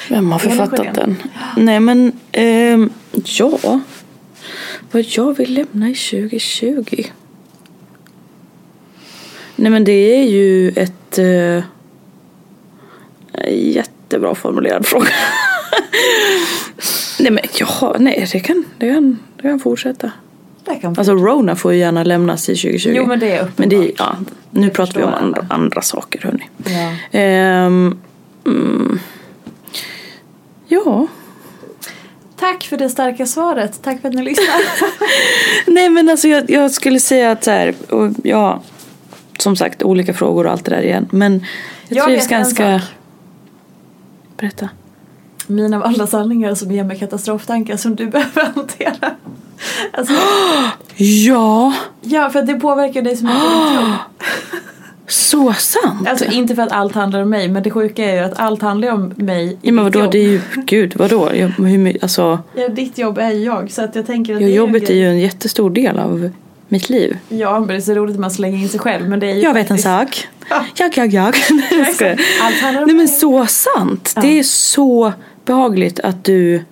vem 0.09 0.31
har 0.31 0.39
författat 0.39 0.95
den? 0.95 1.15
Nej 1.57 1.79
men, 1.79 2.11
ehm, 2.31 2.89
ja. 3.25 3.79
Vad 4.93 5.05
jag 5.07 5.37
vill 5.37 5.53
lämna 5.53 5.89
i 5.89 5.95
2020? 5.95 7.03
Nej 9.55 9.71
men 9.71 9.83
det 9.83 9.91
är 9.91 10.23
ju 10.23 10.69
ett 10.69 11.17
eh, 11.17 11.63
jättebra 13.51 14.35
formulerad 14.35 14.85
fråga. 14.85 15.07
nej 17.19 17.31
men 17.31 17.43
ja, 17.59 17.95
nej 17.99 18.29
det 18.31 18.39
kan, 18.39 18.65
det 18.77 18.93
kan, 18.93 19.19
det 19.35 19.41
kan 19.41 19.59
fortsätta. 19.59 20.11
Det 20.65 20.75
kan 20.75 20.95
Alltså 20.97 21.13
Rona 21.13 21.55
får 21.55 21.73
ju 21.73 21.79
gärna 21.79 22.03
lämnas 22.03 22.49
i 22.49 22.55
2020. 22.55 22.93
Jo, 22.95 23.05
men 23.05 23.19
det 23.19 23.31
är 23.31 23.51
Men 23.55 23.69
det 23.69 23.75
uppenbart. 23.75 23.99
ja, 23.99 24.17
nu 24.51 24.67
Det 24.67 24.73
pratar 24.73 24.99
vi 24.99 25.05
om 25.05 25.13
andra, 25.13 25.45
andra 25.49 25.81
saker 25.81 26.21
hörni. 26.23 26.49
Ja. 26.65 27.19
Ehm, 27.19 27.97
mm, 28.45 28.99
ja. 30.67 31.07
Tack 32.43 32.63
för 32.63 32.77
det 32.77 32.89
starka 32.89 33.25
svaret. 33.25 33.81
Tack 33.83 34.01
för 34.01 34.07
att 34.07 34.13
ni 34.13 34.23
lyssnar. 34.23 34.47
Nej 35.71 35.89
men 35.89 36.09
alltså 36.09 36.27
jag, 36.27 36.49
jag 36.49 36.71
skulle 36.71 36.99
säga 36.99 37.31
att 37.31 37.43
så 37.43 37.51
här, 37.51 37.73
och 37.89 38.11
ja, 38.23 38.61
som 39.39 39.55
sagt 39.55 39.83
olika 39.83 40.13
frågor 40.13 40.45
och 40.45 40.51
allt 40.51 40.65
det 40.65 40.71
där 40.71 40.81
igen. 40.81 41.07
Men 41.11 41.45
jag, 41.87 41.97
Jag 41.97 42.05
trivs 42.05 42.23
en 42.23 42.29
ganska... 42.29 42.79
sak. 42.79 42.89
Berätta. 44.37 44.69
Mina 45.47 45.79
valda 45.79 46.07
sanningar 46.07 46.55
som 46.55 46.71
ger 46.71 46.83
mig 46.83 46.99
katastroftankar 46.99 47.77
som 47.77 47.95
du 47.95 48.05
behöver 48.11 48.45
hantera. 48.55 49.11
Alltså, 49.91 50.13
Ja, 50.95 51.73
ja, 52.01 52.29
för 52.29 52.39
att 52.39 52.47
det 52.47 52.55
påverkar 52.55 53.01
dig 53.01 53.17
så 53.17 53.25
mycket. 53.25 53.41
så 55.07 55.53
sant. 55.53 56.07
Alltså 56.07 56.25
inte 56.25 56.55
för 56.55 56.61
att 56.61 56.71
allt 56.71 56.95
handlar 56.95 57.21
om 57.21 57.29
mig 57.29 57.47
men 57.47 57.63
det 57.63 57.71
sjuka 57.71 58.05
är 58.05 58.13
ju 58.13 58.19
att 58.19 58.39
allt 58.39 58.61
handlar 58.61 58.91
om 58.91 59.13
mig 59.15 59.45
i 59.51 59.57
ja, 59.61 59.71
men 59.71 59.83
vadå, 59.83 59.99
jobb. 59.99 60.11
det 60.11 60.17
är 60.17 60.29
ju, 60.29 60.41
gud 60.65 60.93
vadå? 60.95 61.29
Jag, 61.35 61.47
hur, 61.47 61.97
alltså, 62.01 62.39
Ja, 62.55 62.67
ditt 62.67 62.97
jobb 62.97 63.17
är 63.17 63.31
ju 63.31 63.43
jag 63.43 63.71
så 63.71 63.83
att 63.83 63.95
jag 63.95 64.05
tänker 64.05 64.35
att 64.35 64.41
ja, 64.41 64.47
det 64.47 64.53
är 64.53 64.57
jobbet 64.57 64.89
är 64.89 64.93
ju 64.93 65.09
en 65.09 65.19
jättestor 65.19 65.69
del 65.69 65.99
av 65.99 66.29
mitt 66.67 66.89
liv. 66.89 67.17
Ja 67.29 67.59
men 67.59 67.67
det 67.67 67.75
är 67.75 67.79
så 67.79 67.93
roligt 67.93 68.13
att 68.15 68.19
man 68.19 68.31
slänger 68.31 68.57
in 68.57 68.69
sig 68.69 68.79
själv 68.79 69.09
men 69.09 69.19
det 69.19 69.27
är 69.31 69.35
ju 69.35 69.41
Jag 69.41 69.53
vet 69.53 69.71
en 69.71 69.77
sak. 69.77 70.27
Ja. 70.49 70.65
Jag, 70.75 70.97
jag, 70.97 71.07
jag. 71.13 71.25
Allt 72.41 72.61
handlar 72.61 72.81
om 72.81 72.87
Nej 72.87 72.95
men 72.95 72.95
mig. 72.95 73.07
så 73.07 73.45
sant. 73.45 74.13
Det 74.21 74.39
är 74.39 74.43
så 74.43 75.13
behagligt 75.45 75.99
att 75.99 76.23
du... 76.23 76.63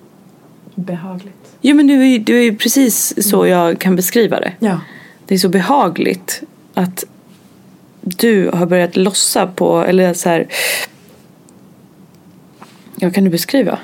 Behagligt. 0.76 1.36
Jo 1.62 1.76
men 1.76 1.88
du 1.88 2.18
du 2.18 2.38
är 2.40 2.44
ju 2.44 2.56
precis 2.56 3.30
så 3.30 3.48
jag 3.48 3.80
kan 3.80 3.96
beskriva 3.96 4.40
det. 4.40 4.54
Ja. 4.60 4.80
Det 5.28 5.36
är 5.36 5.40
så 5.40 5.50
behagligt 5.50 6.42
att 6.74 7.04
du 8.02 8.50
har 8.54 8.66
börjat 8.66 8.96
lossa 8.96 9.48
på, 9.48 9.80
eller 9.80 10.14
så 10.14 10.30
här. 10.30 10.48
Jag 12.96 13.14
kan 13.14 13.24
du 13.24 13.30
beskriva? 13.30 13.80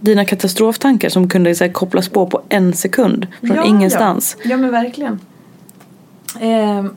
Dina 0.00 0.24
katastroftankar 0.24 1.08
som 1.08 1.28
kunde 1.28 1.54
så 1.54 1.64
här, 1.64 1.72
kopplas 1.72 2.08
på 2.08 2.26
på 2.26 2.42
en 2.48 2.72
sekund 2.72 3.26
från 3.40 3.56
ja, 3.56 3.64
ingenstans. 3.64 4.36
Ja, 4.42 4.50
ja 4.50 4.56
men 4.56 4.70
verkligen. 4.70 5.20
Ehm, 6.40 6.90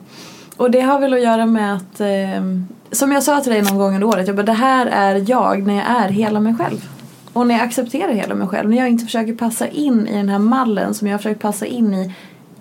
och 0.56 0.70
det 0.70 0.80
har 0.80 1.00
väl 1.00 1.12
att 1.12 1.22
göra 1.22 1.46
med 1.46 1.74
att 1.76 2.00
ehm, 2.00 2.66
som 2.92 3.12
jag 3.12 3.22
sa 3.22 3.40
till 3.40 3.52
dig 3.52 3.62
någon 3.62 3.78
gång 3.78 3.94
under 3.94 4.06
året, 4.06 4.26
jag 4.26 4.36
bara, 4.36 4.42
det 4.42 4.52
här 4.52 4.86
är 4.86 5.24
jag 5.30 5.66
när 5.66 5.74
jag 5.74 5.86
är 5.86 6.08
hela 6.08 6.40
mig 6.40 6.54
själv. 6.54 6.88
Och 7.32 7.46
när 7.46 7.54
jag 7.54 7.64
accepterar 7.64 8.12
hela 8.12 8.34
mig 8.34 8.48
själv, 8.48 8.70
när 8.70 8.76
jag 8.76 8.88
inte 8.88 9.04
försöker 9.04 9.34
passa 9.34 9.68
in 9.68 10.08
i 10.08 10.16
den 10.16 10.28
här 10.28 10.38
mallen 10.38 10.94
som 10.94 11.08
jag 11.08 11.14
har 11.14 11.18
försökt 11.18 11.42
passa 11.42 11.66
in 11.66 11.94
i 11.94 12.14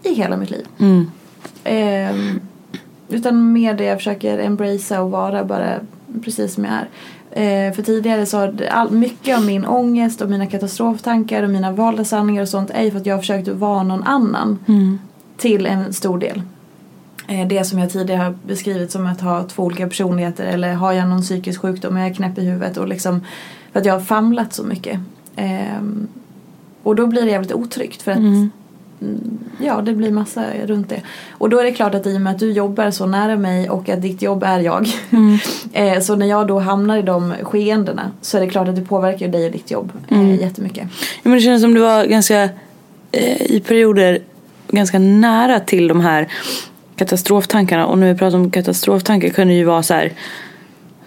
i 0.04 0.14
hela 0.14 0.38
mitt 0.38 0.50
liv. 0.50 0.66
Mm. 0.80 1.12
Ehm, 1.64 2.40
utan 3.12 3.54
mer 3.54 3.74
det 3.74 3.84
jag 3.84 3.98
försöker 3.98 4.40
embracea 4.40 5.02
och 5.02 5.12
vara 5.12 5.44
bara 5.44 5.80
precis 6.24 6.54
som 6.54 6.66
jag 6.66 6.74
är. 6.74 6.88
Eh, 7.32 7.74
för 7.74 7.84
tidigare 7.84 8.26
så 8.26 8.38
har 8.38 8.66
all, 8.72 8.92
mycket 8.92 9.38
av 9.38 9.46
min 9.46 9.66
ångest 9.66 10.22
och 10.22 10.30
mina 10.30 10.46
katastroftankar 10.46 11.44
och 11.44 11.50
mina 11.50 11.72
valda 11.72 12.06
sanningar 12.06 12.42
och 12.42 12.50
sånt 12.50 12.70
är 12.70 12.92
för 12.92 12.98
att 12.98 13.06
jag 13.06 13.16
har 13.16 13.20
försökt 13.20 13.48
vara 13.48 13.84
någon 13.84 14.04
annan. 14.04 14.60
Mm. 14.68 15.00
Till 15.38 15.66
en 15.66 15.94
stor 15.94 16.18
del. 16.18 16.42
Eh, 17.28 17.48
det 17.48 17.64
som 17.64 17.80
jag 17.80 17.92
tidigare 17.92 18.22
har 18.22 18.36
beskrivit 18.48 18.92
som 18.92 19.06
att 19.06 19.22
ha 19.22 19.44
två 19.44 19.64
olika 19.64 19.88
personligheter 19.88 20.46
eller 20.46 20.74
har 20.74 20.92
jag 20.94 21.08
någon 21.10 21.22
psykisk 21.22 21.62
sjukdom 21.62 21.96
och 21.96 22.02
jag 22.02 22.10
är 22.10 22.14
knäpp 22.14 22.38
i 22.38 22.46
huvudet 22.46 22.78
och 22.78 22.88
liksom 22.88 23.22
för 23.72 23.80
att 23.80 23.86
jag 23.86 23.94
har 23.94 24.02
famlat 24.02 24.54
så 24.54 24.64
mycket. 24.64 25.00
Ehm, 25.36 26.08
och 26.84 26.96
då 26.96 27.08
blir 27.08 27.22
det 27.22 27.32
jävligt 27.32 27.54
otryggt 27.54 28.02
för 28.02 28.12
att 28.12 28.18
Mm. 28.18 28.52
Mm, 29.02 29.40
ja, 29.60 29.82
det 29.82 29.94
blir 29.94 30.12
massa 30.12 30.44
runt 30.66 30.90
det. 30.90 31.02
Och 31.32 31.50
då 31.50 31.60
är 31.60 31.64
det 31.64 31.72
klart 31.72 31.96
att 31.96 32.08
i 32.08 32.18
och 32.18 32.22
med 32.22 32.32
att 32.34 32.40
du 32.40 32.52
jobbar 32.52 32.92
så 32.92 33.06
nära 33.06 33.36
mig 33.36 33.70
och 33.70 33.90
att 33.90 34.02
ditt 34.02 34.22
jobb 34.22 34.44
är 34.44 34.60
jag. 34.60 34.88
Mm. 35.10 35.38
eh, 35.74 36.00
så 36.00 36.16
när 36.16 36.26
jag 36.26 36.48
då 36.48 36.60
hamnar 36.60 36.98
i 36.98 37.02
de 37.02 37.34
skeendena 37.44 38.12
så 38.22 38.38
är 38.38 38.42
det 38.42 38.50
klart 38.50 38.68
att 38.68 38.76
det 38.76 38.82
påverkar 38.82 39.28
dig 39.28 39.46
och 39.46 39.52
ditt 39.52 39.72
jobb 39.72 39.92
Mm. 40.10 40.30
eh, 40.30 40.42
jättemycket. 40.42 40.84
Ja, 41.00 41.30
men 41.30 41.34
det 41.34 41.42
känns 41.42 41.62
som 41.62 41.74
du 41.74 41.82
var 41.82 42.06
ganska 42.06 42.44
eh, 43.12 43.42
i 43.42 43.64
perioder 43.68 44.20
ganska 44.68 45.00
nära 45.00 45.60
till 45.60 45.88
de 45.88 46.00
här 46.02 46.28
katastroftankarna. 46.96 47.86
Och 47.86 47.98
när 47.98 48.14
vi 48.14 48.20
pratar 48.20 48.38
om 48.38 48.52
katastroftankar 48.52 49.30
kan 49.30 49.48
det 49.48 49.54
ju 49.54 49.64
vara 49.64 49.84
så 49.84 49.94
här. 49.94 50.12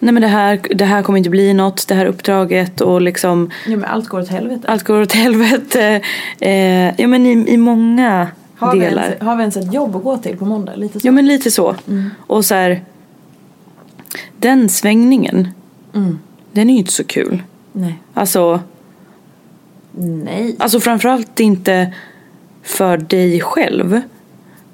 Nej 0.05 0.12
men 0.12 0.22
det 0.22 0.28
här, 0.28 0.61
det 0.74 0.84
här 0.84 1.02
kommer 1.02 1.18
inte 1.18 1.30
bli 1.30 1.55
något, 1.55 1.88
det 1.88 1.94
här 1.94 2.07
uppdraget 2.07 2.80
och 2.80 3.00
liksom 3.00 3.50
Ja, 3.66 3.76
men 3.76 3.84
allt 3.84 4.09
går 4.09 4.20
åt 4.20 4.28
helvete. 4.28 4.68
allt 4.68 4.82
går 4.82 5.00
åt 5.02 5.12
helvete. 5.12 6.00
Eh, 6.40 7.00
ja 7.00 7.07
men 7.09 7.26
i, 7.26 7.44
i 7.48 7.57
många 7.57 8.28
har, 8.57 8.72
vi 8.72 8.80
delar. 8.80 9.02
ens, 9.02 9.22
har 9.22 9.36
vi 9.36 9.40
ens 9.42 9.57
ett 9.57 9.74
jobb 9.74 9.96
att 9.96 10.02
gå 10.02 10.16
till 10.16 10.36
på 10.36 10.44
måndag? 10.44 10.76
Lite 10.76 11.00
så. 11.00 11.07
Ja 11.09 11.12
men 11.12 11.26
lite 11.26 11.50
så. 11.50 11.76
Mm. 11.88 12.11
Och 12.26 12.44
så 12.44 12.55
här. 12.55 12.84
Den 14.36 14.68
svängningen. 14.68 15.48
Mm. 15.94 16.18
Den 16.52 16.70
är 16.70 16.74
ju 16.74 16.78
inte 16.78 16.92
så 16.92 17.05
kul. 17.05 17.42
Nej. 17.72 17.98
Alltså, 18.14 18.61
Nej. 19.96 20.57
alltså 20.59 20.80
framförallt 20.80 21.40
inte 21.40 21.92
för 22.62 22.96
dig 22.96 23.40
själv. 23.40 24.00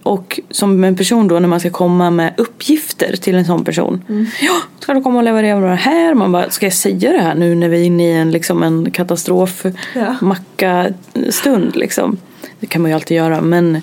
Och 0.03 0.41
som 0.51 0.85
en 0.85 0.97
person 0.97 1.29
då 1.29 1.39
när 1.39 1.49
man 1.49 1.61
ska 1.61 1.71
komma 1.71 2.11
med 2.11 2.35
uppgifter 2.37 3.17
till 3.17 3.35
en 3.35 3.45
sån 3.45 3.65
person. 3.65 4.05
Mm. 4.09 4.27
Ja, 4.43 4.53
ska 4.81 4.95
du 4.95 5.03
komma 5.03 5.19
och 5.19 5.25
leverera 5.25 5.71
det 5.71 5.75
här? 5.75 6.15
Man 6.15 6.33
bara, 6.33 6.51
ska 6.51 6.67
jag 6.67 6.73
säga 6.73 7.13
det 7.13 7.21
här 7.21 7.35
nu 7.35 7.55
när 7.55 7.69
vi 7.69 7.81
är 7.81 7.85
inne 7.85 8.09
i 8.09 8.13
en, 8.13 8.31
liksom 8.31 8.63
en 8.63 8.91
katastrofmacka-stund 8.91 11.77
liksom? 11.77 12.17
Det 12.61 12.67
kan 12.67 12.83
man 12.83 12.91
ju 12.91 12.95
alltid 12.95 13.17
göra 13.17 13.41
men 13.41 13.81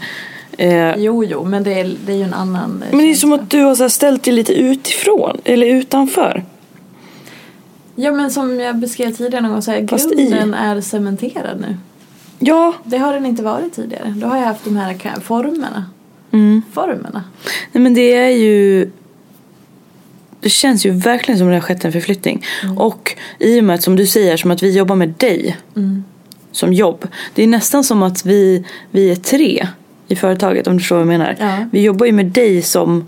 eh, 0.57 0.95
Jo, 0.97 1.23
jo, 1.23 1.45
men 1.45 1.63
det 1.63 1.79
är, 1.79 1.95
det 2.05 2.11
är 2.11 2.17
ju 2.17 2.23
en 2.23 2.33
annan 2.33 2.83
eh, 2.83 2.87
Men 2.89 2.99
det 2.99 3.11
är 3.11 3.15
som 3.15 3.33
att 3.33 3.49
du 3.49 3.61
har 3.61 3.75
så 3.75 3.89
ställt 3.89 4.23
dig 4.23 4.33
lite 4.33 4.53
utifrån 4.53 5.37
eller 5.43 5.67
utanför. 5.67 6.43
Ja, 7.95 8.11
men 8.11 8.31
som 8.31 8.59
jag 8.59 8.75
beskrev 8.75 9.13
tidigare 9.13 9.41
någon 9.41 9.51
gång 9.51 9.61
så 9.61 9.71
är 9.71 9.87
Fast 9.87 10.11
i. 10.11 10.15
grunden 10.15 10.53
är 10.53 10.81
cementerad 10.81 11.61
nu. 11.61 11.77
Ja. 12.39 12.73
Det 12.83 12.97
har 12.97 13.13
den 13.13 13.25
inte 13.25 13.43
varit 13.43 13.73
tidigare. 13.73 14.13
Då 14.17 14.27
har 14.27 14.37
jag 14.37 14.45
haft 14.45 14.63
de 14.63 14.77
här 14.77 15.19
formerna. 15.21 15.85
Mm. 16.31 16.61
Formerna. 16.73 17.23
Nej 17.71 17.83
men 17.83 17.93
det 17.93 18.13
är 18.13 18.29
ju 18.29 18.89
Det 20.39 20.49
känns 20.49 20.85
ju 20.85 20.91
verkligen 20.91 21.37
som 21.39 21.47
det 21.47 21.53
har 21.53 21.61
skett 21.61 21.85
en 21.85 21.91
förflyttning. 21.91 22.45
Och 22.77 23.15
i 23.39 23.59
och 23.59 23.63
med 23.63 23.73
att 23.75 23.83
som 23.83 23.95
du 23.95 24.05
säger 24.05 24.37
som 24.37 24.51
att 24.51 24.63
vi 24.63 24.77
jobbar 24.77 24.95
med 24.95 25.09
dig 25.17 25.57
Mm. 25.75 26.03
som 26.51 26.73
jobb. 26.73 27.07
Det 27.35 27.43
är 27.43 27.47
nästan 27.47 27.83
som 27.83 28.03
att 28.03 28.25
vi, 28.25 28.65
vi 28.91 29.11
är 29.11 29.15
tre 29.15 29.67
i 30.07 30.15
företaget 30.15 30.67
om 30.67 30.73
du 30.73 30.79
förstår 30.79 30.95
vad 30.95 31.01
jag 31.01 31.07
menar. 31.07 31.35
Ja. 31.39 31.65
Vi 31.71 31.81
jobbar 31.81 32.05
ju 32.05 32.11
med 32.11 32.25
dig 32.25 32.61
som 32.61 33.05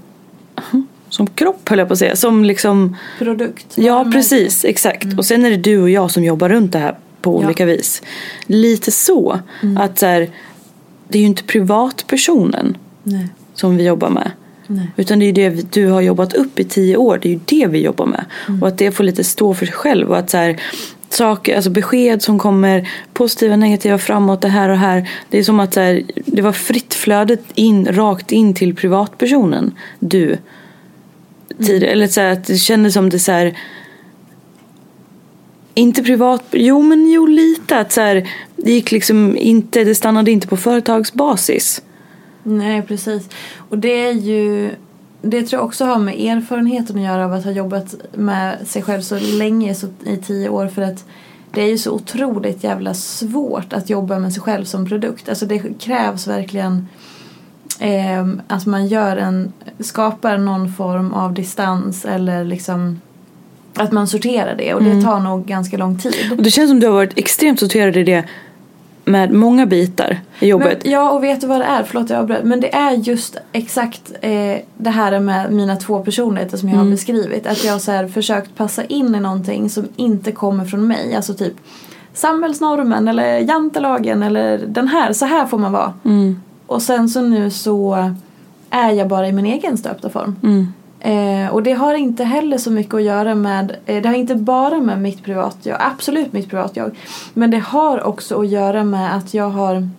som 1.10 1.28
kropp 1.28 1.70
höll 1.70 1.80
jag 1.80 1.88
på 1.88 1.94
att 1.94 2.00
säga. 2.00 2.16
Som 2.16 2.44
liksom 2.46 2.96
Produkt. 3.20 3.66
Ja, 3.76 4.10
precis. 4.14 4.66
Exakt. 4.66 5.18
Och 5.18 5.26
sen 5.26 5.46
är 5.46 5.50
det 5.50 5.58
du 5.58 5.82
och 5.82 5.90
jag 5.90 6.12
som 6.12 6.24
jobbar 6.24 6.50
runt 6.50 6.72
det 6.72 6.80
här 6.80 6.98
på 7.22 7.42
Ja. 7.42 7.46
olika 7.46 7.66
vis. 7.66 8.02
Lite 8.46 8.92
så. 8.92 9.40
Att 9.78 10.00
så 10.00 10.06
här, 10.06 10.30
det 11.08 11.18
är 11.18 11.22
ju 11.22 11.28
inte 11.28 11.44
privatpersonen 11.44 12.78
Nej. 13.04 13.28
som 13.54 13.78
vi 13.78 13.84
jobbar 13.84 14.10
med. 14.10 14.32
Nej. 14.68 14.88
Utan 14.96 15.20
det 15.20 15.26
är 15.26 15.28
ju 15.28 15.50
det 15.50 15.72
du 15.72 15.88
har 15.88 16.02
jobbat 16.02 16.34
upp 16.34 16.60
i 16.60 16.64
tio 16.64 16.98
år. 16.98 17.20
Det 17.22 17.30
är 17.30 17.34
ju 17.34 17.40
det 17.46 17.68
vi 17.68 17.84
jobbar 17.84 18.06
med. 18.06 18.26
Och 18.62 18.68
att 18.68 18.78
det 18.78 18.92
får 18.92 19.04
lite 19.04 19.24
stå 19.24 19.54
för 19.54 19.66
sig 19.66 19.76
själv. 19.76 20.10
Och 20.10 20.18
att 20.18 20.30
så 20.30 20.38
här, 20.38 20.62
saker, 21.10 21.56
alltså 21.56 21.70
besked 21.70 22.22
som 22.22 22.40
kommer 22.40 22.90
positiva, 23.14 23.56
negativa, 23.56 23.98
framåt, 23.98 24.42
det 24.42 24.48
här 24.48 24.70
och 24.70 24.78
här. 24.78 25.10
Det 25.30 25.38
är 25.38 25.44
som 25.44 25.60
att 25.60 25.74
så 25.74 25.80
här, 25.80 26.04
det 26.26 26.42
var 26.42 26.52
fritt 26.52 26.94
flödet 26.94 27.44
in, 27.56 27.86
rakt 27.86 28.32
in 28.32 28.54
till 28.54 28.76
privatpersonen. 28.76 29.72
Du. 30.00 30.38
Tidigare. 31.58 31.92
Eller 31.92 32.08
så 32.08 32.22
här, 32.22 32.32
att 32.32 32.46
det 32.46 32.58
kändes 32.58 32.94
som 32.94 33.10
det 33.10 33.20
så 33.20 33.32
här. 33.32 33.58
Inte 35.74 36.04
privat, 36.04 36.44
jo 36.52 36.82
men 36.82 37.12
jo 37.12 37.26
lite. 37.26 37.78
Att 37.78 37.92
så 37.92 38.02
det 38.56 38.72
gick 38.72 38.92
liksom 38.92 39.38
inte, 39.38 39.84
det 39.84 39.96
stannade 39.96 40.32
inte 40.32 40.48
på 40.48 40.58
företagsbasis. 40.58 41.82
Nej, 42.58 42.82
precis. 42.82 43.30
Och 43.70 43.78
det 43.78 44.08
är 44.08 44.12
ju... 44.14 44.72
Det 45.22 45.42
tror 45.44 45.60
jag 45.60 45.68
också 45.68 45.86
har 45.86 46.00
med 46.00 46.20
erfarenheten 46.20 46.96
att 46.98 47.02
göra 47.04 47.26
av 47.26 47.34
att 47.34 47.44
ha 47.44 47.52
jobbat 47.52 47.96
med 48.14 48.68
sig 48.68 48.82
själv 48.82 49.02
så 49.02 49.20
länge, 49.20 49.76
så 49.76 49.88
i 50.06 50.18
tio 50.18 50.50
år. 50.50 50.68
För 50.68 50.82
att 50.82 51.06
det 51.52 51.62
är 51.62 51.68
ju 51.68 51.78
så 51.78 51.92
otroligt 51.92 52.64
jävla 52.64 52.94
svårt 52.94 53.74
att 53.74 53.90
jobba 53.90 54.20
med 54.20 54.34
sig 54.34 54.42
själv 54.42 54.66
som 54.66 54.86
produkt. 54.86 55.30
Alltså 55.30 55.46
det 55.46 55.80
krävs 55.80 56.28
verkligen 56.28 56.88
eh, 57.80 58.28
att 58.48 58.66
man 58.66 58.88
gör 58.88 59.18
en, 59.18 59.54
skapar 59.80 60.38
någon 60.38 60.74
form 60.74 61.14
av 61.14 61.34
distans 61.34 62.06
eller 62.06 62.44
liksom 62.46 63.02
att 63.76 63.92
man 63.92 64.08
sorterar 64.08 64.56
det 64.58 64.74
och 64.74 64.84
det 64.84 64.92
Mm. 64.92 65.04
tar 65.04 65.20
nog 65.20 65.46
ganska 65.46 65.78
lång 65.78 66.00
tid. 66.00 66.32
Och 66.38 66.44
det 66.44 66.52
känns 66.52 66.70
som 66.70 66.80
du 66.80 66.88
har 66.88 66.94
varit 66.94 67.18
extremt 67.18 67.60
sorterad 67.60 67.98
i 67.98 68.04
det 68.04 68.24
med 69.10 69.32
många 69.34 69.66
bitar 69.66 70.20
i 70.40 70.48
jobbet. 70.48 70.82
Men, 70.84 70.92
ja 70.92 71.12
och 71.12 71.24
vet 71.24 71.42
du 71.42 71.48
vad 71.48 71.60
det 71.60 71.66
är? 71.66 71.84
Förlåt 71.84 72.10
jag 72.10 72.20
avbröt. 72.20 72.44
Men 72.44 72.60
det 72.62 72.76
är 72.76 72.92
just 72.92 73.38
exakt 73.52 74.12
eh, 74.22 74.58
det 74.78 74.90
här 74.90 75.20
med 75.20 75.52
mina 75.54 75.76
två 75.76 76.00
personligheter 76.00 76.58
som 76.58 76.70
jag 76.70 76.76
har 76.76 76.82
Mm. 76.82 76.92
beskrivit. 76.92 77.48
Att 77.48 77.64
jag 77.64 77.74
har 77.74 78.08
försökt 78.08 78.56
passa 78.56 78.84
in 78.84 79.16
i 79.16 79.20
någonting 79.20 79.70
som 79.70 79.88
inte 79.96 80.32
kommer 80.32 80.66
från 80.66 80.88
mig. 80.88 81.16
Alltså 81.16 81.34
typ 81.34 81.54
samhällsnormen 82.14 83.08
eller 83.08 83.40
jantelagen 83.40 84.24
eller 84.24 84.58
den 84.58 84.88
här, 84.88 85.14
så 85.14 85.26
här 85.26 85.46
får 85.46 85.58
man 85.58 85.72
vara. 85.72 85.94
Mm. 86.06 86.42
Och 86.68 86.82
sen 86.82 87.10
så 87.10 87.22
nu 87.22 87.50
så 87.52 88.12
är 88.70 88.92
jag 88.92 89.08
bara 89.08 89.28
i 89.28 89.32
min 89.32 89.46
egen 89.46 89.78
stöpta 89.78 90.10
form. 90.10 90.36
Mm. 90.44 90.74
Eh, 91.00 91.48
och 91.54 91.64
det 91.64 91.74
har 91.74 91.94
inte 91.94 92.24
heller 92.24 92.58
så 92.58 92.72
mycket 92.72 92.94
att 92.94 93.04
göra 93.04 93.36
med, 93.36 93.76
eh, 93.86 94.02
det 94.02 94.10
har 94.10 94.16
inte 94.16 94.36
bara 94.36 94.80
med 94.80 95.02
mitt 95.02 95.24
privatjag, 95.24 95.78
absolut 95.80 96.34
mitt 96.34 96.50
privatjag. 96.50 96.98
Men 97.34 97.52
det 97.52 97.60
har 97.60 98.04
också 98.04 98.42
att 98.42 98.50
göra 98.50 98.84
med 98.84 99.16
att 99.16 99.34
jag 99.34 99.50
har, 99.50 99.90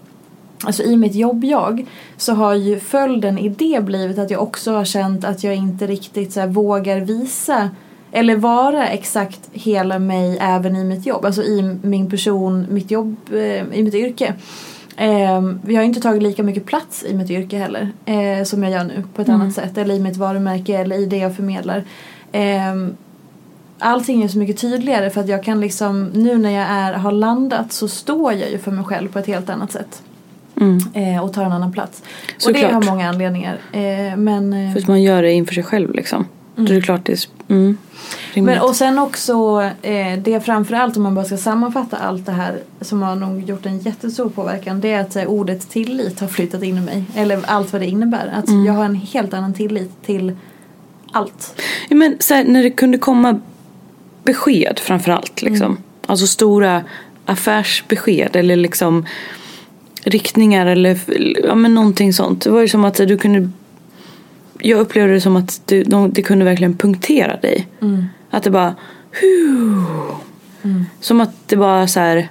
alltså 0.65 0.83
i 0.83 0.97
mitt 0.97 1.15
jobbjag 1.15 1.87
så 2.17 2.35
har 2.35 2.55
ju 2.55 2.81
följden 2.81 3.39
i 3.39 3.49
det 3.49 3.85
blivit 3.85 4.19
att 4.19 4.31
jag 4.31 4.43
också 4.43 4.73
har 4.73 4.85
känt 4.85 5.25
att 5.25 5.45
jag 5.45 5.55
inte 5.55 5.87
riktigt 5.87 6.33
så 6.33 6.41
här, 6.41 6.47
vågar 6.47 7.01
visa 7.01 7.71
eller 8.13 8.37
vara 8.37 8.89
exakt 8.89 9.41
hela 9.53 9.99
mig 9.99 10.39
även 10.41 10.77
i 10.77 10.85
mitt 10.85 11.07
jobb, 11.07 11.25
alltså 11.25 11.43
i 11.43 11.79
min 11.83 12.11
person, 12.11 12.67
mitt 12.71 12.91
jobb, 12.91 13.17
eh, 13.33 13.79
i 13.79 13.83
mitt 13.83 13.95
yrke. 13.95 14.35
Eh, 15.01 15.43
vi 15.63 15.77
har 15.77 15.83
inte 15.83 16.01
tagit 16.01 16.23
lika 16.23 16.43
mycket 16.43 16.65
plats 16.67 17.05
i 17.09 17.15
mitt 17.15 17.31
yrke 17.31 17.59
heller 17.59 17.93
eh, 18.05 18.45
som 18.45 18.63
jag 18.63 18.73
gör 18.73 18.85
nu 18.85 19.05
på 19.15 19.23
ett 19.23 19.29
Mm. 19.29 19.41
annat 19.41 19.55
sätt 19.55 19.79
eller 19.79 19.95
i 19.95 20.01
mitt 20.01 20.17
varumärke 20.17 20.79
eller 20.79 20.97
i 20.97 21.07
det 21.07 21.17
jag 21.17 21.37
förmedlar. 21.37 21.85
Eh, 22.33 22.75
allting 23.79 24.23
är 24.23 24.29
så 24.29 24.39
mycket 24.39 24.59
tydligare 24.61 25.11
för 25.11 25.21
att 25.21 25.29
jag 25.29 25.45
kan 25.45 25.61
liksom 25.61 26.05
nu 26.05 26.39
när 26.39 26.51
jag 26.51 26.67
är, 26.71 26.93
har 26.93 27.13
landat 27.13 27.73
så 27.73 27.89
står 27.89 28.33
jag 28.33 28.51
ju 28.51 28.59
för 28.59 28.71
mig 28.71 28.85
själv 28.85 29.09
på 29.13 29.19
ett 29.19 29.27
helt 29.27 29.51
annat 29.51 29.73
sätt. 29.73 30.03
Mm. 30.61 30.79
Eh, 30.95 31.25
och 31.25 31.33
tar 31.33 31.45
en 31.45 31.53
annan 31.53 31.73
plats. 31.73 32.03
Och 32.37 32.43
Såklart. 32.43 32.63
det 32.69 32.75
har 32.75 32.83
många 32.83 33.09
anledningar. 33.09 33.59
Eh, 33.73 34.17
men, 34.17 34.73
För 34.73 34.81
att 34.81 34.89
man 34.89 35.03
gör 35.03 35.23
det 35.23 35.33
inför 35.33 35.55
sig 35.55 35.63
själv 35.65 35.95
liksom. 35.95 36.25
Då 36.67 36.73
är 36.73 36.77
det 36.77 36.83
klart 36.83 37.05
det 37.05 37.13
är 37.13 37.19
mm. 37.49 37.77
Men 38.35 38.61
och 38.61 38.77
sen 38.77 38.99
också 38.99 39.63
eh, 39.83 40.19
det 40.19 40.45
framförallt 40.45 40.97
om 40.97 41.03
man 41.03 41.15
bara 41.15 41.25
ska 41.25 41.37
sammanfatta 41.37 41.97
allt 41.97 42.27
det 42.27 42.33
här 42.33 42.59
som 42.81 43.03
har 43.03 43.15
nog 43.15 43.43
gjort 43.43 43.67
en 43.67 43.79
jättestor 43.79 44.29
påverkan 44.29 44.81
det 44.81 44.93
är 44.93 45.01
att 45.01 45.17
eh, 45.17 45.25
ordet 45.25 45.71
tillit 45.71 46.21
har 46.21 46.29
flyttat 46.29 46.63
in 46.63 46.77
i 46.77 46.81
mig. 46.81 47.05
Eller 47.15 47.41
allt 47.47 47.73
vad 47.73 47.83
det 47.83 47.87
innebär. 47.87 48.31
Att 48.35 48.49
Mm. 48.49 48.67
jag 48.67 48.73
har 48.73 48.85
en 48.85 48.95
helt 48.95 49.35
annan 49.35 49.55
tillit 49.55 49.91
till 50.07 50.37
allt. 51.13 51.63
Ja, 51.89 51.97
men 51.97 52.17
så 52.21 52.35
här, 52.35 52.45
när 52.45 52.63
det 52.63 52.71
kunde 52.71 52.99
komma 52.99 53.41
besked 54.23 54.79
framförallt 54.79 55.43
liksom. 55.43 55.67
Mm. 55.67 55.83
Alltså 56.07 56.27
stora 56.27 56.83
affärsbesked 57.25 58.37
eller 58.37 58.57
liksom 58.57 59.07
riktningar 60.05 60.67
eller 60.67 60.99
ja, 61.45 61.55
men 61.55 61.75
någonting 61.75 62.13
sånt. 62.13 62.45
Det 62.45 62.51
var 62.51 62.61
ju 62.61 62.69
som 62.69 62.85
att 62.85 62.95
du 62.95 63.19
kunde 63.19 63.51
jag 64.63 64.81
upplevde 64.81 65.13
det 65.15 65.21
som 65.21 65.37
att 65.37 65.61
du, 65.67 65.83
de, 65.83 66.13
det 66.13 66.23
kunde 66.23 66.45
verkligen 66.45 66.77
punktera 66.77 67.37
dig. 67.37 67.69
Mm. 67.81 68.05
Att 68.31 68.43
det 68.43 68.51
bara 68.51 68.75
hu, 69.21 69.83
Som 71.01 71.21
att 71.21 71.35
det 71.49 71.57
bara 71.57 71.89
så 71.89 72.01
här 72.01 72.29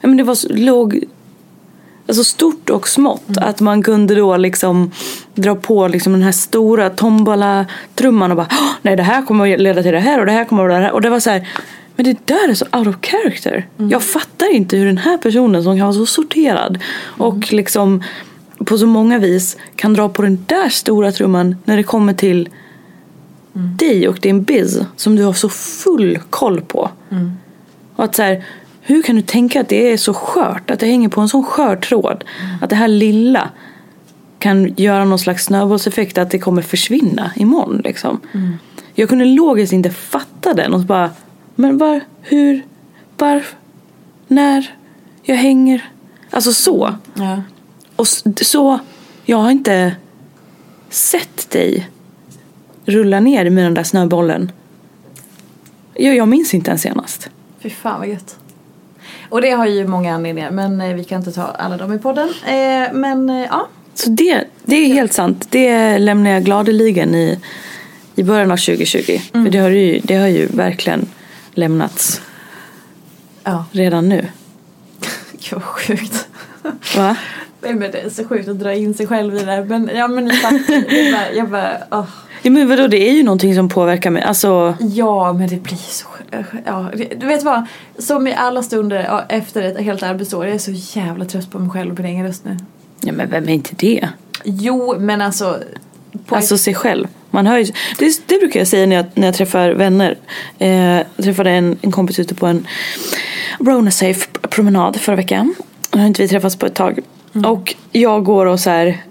ja, 0.00 0.08
men 0.08 0.16
det 0.16 0.22
var 0.22 0.52
låg 0.54 1.04
Alltså 2.06 2.24
stort 2.24 2.70
och 2.70 2.88
smått. 2.88 3.36
Att 3.36 3.60
man 3.60 3.82
kunde 3.82 4.14
då 4.14 4.36
liksom 4.36 4.90
dra 5.34 5.54
på 5.56 5.88
liksom 5.88 6.12
den 6.12 6.22
här 6.22 6.32
stora 6.32 6.90
tombola-trumman 6.90 8.30
och 8.30 8.36
bara 8.36 8.48
"Åh, 8.50 8.70
nej 8.82 8.96
det 8.96 9.02
här 9.02 9.22
kommer 9.22 9.54
att 9.54 9.60
leda 9.60 9.82
till 9.82 9.92
det 9.92 10.00
här 10.00 10.20
och 10.20 10.26
det 10.26 10.32
här 10.32 10.44
kommer 10.44 10.64
att 10.64 10.68
leda 10.68 10.76
till 10.78 10.82
det 10.82 10.86
här. 10.86 10.94
Och 10.94 11.00
det 11.00 11.10
var 11.10 11.20
så 11.20 11.30
här, 11.30 11.48
men 11.96 12.04
det 12.06 12.26
där 12.26 12.48
är 12.48 12.54
så 12.54 12.64
out 12.72 12.86
of 12.86 12.96
character. 13.02 13.66
Jag 13.76 14.02
fattar 14.02 14.54
inte 14.54 14.76
hur 14.76 14.86
den 14.86 14.98
här 14.98 15.18
personen 15.18 15.62
som 15.64 15.76
kan 15.76 15.86
vara 15.86 15.92
så 15.92 16.06
sorterad 16.06 16.78
och 17.02 17.52
liksom 17.52 18.02
på 18.58 18.78
så 18.78 18.86
många 18.86 19.18
vis 19.18 19.56
kan 19.76 19.94
dra 19.94 20.08
på 20.08 20.22
den 20.22 20.44
där 20.46 20.68
stora 20.68 21.12
trumman 21.12 21.56
när 21.64 21.76
det 21.76 21.82
kommer 21.82 22.14
till 22.14 22.48
dig 23.52 24.08
och 24.08 24.18
din 24.20 24.42
biz 24.42 24.80
som 24.96 25.16
du 25.16 25.24
har 25.24 25.32
så 25.32 25.48
full 25.48 26.18
koll 26.30 26.60
på. 26.60 26.90
Och 27.96 28.04
att 28.04 28.14
så 28.14 28.22
här, 28.22 28.44
hur 28.80 29.02
kan 29.02 29.16
du 29.16 29.22
tänka 29.22 29.60
att 29.60 29.68
det 29.68 29.92
är 29.92 29.96
så 29.96 30.14
skört? 30.14 30.70
Att 30.70 30.80
det 30.80 30.86
hänger 30.86 31.08
på 31.08 31.20
en 31.20 31.28
sån 31.28 31.44
skör 31.44 31.76
tråd? 31.76 32.24
Att 32.60 32.70
det 32.70 32.76
här 32.76 32.88
lilla 32.88 33.50
kan 34.38 34.74
göra 34.76 35.04
någon 35.04 35.18
slags 35.18 35.44
snöbollseffekt 35.44 36.18
att 36.18 36.30
det 36.30 36.38
kommer 36.38 36.62
försvinna 36.62 37.30
imorgon 37.36 37.80
liksom. 37.84 38.20
Jag 38.94 39.08
kunde 39.08 39.24
logiskt 39.24 39.72
inte 39.72 39.90
fatta 39.90 40.54
den 40.54 40.74
och 40.74 40.80
bara, 40.80 41.10
men 41.54 41.78
var, 41.78 42.00
hur, 42.22 42.62
var, 43.18 43.42
när, 44.28 44.74
jag 45.22 45.36
hänger. 45.36 45.90
Alltså 46.30 46.52
så. 46.52 46.94
Ja. 47.14 47.42
Och 47.96 48.06
så, 48.40 48.78
jag 49.24 49.36
har 49.36 49.50
inte 49.50 49.96
sett 50.90 51.50
dig 51.50 51.88
rulla 52.84 53.20
ner 53.20 53.50
med 53.50 53.64
den 53.64 53.74
där 53.74 53.82
snöbollen. 53.82 54.52
Jag, 55.94 56.16
jag 56.16 56.28
minns 56.28 56.54
inte 56.54 56.70
ens 56.70 56.82
senast. 56.82 57.30
Fy 57.60 57.70
fan 57.70 57.98
vad 58.00 58.08
gött. 58.08 58.36
Och 59.28 59.42
det 59.42 59.50
har 59.50 59.66
ju 59.66 59.86
många 59.86 60.14
anledningar 60.14 60.50
men 60.50 60.80
eh, 60.80 60.94
vi 60.94 61.04
kan 61.04 61.18
inte 61.18 61.32
ta 61.32 61.42
alla 61.42 61.76
dem 61.76 61.92
i 61.92 61.98
podden. 61.98 62.28
Eh, 62.46 62.92
men 62.92 63.30
eh, 63.30 63.46
ja. 63.50 63.68
Så 63.94 64.10
det, 64.10 64.44
det 64.64 64.76
är 64.76 64.86
helt 64.86 65.12
sant. 65.12 65.46
Det 65.50 65.98
lämnar 65.98 66.30
jag 66.30 66.44
gladeligen 66.44 67.14
i, 67.14 67.38
i 68.14 68.22
början 68.22 68.50
av 68.50 68.56
2020. 68.56 69.18
För 69.32 69.50
det 69.50 69.58
har, 69.58 69.70
ju, 69.70 70.00
det 70.04 70.16
har 70.16 70.28
ju 70.28 70.46
verkligen 70.46 71.06
lämnats 71.52 72.20
Ja. 73.44 73.64
redan 73.72 74.08
nu. 74.08 74.26
Gud 75.50 75.52
vad 75.52 75.62
sjukt. 75.62 76.28
Va? 76.96 77.16
Nej 77.60 77.74
men 77.74 77.90
det 77.90 77.98
är 77.98 78.10
så 78.10 78.24
sjukt 78.24 78.48
att 78.48 78.58
dra 78.60 78.74
in 78.74 78.94
sig 78.94 79.06
själv 79.06 79.34
i 79.36 79.44
det. 79.44 79.64
Men 79.64 79.90
ja 79.94 80.08
men 80.08 80.24
ni 80.24 80.32
fattar. 80.36 80.94
Jag 80.94 81.12
bara, 81.12 81.32
jag 81.32 81.48
bara 81.48 81.76
åh. 81.90 82.04
Ja, 82.42 82.50
men 82.50 82.68
vadå, 82.68 82.86
det 82.86 83.08
är 83.08 83.12
ju 83.12 83.22
någonting 83.22 83.54
som 83.54 83.68
påverkar 83.68 84.10
mig. 84.10 84.22
Alltså, 84.22 84.76
Ja 84.80 85.32
men 85.32 85.48
det 85.48 85.56
blir 85.56 85.76
så 85.76 86.06
ja, 86.64 86.86
det- 86.96 87.20
Du 87.20 87.26
vet 87.26 87.42
vad? 87.42 87.66
Som 87.98 88.26
i 88.26 88.34
alla 88.34 88.62
stunder 88.62 89.04
ja, 89.08 89.24
efter 89.28 89.62
ett 89.62 89.80
helt 89.80 90.02
arbetsår. 90.02 90.46
Jag 90.46 90.54
är 90.54 90.58
så 90.58 90.98
jävla 91.00 91.24
trött 91.24 91.50
på 91.50 91.58
mig 91.58 91.70
själv 91.70 91.92
och 91.92 91.98
min 92.00 92.06
egen 92.06 92.26
röst 92.26 92.44
nu. 92.44 92.56
ja 93.00 93.12
men 93.12 93.30
vem 93.30 93.48
är 93.48 93.52
inte 93.52 93.74
det? 93.76 94.08
Jo 94.44 94.94
men 94.98 95.20
alltså. 95.22 95.58
Alltså 96.28 96.54
ett, 96.54 96.60
sig 96.60 96.74
själv. 96.74 97.06
Man 97.30 97.46
hör 97.46 97.58
ju, 97.58 97.72
det, 97.98 98.22
det 98.26 98.38
brukar 98.38 98.60
jag 98.60 98.66
säga 98.68 98.86
när 98.86 98.96
jag, 98.96 99.06
när 99.14 99.26
jag 99.28 99.34
träffar 99.34 99.70
vänner. 99.70 100.18
Eh, 100.58 100.70
jag 100.96 101.04
träffade 101.22 101.50
en, 101.50 101.78
en 101.80 101.92
kompis 101.92 102.18
ute 102.18 102.34
på 102.34 102.46
en 102.46 102.66
Rona 103.60 103.90
Safe 103.90 104.26
promenad 104.54 104.96
förra 104.96 105.16
veckan. 105.16 105.54
Nu 105.92 106.00
har 106.00 106.06
inte 106.06 106.22
vi 106.22 106.28
träffats 106.28 106.56
på 106.56 106.66
ett 106.66 106.74
tag. 106.74 106.98
Och 107.46 107.74
jag 107.92 108.24
går 108.24 108.46
och 108.46 108.60
så 108.60 108.70
här, 108.70 109.02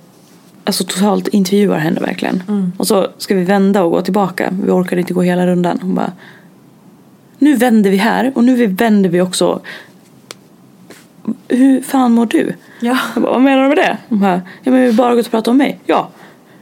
alltså 0.63 0.83
totalt 0.83 1.27
intervjuar 1.27 1.77
henne 1.77 1.99
verkligen. 2.01 2.43
Och 2.77 2.87
så 2.87 3.07
ska 3.17 3.35
vi 3.35 3.43
vända 3.43 3.83
och 3.83 3.91
gå 3.91 4.01
tillbaka. 4.01 4.49
Vi 4.65 4.71
orkade 4.71 5.01
inte 5.01 5.13
gå 5.13 5.21
hela 5.21 5.47
rundan. 5.47 5.79
Hon 5.81 5.95
bara, 5.95 6.11
nu 7.39 7.55
vänder 7.55 7.89
vi 7.91 7.97
här 7.97 8.31
och 8.35 8.43
nu 8.43 8.67
vänder 8.67 9.09
vi 9.09 9.21
också. 9.21 9.61
Hur 11.47 11.81
fan 11.81 12.11
mår 12.11 12.25
du? 12.25 12.53
ja. 12.79 12.97
Jag 13.13 13.23
bara, 13.23 13.31
vad 13.33 13.41
menar 13.41 13.63
du 13.63 13.67
med 13.69 13.77
det? 13.77 13.97
Hon 14.09 14.19
bara, 14.19 14.41
ja 14.63 14.71
men 14.71 14.81
vi 14.81 14.93
bara 14.93 15.15
gått 15.15 15.25
och 15.25 15.31
pratat 15.31 15.47
om 15.47 15.57
mig. 15.57 15.79
Ja, 15.85 16.09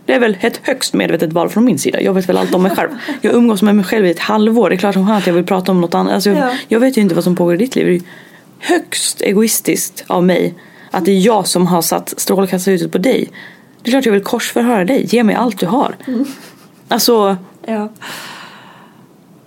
det 0.05 0.13
är 0.13 0.19
väl 0.19 0.37
ett 0.41 0.59
högst 0.63 0.93
medvetet 0.93 1.33
val 1.33 1.49
från 1.49 1.65
min 1.65 1.79
sida. 1.79 2.01
Jag 2.01 2.13
vet 2.13 2.29
väl 2.29 2.37
allt 2.37 2.55
om 2.55 2.63
mig 2.63 2.71
själv. 2.75 2.89
Jag 3.21 3.33
umgås 3.33 3.61
med 3.61 3.75
mig 3.75 3.85
själv 3.85 4.05
i 4.05 4.11
ett 4.11 4.19
halvår. 4.19 4.69
Det 4.69 4.75
är 4.75 4.77
klart 4.77 4.93
som 4.93 5.07
fan 5.07 5.15
att 5.15 5.27
jag 5.27 5.33
vill 5.33 5.43
prata 5.45 5.71
om 5.71 5.81
något 5.81 5.95
annat. 5.95 6.13
Alltså, 6.13 6.29
Ja. 6.29 6.51
Jag 6.67 6.79
vet 6.79 6.97
ju 6.97 7.01
inte 7.01 7.15
vad 7.15 7.23
som 7.23 7.35
pågår 7.35 7.53
i 7.53 7.57
ditt 7.57 7.75
liv. 7.75 8.03
Högst 8.61 9.21
egoistiskt 9.21 10.03
av 10.07 10.23
mig 10.23 10.55
att 10.91 11.05
det 11.05 11.11
är 11.11 11.19
jag 11.19 11.47
som 11.47 11.67
har 11.67 11.81
satt 11.81 12.13
strålkastarljuset 12.17 12.91
på 12.91 12.97
dig. 12.97 13.31
Det 13.81 13.89
är 13.89 13.91
klart 13.91 14.05
jag 14.05 14.13
vill 14.13 14.23
korsförhöra 14.23 14.85
dig. 14.85 15.05
Ge 15.05 15.23
mig 15.23 15.35
allt 15.35 15.59
du 15.59 15.65
har. 15.65 15.95
Alltså, 16.87 17.37
ja. 17.65 17.89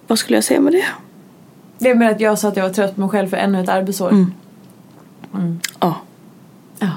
vad 0.07 0.19
skulle 0.19 0.37
jag 0.37 0.45
säga 0.45 0.61
med 0.61 0.73
det? 0.73 0.85
Det 1.79 1.91
är 1.91 1.95
med 1.95 2.11
att 2.11 2.21
jag 2.21 2.39
sa 2.39 2.49
att 2.49 2.57
jag 2.57 2.65
var 2.65 2.75
trött 2.75 2.95
på 2.95 3.01
mig 3.01 3.11
själv 3.11 3.29
för 3.29 3.37
ännu 3.37 3.61
ett 3.61 3.69
arbetsår. 3.69 4.27
Ja. 5.81 6.01
Ja. 6.79 6.91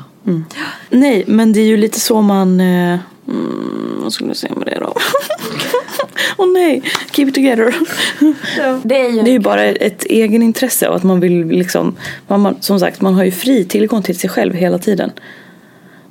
Nej, 0.90 1.24
men 1.28 1.54
det 1.54 1.60
är 1.60 1.66
ju 1.66 1.78
lite 1.78 2.00
så 2.00 2.22
man... 2.22 2.60
Eh, 2.60 3.00
mm, 3.28 4.00
vad 4.04 4.14
skulle 4.14 4.30
jag 4.30 4.38
säga 4.38 4.56
med 4.56 4.68
det 4.68 4.80
då? 4.80 4.94
Åh 6.38 6.48
nej, 6.54 6.82
keep 7.12 7.28
it 7.28 7.36
together. 7.36 7.76
Det 8.88 8.96
är 9.06 9.10
ju, 9.12 9.22
Det 9.24 9.30
är 9.30 9.34
ju 9.34 9.40
bara 9.40 9.64
ett 9.66 10.04
egenintresse 10.06 10.88
och 10.88 10.96
att 10.96 11.04
man 11.04 11.20
vill 11.20 11.48
liksom, 11.48 11.96
man, 12.28 12.56
som 12.60 12.80
sagt 12.80 13.02
man 13.02 13.14
har 13.14 13.24
ju 13.24 13.32
fri 13.32 13.66
tillgång 13.66 14.02
till 14.04 14.20
sig 14.20 14.30
själv 14.30 14.54
hela 14.54 14.78
tiden. 14.78 15.12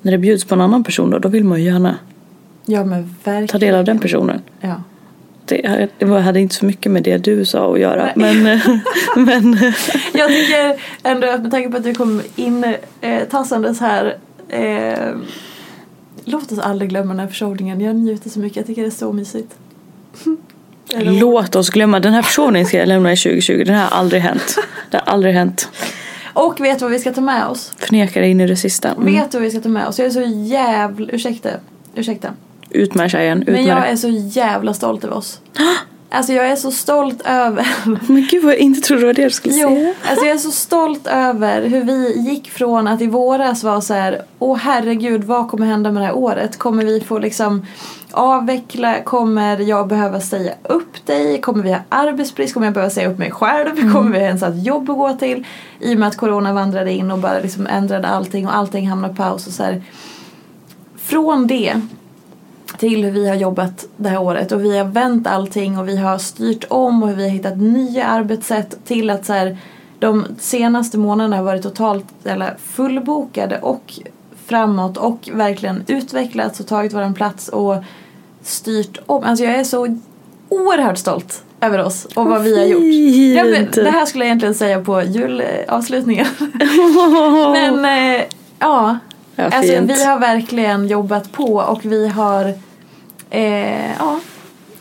När 0.02 0.12
det 0.12 0.18
bjuds 0.18 0.44
på 0.44 0.54
en 0.54 0.60
annan 0.60 0.84
person 0.84 1.10
då, 1.10 1.18
då 1.18 1.28
vill 1.28 1.44
man 1.44 1.58
ju 1.58 1.64
gärna 1.64 1.98
Ja 2.66 2.84
men 2.84 3.14
verkligen. 3.24 3.48
ta 3.48 3.58
del 3.58 3.74
av 3.74 3.84
den 3.84 3.98
personen. 3.98 4.40
Ja. 4.60 4.82
Det, 5.44 5.88
det 5.98 6.04
var- 6.04 6.20
hade 6.20 6.40
inte 6.40 6.54
så 6.54 6.64
mycket 6.66 6.92
med 6.92 7.02
det 7.02 7.18
du 7.18 7.44
sa 7.44 7.72
att 7.74 7.80
göra. 7.80 8.08
Nej. 8.16 8.34
Men, 8.34 8.46
eh, 8.46 8.76
men 9.16 9.54
eh, 9.54 9.74
Jag 10.14 10.28
tycker 10.28 10.80
ändå 11.02 11.30
att 11.30 11.42
med 11.42 11.50
tanke 11.50 11.70
på 11.70 11.76
att 11.76 11.84
du 11.84 11.94
kom 11.94 12.22
in 12.36 12.74
eh, 13.00 13.22
tassandes 13.30 13.80
här 13.80 14.16
eh, 14.48 15.14
låt 16.24 16.52
oss 16.52 16.58
aldrig 16.58 16.90
glömma 16.90 17.12
den 17.12 17.20
här 17.20 17.28
försovningen. 17.28 17.80
Jag 17.80 17.96
njuter 17.96 18.30
så 18.30 18.38
mycket. 18.40 18.56
Jag 18.56 18.66
tycker 18.66 18.82
det 18.82 18.88
är 18.88 18.90
så 18.90 19.12
mysigt. 19.12 19.54
Låt 20.94 21.56
oss 21.56 21.70
glömma, 21.70 22.00
den 22.00 22.14
här 22.14 22.22
försovningen 22.22 22.66
ska 22.66 22.78
jag 22.78 22.88
lämna 22.88 23.12
i 23.12 23.16
2020. 23.16 23.62
Den 23.66 23.74
här 23.74 23.90
har 23.90 23.98
aldrig 23.98 24.22
hänt. 24.22 24.58
Det 24.90 24.96
har 24.96 25.12
aldrig 25.12 25.34
hänt. 25.34 25.68
Och 26.32 26.60
vet 26.60 26.78
du 26.78 26.84
vad 26.84 26.92
vi 26.92 26.98
ska 26.98 27.12
ta 27.12 27.20
med 27.20 27.46
oss? 27.46 27.72
Förnekar 27.78 28.20
det 28.20 28.28
in 28.28 28.40
i 28.40 28.46
det 28.46 28.56
sista. 28.56 28.88
Mm. 28.88 29.04
Vet 29.04 29.32
du 29.32 29.38
vad 29.38 29.44
vi 29.44 29.50
ska 29.50 29.60
ta 29.60 29.68
med 29.68 29.86
oss? 29.86 29.98
Jag 29.98 30.06
är 30.06 30.10
så 30.10 30.22
jävla... 30.22 31.12
Ursäkta. 31.12 31.50
Ursäkta. 31.94 32.28
Ut 32.70 32.94
med 32.94 33.10
tjejen, 33.10 33.42
ut 33.42 33.48
Men 33.48 33.64
jag 33.64 33.88
är 33.88 33.96
så 33.96 34.08
jävla 34.08 34.74
stolt 34.74 35.04
över 35.04 35.16
oss. 35.16 35.40
Alltså 36.10 36.32
jag 36.32 36.46
är 36.48 36.56
så 36.56 36.70
stolt 36.70 37.22
över... 37.24 37.66
Men 38.12 38.26
gud 38.30 38.44
vad 38.44 38.52
jag 38.52 38.60
inte 38.60 38.80
trodde 38.80 39.02
det 39.02 39.06
var 39.06 39.14
det 39.14 39.24
du 39.24 39.30
skulle 39.30 39.54
Jo, 39.54 39.68
säga. 39.68 39.94
alltså 40.10 40.26
jag 40.26 40.34
är 40.34 40.38
så 40.38 40.50
stolt 40.50 41.06
över 41.06 41.62
hur 41.62 41.84
vi 41.84 42.18
gick 42.30 42.50
från 42.50 42.88
att 42.88 43.00
i 43.00 43.06
våras 43.06 43.64
vara 43.64 43.80
så 43.80 43.94
här, 43.94 44.22
åh 44.38 44.56
herregud, 44.56 45.24
vad 45.24 45.48
kommer 45.48 45.66
hända 45.66 45.92
med 45.92 46.02
det 46.02 46.06
här 46.06 46.16
året? 46.16 46.58
Kommer 46.58 46.84
vi 46.84 47.00
få 47.00 47.18
liksom 47.18 47.66
avveckla? 48.10 49.02
Kommer 49.02 49.60
jag 49.60 49.88
behöva 49.88 50.20
säga 50.20 50.52
upp 50.62 51.06
dig? 51.06 51.40
Kommer 51.40 51.62
vi 51.62 51.72
ha 51.72 51.80
arbetsbrist? 51.88 52.54
Kommer 52.54 52.66
jag 52.66 52.74
behöva 52.74 52.90
säga 52.90 53.10
upp 53.10 53.18
mig 53.18 53.30
själv? 53.30 53.92
Kommer 53.92 54.10
vi 54.18 54.18
ens 54.24 54.40
ha 54.42 54.48
ett 54.48 54.66
jobb 54.66 54.90
att 54.90 54.96
gå 54.96 55.12
till? 55.12 55.46
I 55.80 55.94
och 55.94 55.98
med 55.98 56.08
att 56.08 56.16
corona 56.16 56.52
vandrade 56.52 56.92
in 56.92 57.10
och 57.10 57.18
bara 57.18 57.38
liksom 57.38 57.66
ändrade 57.66 58.08
allting 58.08 58.46
och 58.46 58.56
allting 58.56 58.88
hamnade 58.88 59.14
på 59.14 59.22
paus 59.22 59.46
och 59.46 59.52
så 59.52 59.62
här. 59.62 59.82
Från 60.98 61.46
det 61.46 61.80
till 62.78 63.04
hur 63.04 63.10
vi 63.10 63.28
har 63.28 63.34
jobbat 63.34 63.86
det 63.96 64.08
här 64.08 64.22
året 64.22 64.52
och 64.52 64.64
vi 64.64 64.78
har 64.78 64.84
vänt 64.84 65.26
allting 65.26 65.78
och 65.78 65.88
vi 65.88 65.96
har 65.96 66.18
styrt 66.18 66.64
om 66.68 67.02
och 67.02 67.18
vi 67.18 67.22
har 67.22 67.30
hittat 67.30 67.56
nya 67.56 68.06
arbetssätt 68.06 68.76
till 68.84 69.10
att 69.10 69.26
så 69.26 69.32
här, 69.32 69.58
de 69.98 70.26
senaste 70.38 70.98
månaderna 70.98 71.36
har 71.36 71.44
varit 71.44 71.62
totalt 71.62 72.06
eller 72.24 72.56
fullbokade 72.64 73.58
och 73.58 73.94
framåt 74.46 74.96
och 74.96 75.28
verkligen 75.32 75.84
utvecklats 75.86 76.60
och 76.60 76.66
tagit 76.66 76.94
våran 76.94 77.14
plats 77.14 77.48
och 77.48 77.76
styrt 78.42 78.98
om. 79.06 79.24
Alltså 79.24 79.44
jag 79.44 79.54
är 79.54 79.64
så 79.64 79.98
oerhört 80.48 80.98
stolt 80.98 81.42
över 81.60 81.84
oss 81.84 82.04
och 82.04 82.26
vad 82.26 82.42
vi 82.42 82.58
har 82.58 82.64
gjort. 82.64 83.36
Ja, 83.36 83.44
men, 83.44 83.84
det 83.84 83.90
här 83.90 84.06
skulle 84.06 84.24
jag 84.24 84.28
egentligen 84.28 84.54
säga 84.54 84.80
på 84.80 85.02
julavslutningen. 85.02 86.26
men 87.52 87.84
eh, 87.84 88.22
ja, 88.58 88.98
Ja, 89.36 89.44
alltså, 89.44 89.80
vi 89.80 90.04
har 90.04 90.18
verkligen 90.18 90.86
jobbat 90.88 91.32
på 91.32 91.54
och 91.54 91.84
vi 91.84 92.08
har 92.08 92.54
eh, 93.36 93.90
ja, 93.98 94.20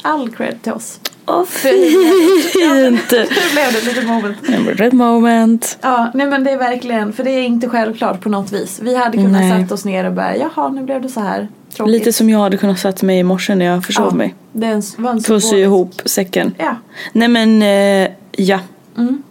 all 0.01 0.29
cred 0.29 0.61
till 0.61 0.71
oss. 0.73 0.99
Åh 1.27 1.45
fint! 1.45 3.11
Nu 3.11 3.29
blev 3.53 3.73
det 3.73 3.85
lite 3.85 4.05
moment. 4.05 4.37
Red 4.79 4.93
moment. 4.93 5.77
Ja, 5.81 6.11
nej 6.13 6.27
men 6.27 6.43
det 6.43 6.51
är 6.51 6.57
verkligen, 6.57 7.13
för 7.13 7.23
det 7.23 7.31
är 7.31 7.43
inte 7.43 7.69
självklart 7.69 8.21
på 8.21 8.29
något 8.29 8.51
vis. 8.51 8.79
Vi 8.83 8.95
hade 8.95 9.17
kunnat 9.17 9.31
Nej. 9.41 9.61
sätta 9.61 9.73
oss 9.73 9.85
ner 9.85 10.05
och 10.05 10.13
bara, 10.13 10.37
jaha 10.37 10.69
nu 10.69 10.83
blev 10.83 11.01
det 11.01 11.09
så 11.09 11.19
här. 11.19 11.47
Tråkigt. 11.75 11.91
Lite 11.91 12.13
som 12.13 12.29
jag 12.29 12.39
hade 12.39 12.57
kunnat 12.57 12.79
satt 12.79 13.01
mig 13.03 13.19
i 13.19 13.23
morse 13.23 13.55
när 13.55 13.65
jag 13.65 13.85
försov 13.85 14.07
Ja, 14.11 14.15
mig. 14.15 14.35
Det 14.51 14.67
är 14.67 14.71
en, 14.71 14.81
var 14.97 15.11
en 15.11 15.21
För 15.21 15.35
att 15.35 15.43
sy 15.43 15.57
ihop 15.57 16.01
säcken. 16.05 16.55
Ja, 16.57 16.75
Nej 17.11 17.27
men 17.27 17.61
eh, 17.61 18.11
ja. 18.31 18.59
Mm. 18.97 19.23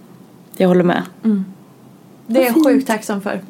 Jag 0.56 0.68
håller 0.68 0.84
med. 0.84 1.02
det 2.26 2.40
är 2.40 2.44
jag 2.44 2.64
sjukt 2.64 2.86
tacksam 2.86 3.20
för. 3.20 3.40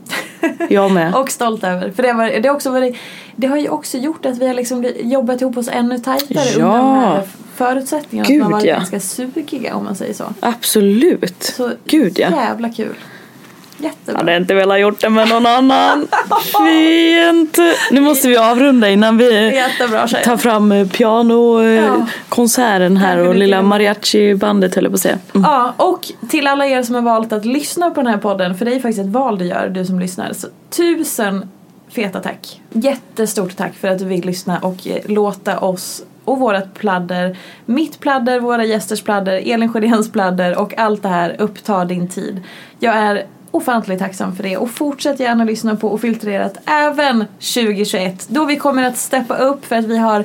Jag 0.70 0.90
med. 0.90 1.14
och 1.14 1.30
stolt 1.30 1.64
över. 1.64 1.90
För 1.90 2.02
det, 2.02 2.12
var, 2.12 2.40
det, 2.40 2.48
har 2.48 2.54
också 2.56 2.70
varit, 2.70 2.96
det 3.36 3.46
har 3.46 3.56
ju 3.56 3.68
också 3.68 3.98
gjort 3.98 4.26
att 4.26 4.38
vi 4.38 4.46
har 4.46 4.54
liksom 4.54 4.92
jobbat 5.00 5.40
ihop 5.40 5.56
oss 5.56 5.68
ännu 5.72 5.98
tajtare 5.98 6.44
Ja. 6.58 6.64
under 6.64 6.78
de 6.78 6.98
här 6.98 7.22
förutsättningarna 7.54 8.28
Gud, 8.28 8.42
som 8.42 8.52
har 8.52 8.58
varit 8.58 8.66
ja. 8.66 8.76
ganska 8.76 9.00
sugiga 9.00 9.74
om 9.74 9.84
man 9.84 9.96
säger 9.96 10.14
så. 10.14 10.24
Absolut. 10.40 11.42
Så 11.42 11.70
Gud 11.86 12.18
ja. 12.18 12.30
jävla 12.30 12.68
kul. 12.68 12.94
Jättebra. 13.78 14.18
hade 14.18 14.36
inte 14.36 14.54
velat 14.54 14.80
gjort 14.80 15.00
det 15.00 15.10
med 15.10 15.28
någon 15.28 15.46
annan. 15.46 16.08
Fint. 16.42 17.58
Nu 17.90 18.00
måste 18.00 18.28
vi 18.28 18.36
avrunda 18.36 18.88
innan 18.88 19.16
vi 19.18 19.54
Jättebra 19.54 20.08
tar 20.08 20.36
fram 20.36 20.72
Ja. 20.72 20.84
pianokonserten 20.92 22.96
här 22.96 23.14
Kanske 23.14 23.28
och 23.28 23.34
lilla 23.34 23.62
mariachi-bandet 23.62 24.74
höll 24.74 24.84
jag 24.84 24.92
på 24.92 24.94
att 24.94 25.00
säga. 25.00 25.18
Mm. 25.34 25.50
Ja, 25.50 25.72
och 25.76 26.00
till 26.28 26.46
alla 26.46 26.66
er 26.66 26.82
som 26.82 26.94
har 26.94 27.02
valt 27.02 27.32
att 27.32 27.44
lyssna 27.44 27.90
på 27.90 28.00
den 28.02 28.10
här 28.10 28.18
podden, 28.18 28.54
för 28.54 28.64
det 28.64 28.74
är 28.74 28.80
faktiskt 28.80 29.00
ett 29.00 29.06
val 29.12 29.38
du 29.38 29.44
gör, 29.44 29.68
du 29.68 29.84
som 29.84 29.98
lyssnar. 30.00 30.32
Så 30.32 30.48
tusen 30.76 31.48
feta 31.88 32.20
tack. 32.20 32.60
Jättestort 32.72 33.56
tack 33.56 33.74
för 33.74 33.88
att 33.88 33.98
du 33.98 34.04
vill 34.04 34.24
lyssna 34.26 34.58
och 34.58 34.86
eh, 34.86 34.96
låta 35.04 35.58
oss 35.58 36.02
och 36.24 36.38
vårat 36.38 36.74
pladder, 36.74 37.36
mitt 37.66 38.00
pladder, 38.00 38.40
våra 38.40 38.64
gästers 38.64 39.02
pladder, 39.02 39.32
Elin 39.44 39.72
Sjödéns 39.72 40.12
pladder 40.12 40.58
och 40.58 40.78
allt 40.78 41.02
det 41.02 41.08
här 41.08 41.36
upptar 41.38 41.84
din 41.84 42.08
tid. 42.08 42.40
Jag 42.78 42.94
är 42.94 43.24
ofantligt 43.54 43.98
tacksam 43.98 44.36
för 44.36 44.42
det 44.42 44.56
och 44.56 44.70
fortsätt 44.70 45.20
gärna 45.20 45.44
lyssna 45.44 45.76
på 45.76 45.92
Ofiltrerat 45.92 46.56
även 46.66 47.24
2021 47.54 48.26
då 48.28 48.44
vi 48.44 48.56
kommer 48.56 48.82
att 48.82 48.96
steppa 48.96 49.36
upp 49.36 49.64
för 49.64 49.76
att 49.76 49.84
vi 49.84 49.98
har 49.98 50.24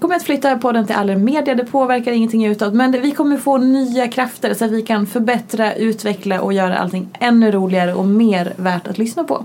kommer 0.00 0.16
att 0.16 0.22
flytta 0.22 0.58
podden 0.58 0.86
till 0.86 0.96
alla 0.96 1.16
media, 1.16 1.54
det 1.54 1.64
påverkar 1.64 2.12
ingenting 2.12 2.46
utåt 2.46 2.74
men 2.74 2.92
vi 2.92 3.10
kommer 3.10 3.36
få 3.36 3.58
nya 3.58 4.08
krafter 4.08 4.54
så 4.54 4.64
att 4.64 4.70
vi 4.70 4.82
kan 4.82 5.06
förbättra, 5.06 5.74
utveckla 5.74 6.40
och 6.40 6.52
göra 6.52 6.78
allting 6.78 7.08
ännu 7.20 7.50
roligare 7.50 7.94
och 7.94 8.06
mer 8.06 8.52
värt 8.56 8.88
att 8.88 8.98
lyssna 8.98 9.24
på. 9.24 9.44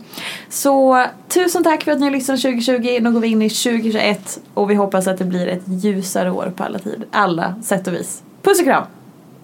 Så 0.49 1.05
tusen 1.27 1.63
tack 1.63 1.83
för 1.83 1.91
att 1.91 1.99
ni 1.99 2.05
har 2.05 2.11
lyssnat 2.11 2.41
2020, 2.41 2.99
nu 3.01 3.11
går 3.11 3.19
vi 3.19 3.27
in 3.27 3.41
i 3.41 3.49
2021 3.49 4.39
och 4.53 4.69
vi 4.69 4.75
hoppas 4.75 5.07
att 5.07 5.17
det 5.17 5.25
blir 5.25 5.47
ett 5.47 5.63
ljusare 5.65 6.31
år 6.31 6.53
på 6.55 6.63
alla 6.63 6.79
tid, 6.79 7.03
alla 7.11 7.55
sätt 7.63 7.87
och 7.87 7.93
vis. 7.93 8.23
Puss 8.41 8.59
och 8.59 8.65
kram! 8.65 8.83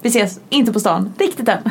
Vi 0.02 0.08
ses 0.08 0.40
inte 0.48 0.72
på 0.72 0.80
stan, 0.80 1.12
riktigt 1.18 1.48
än. 1.48 1.70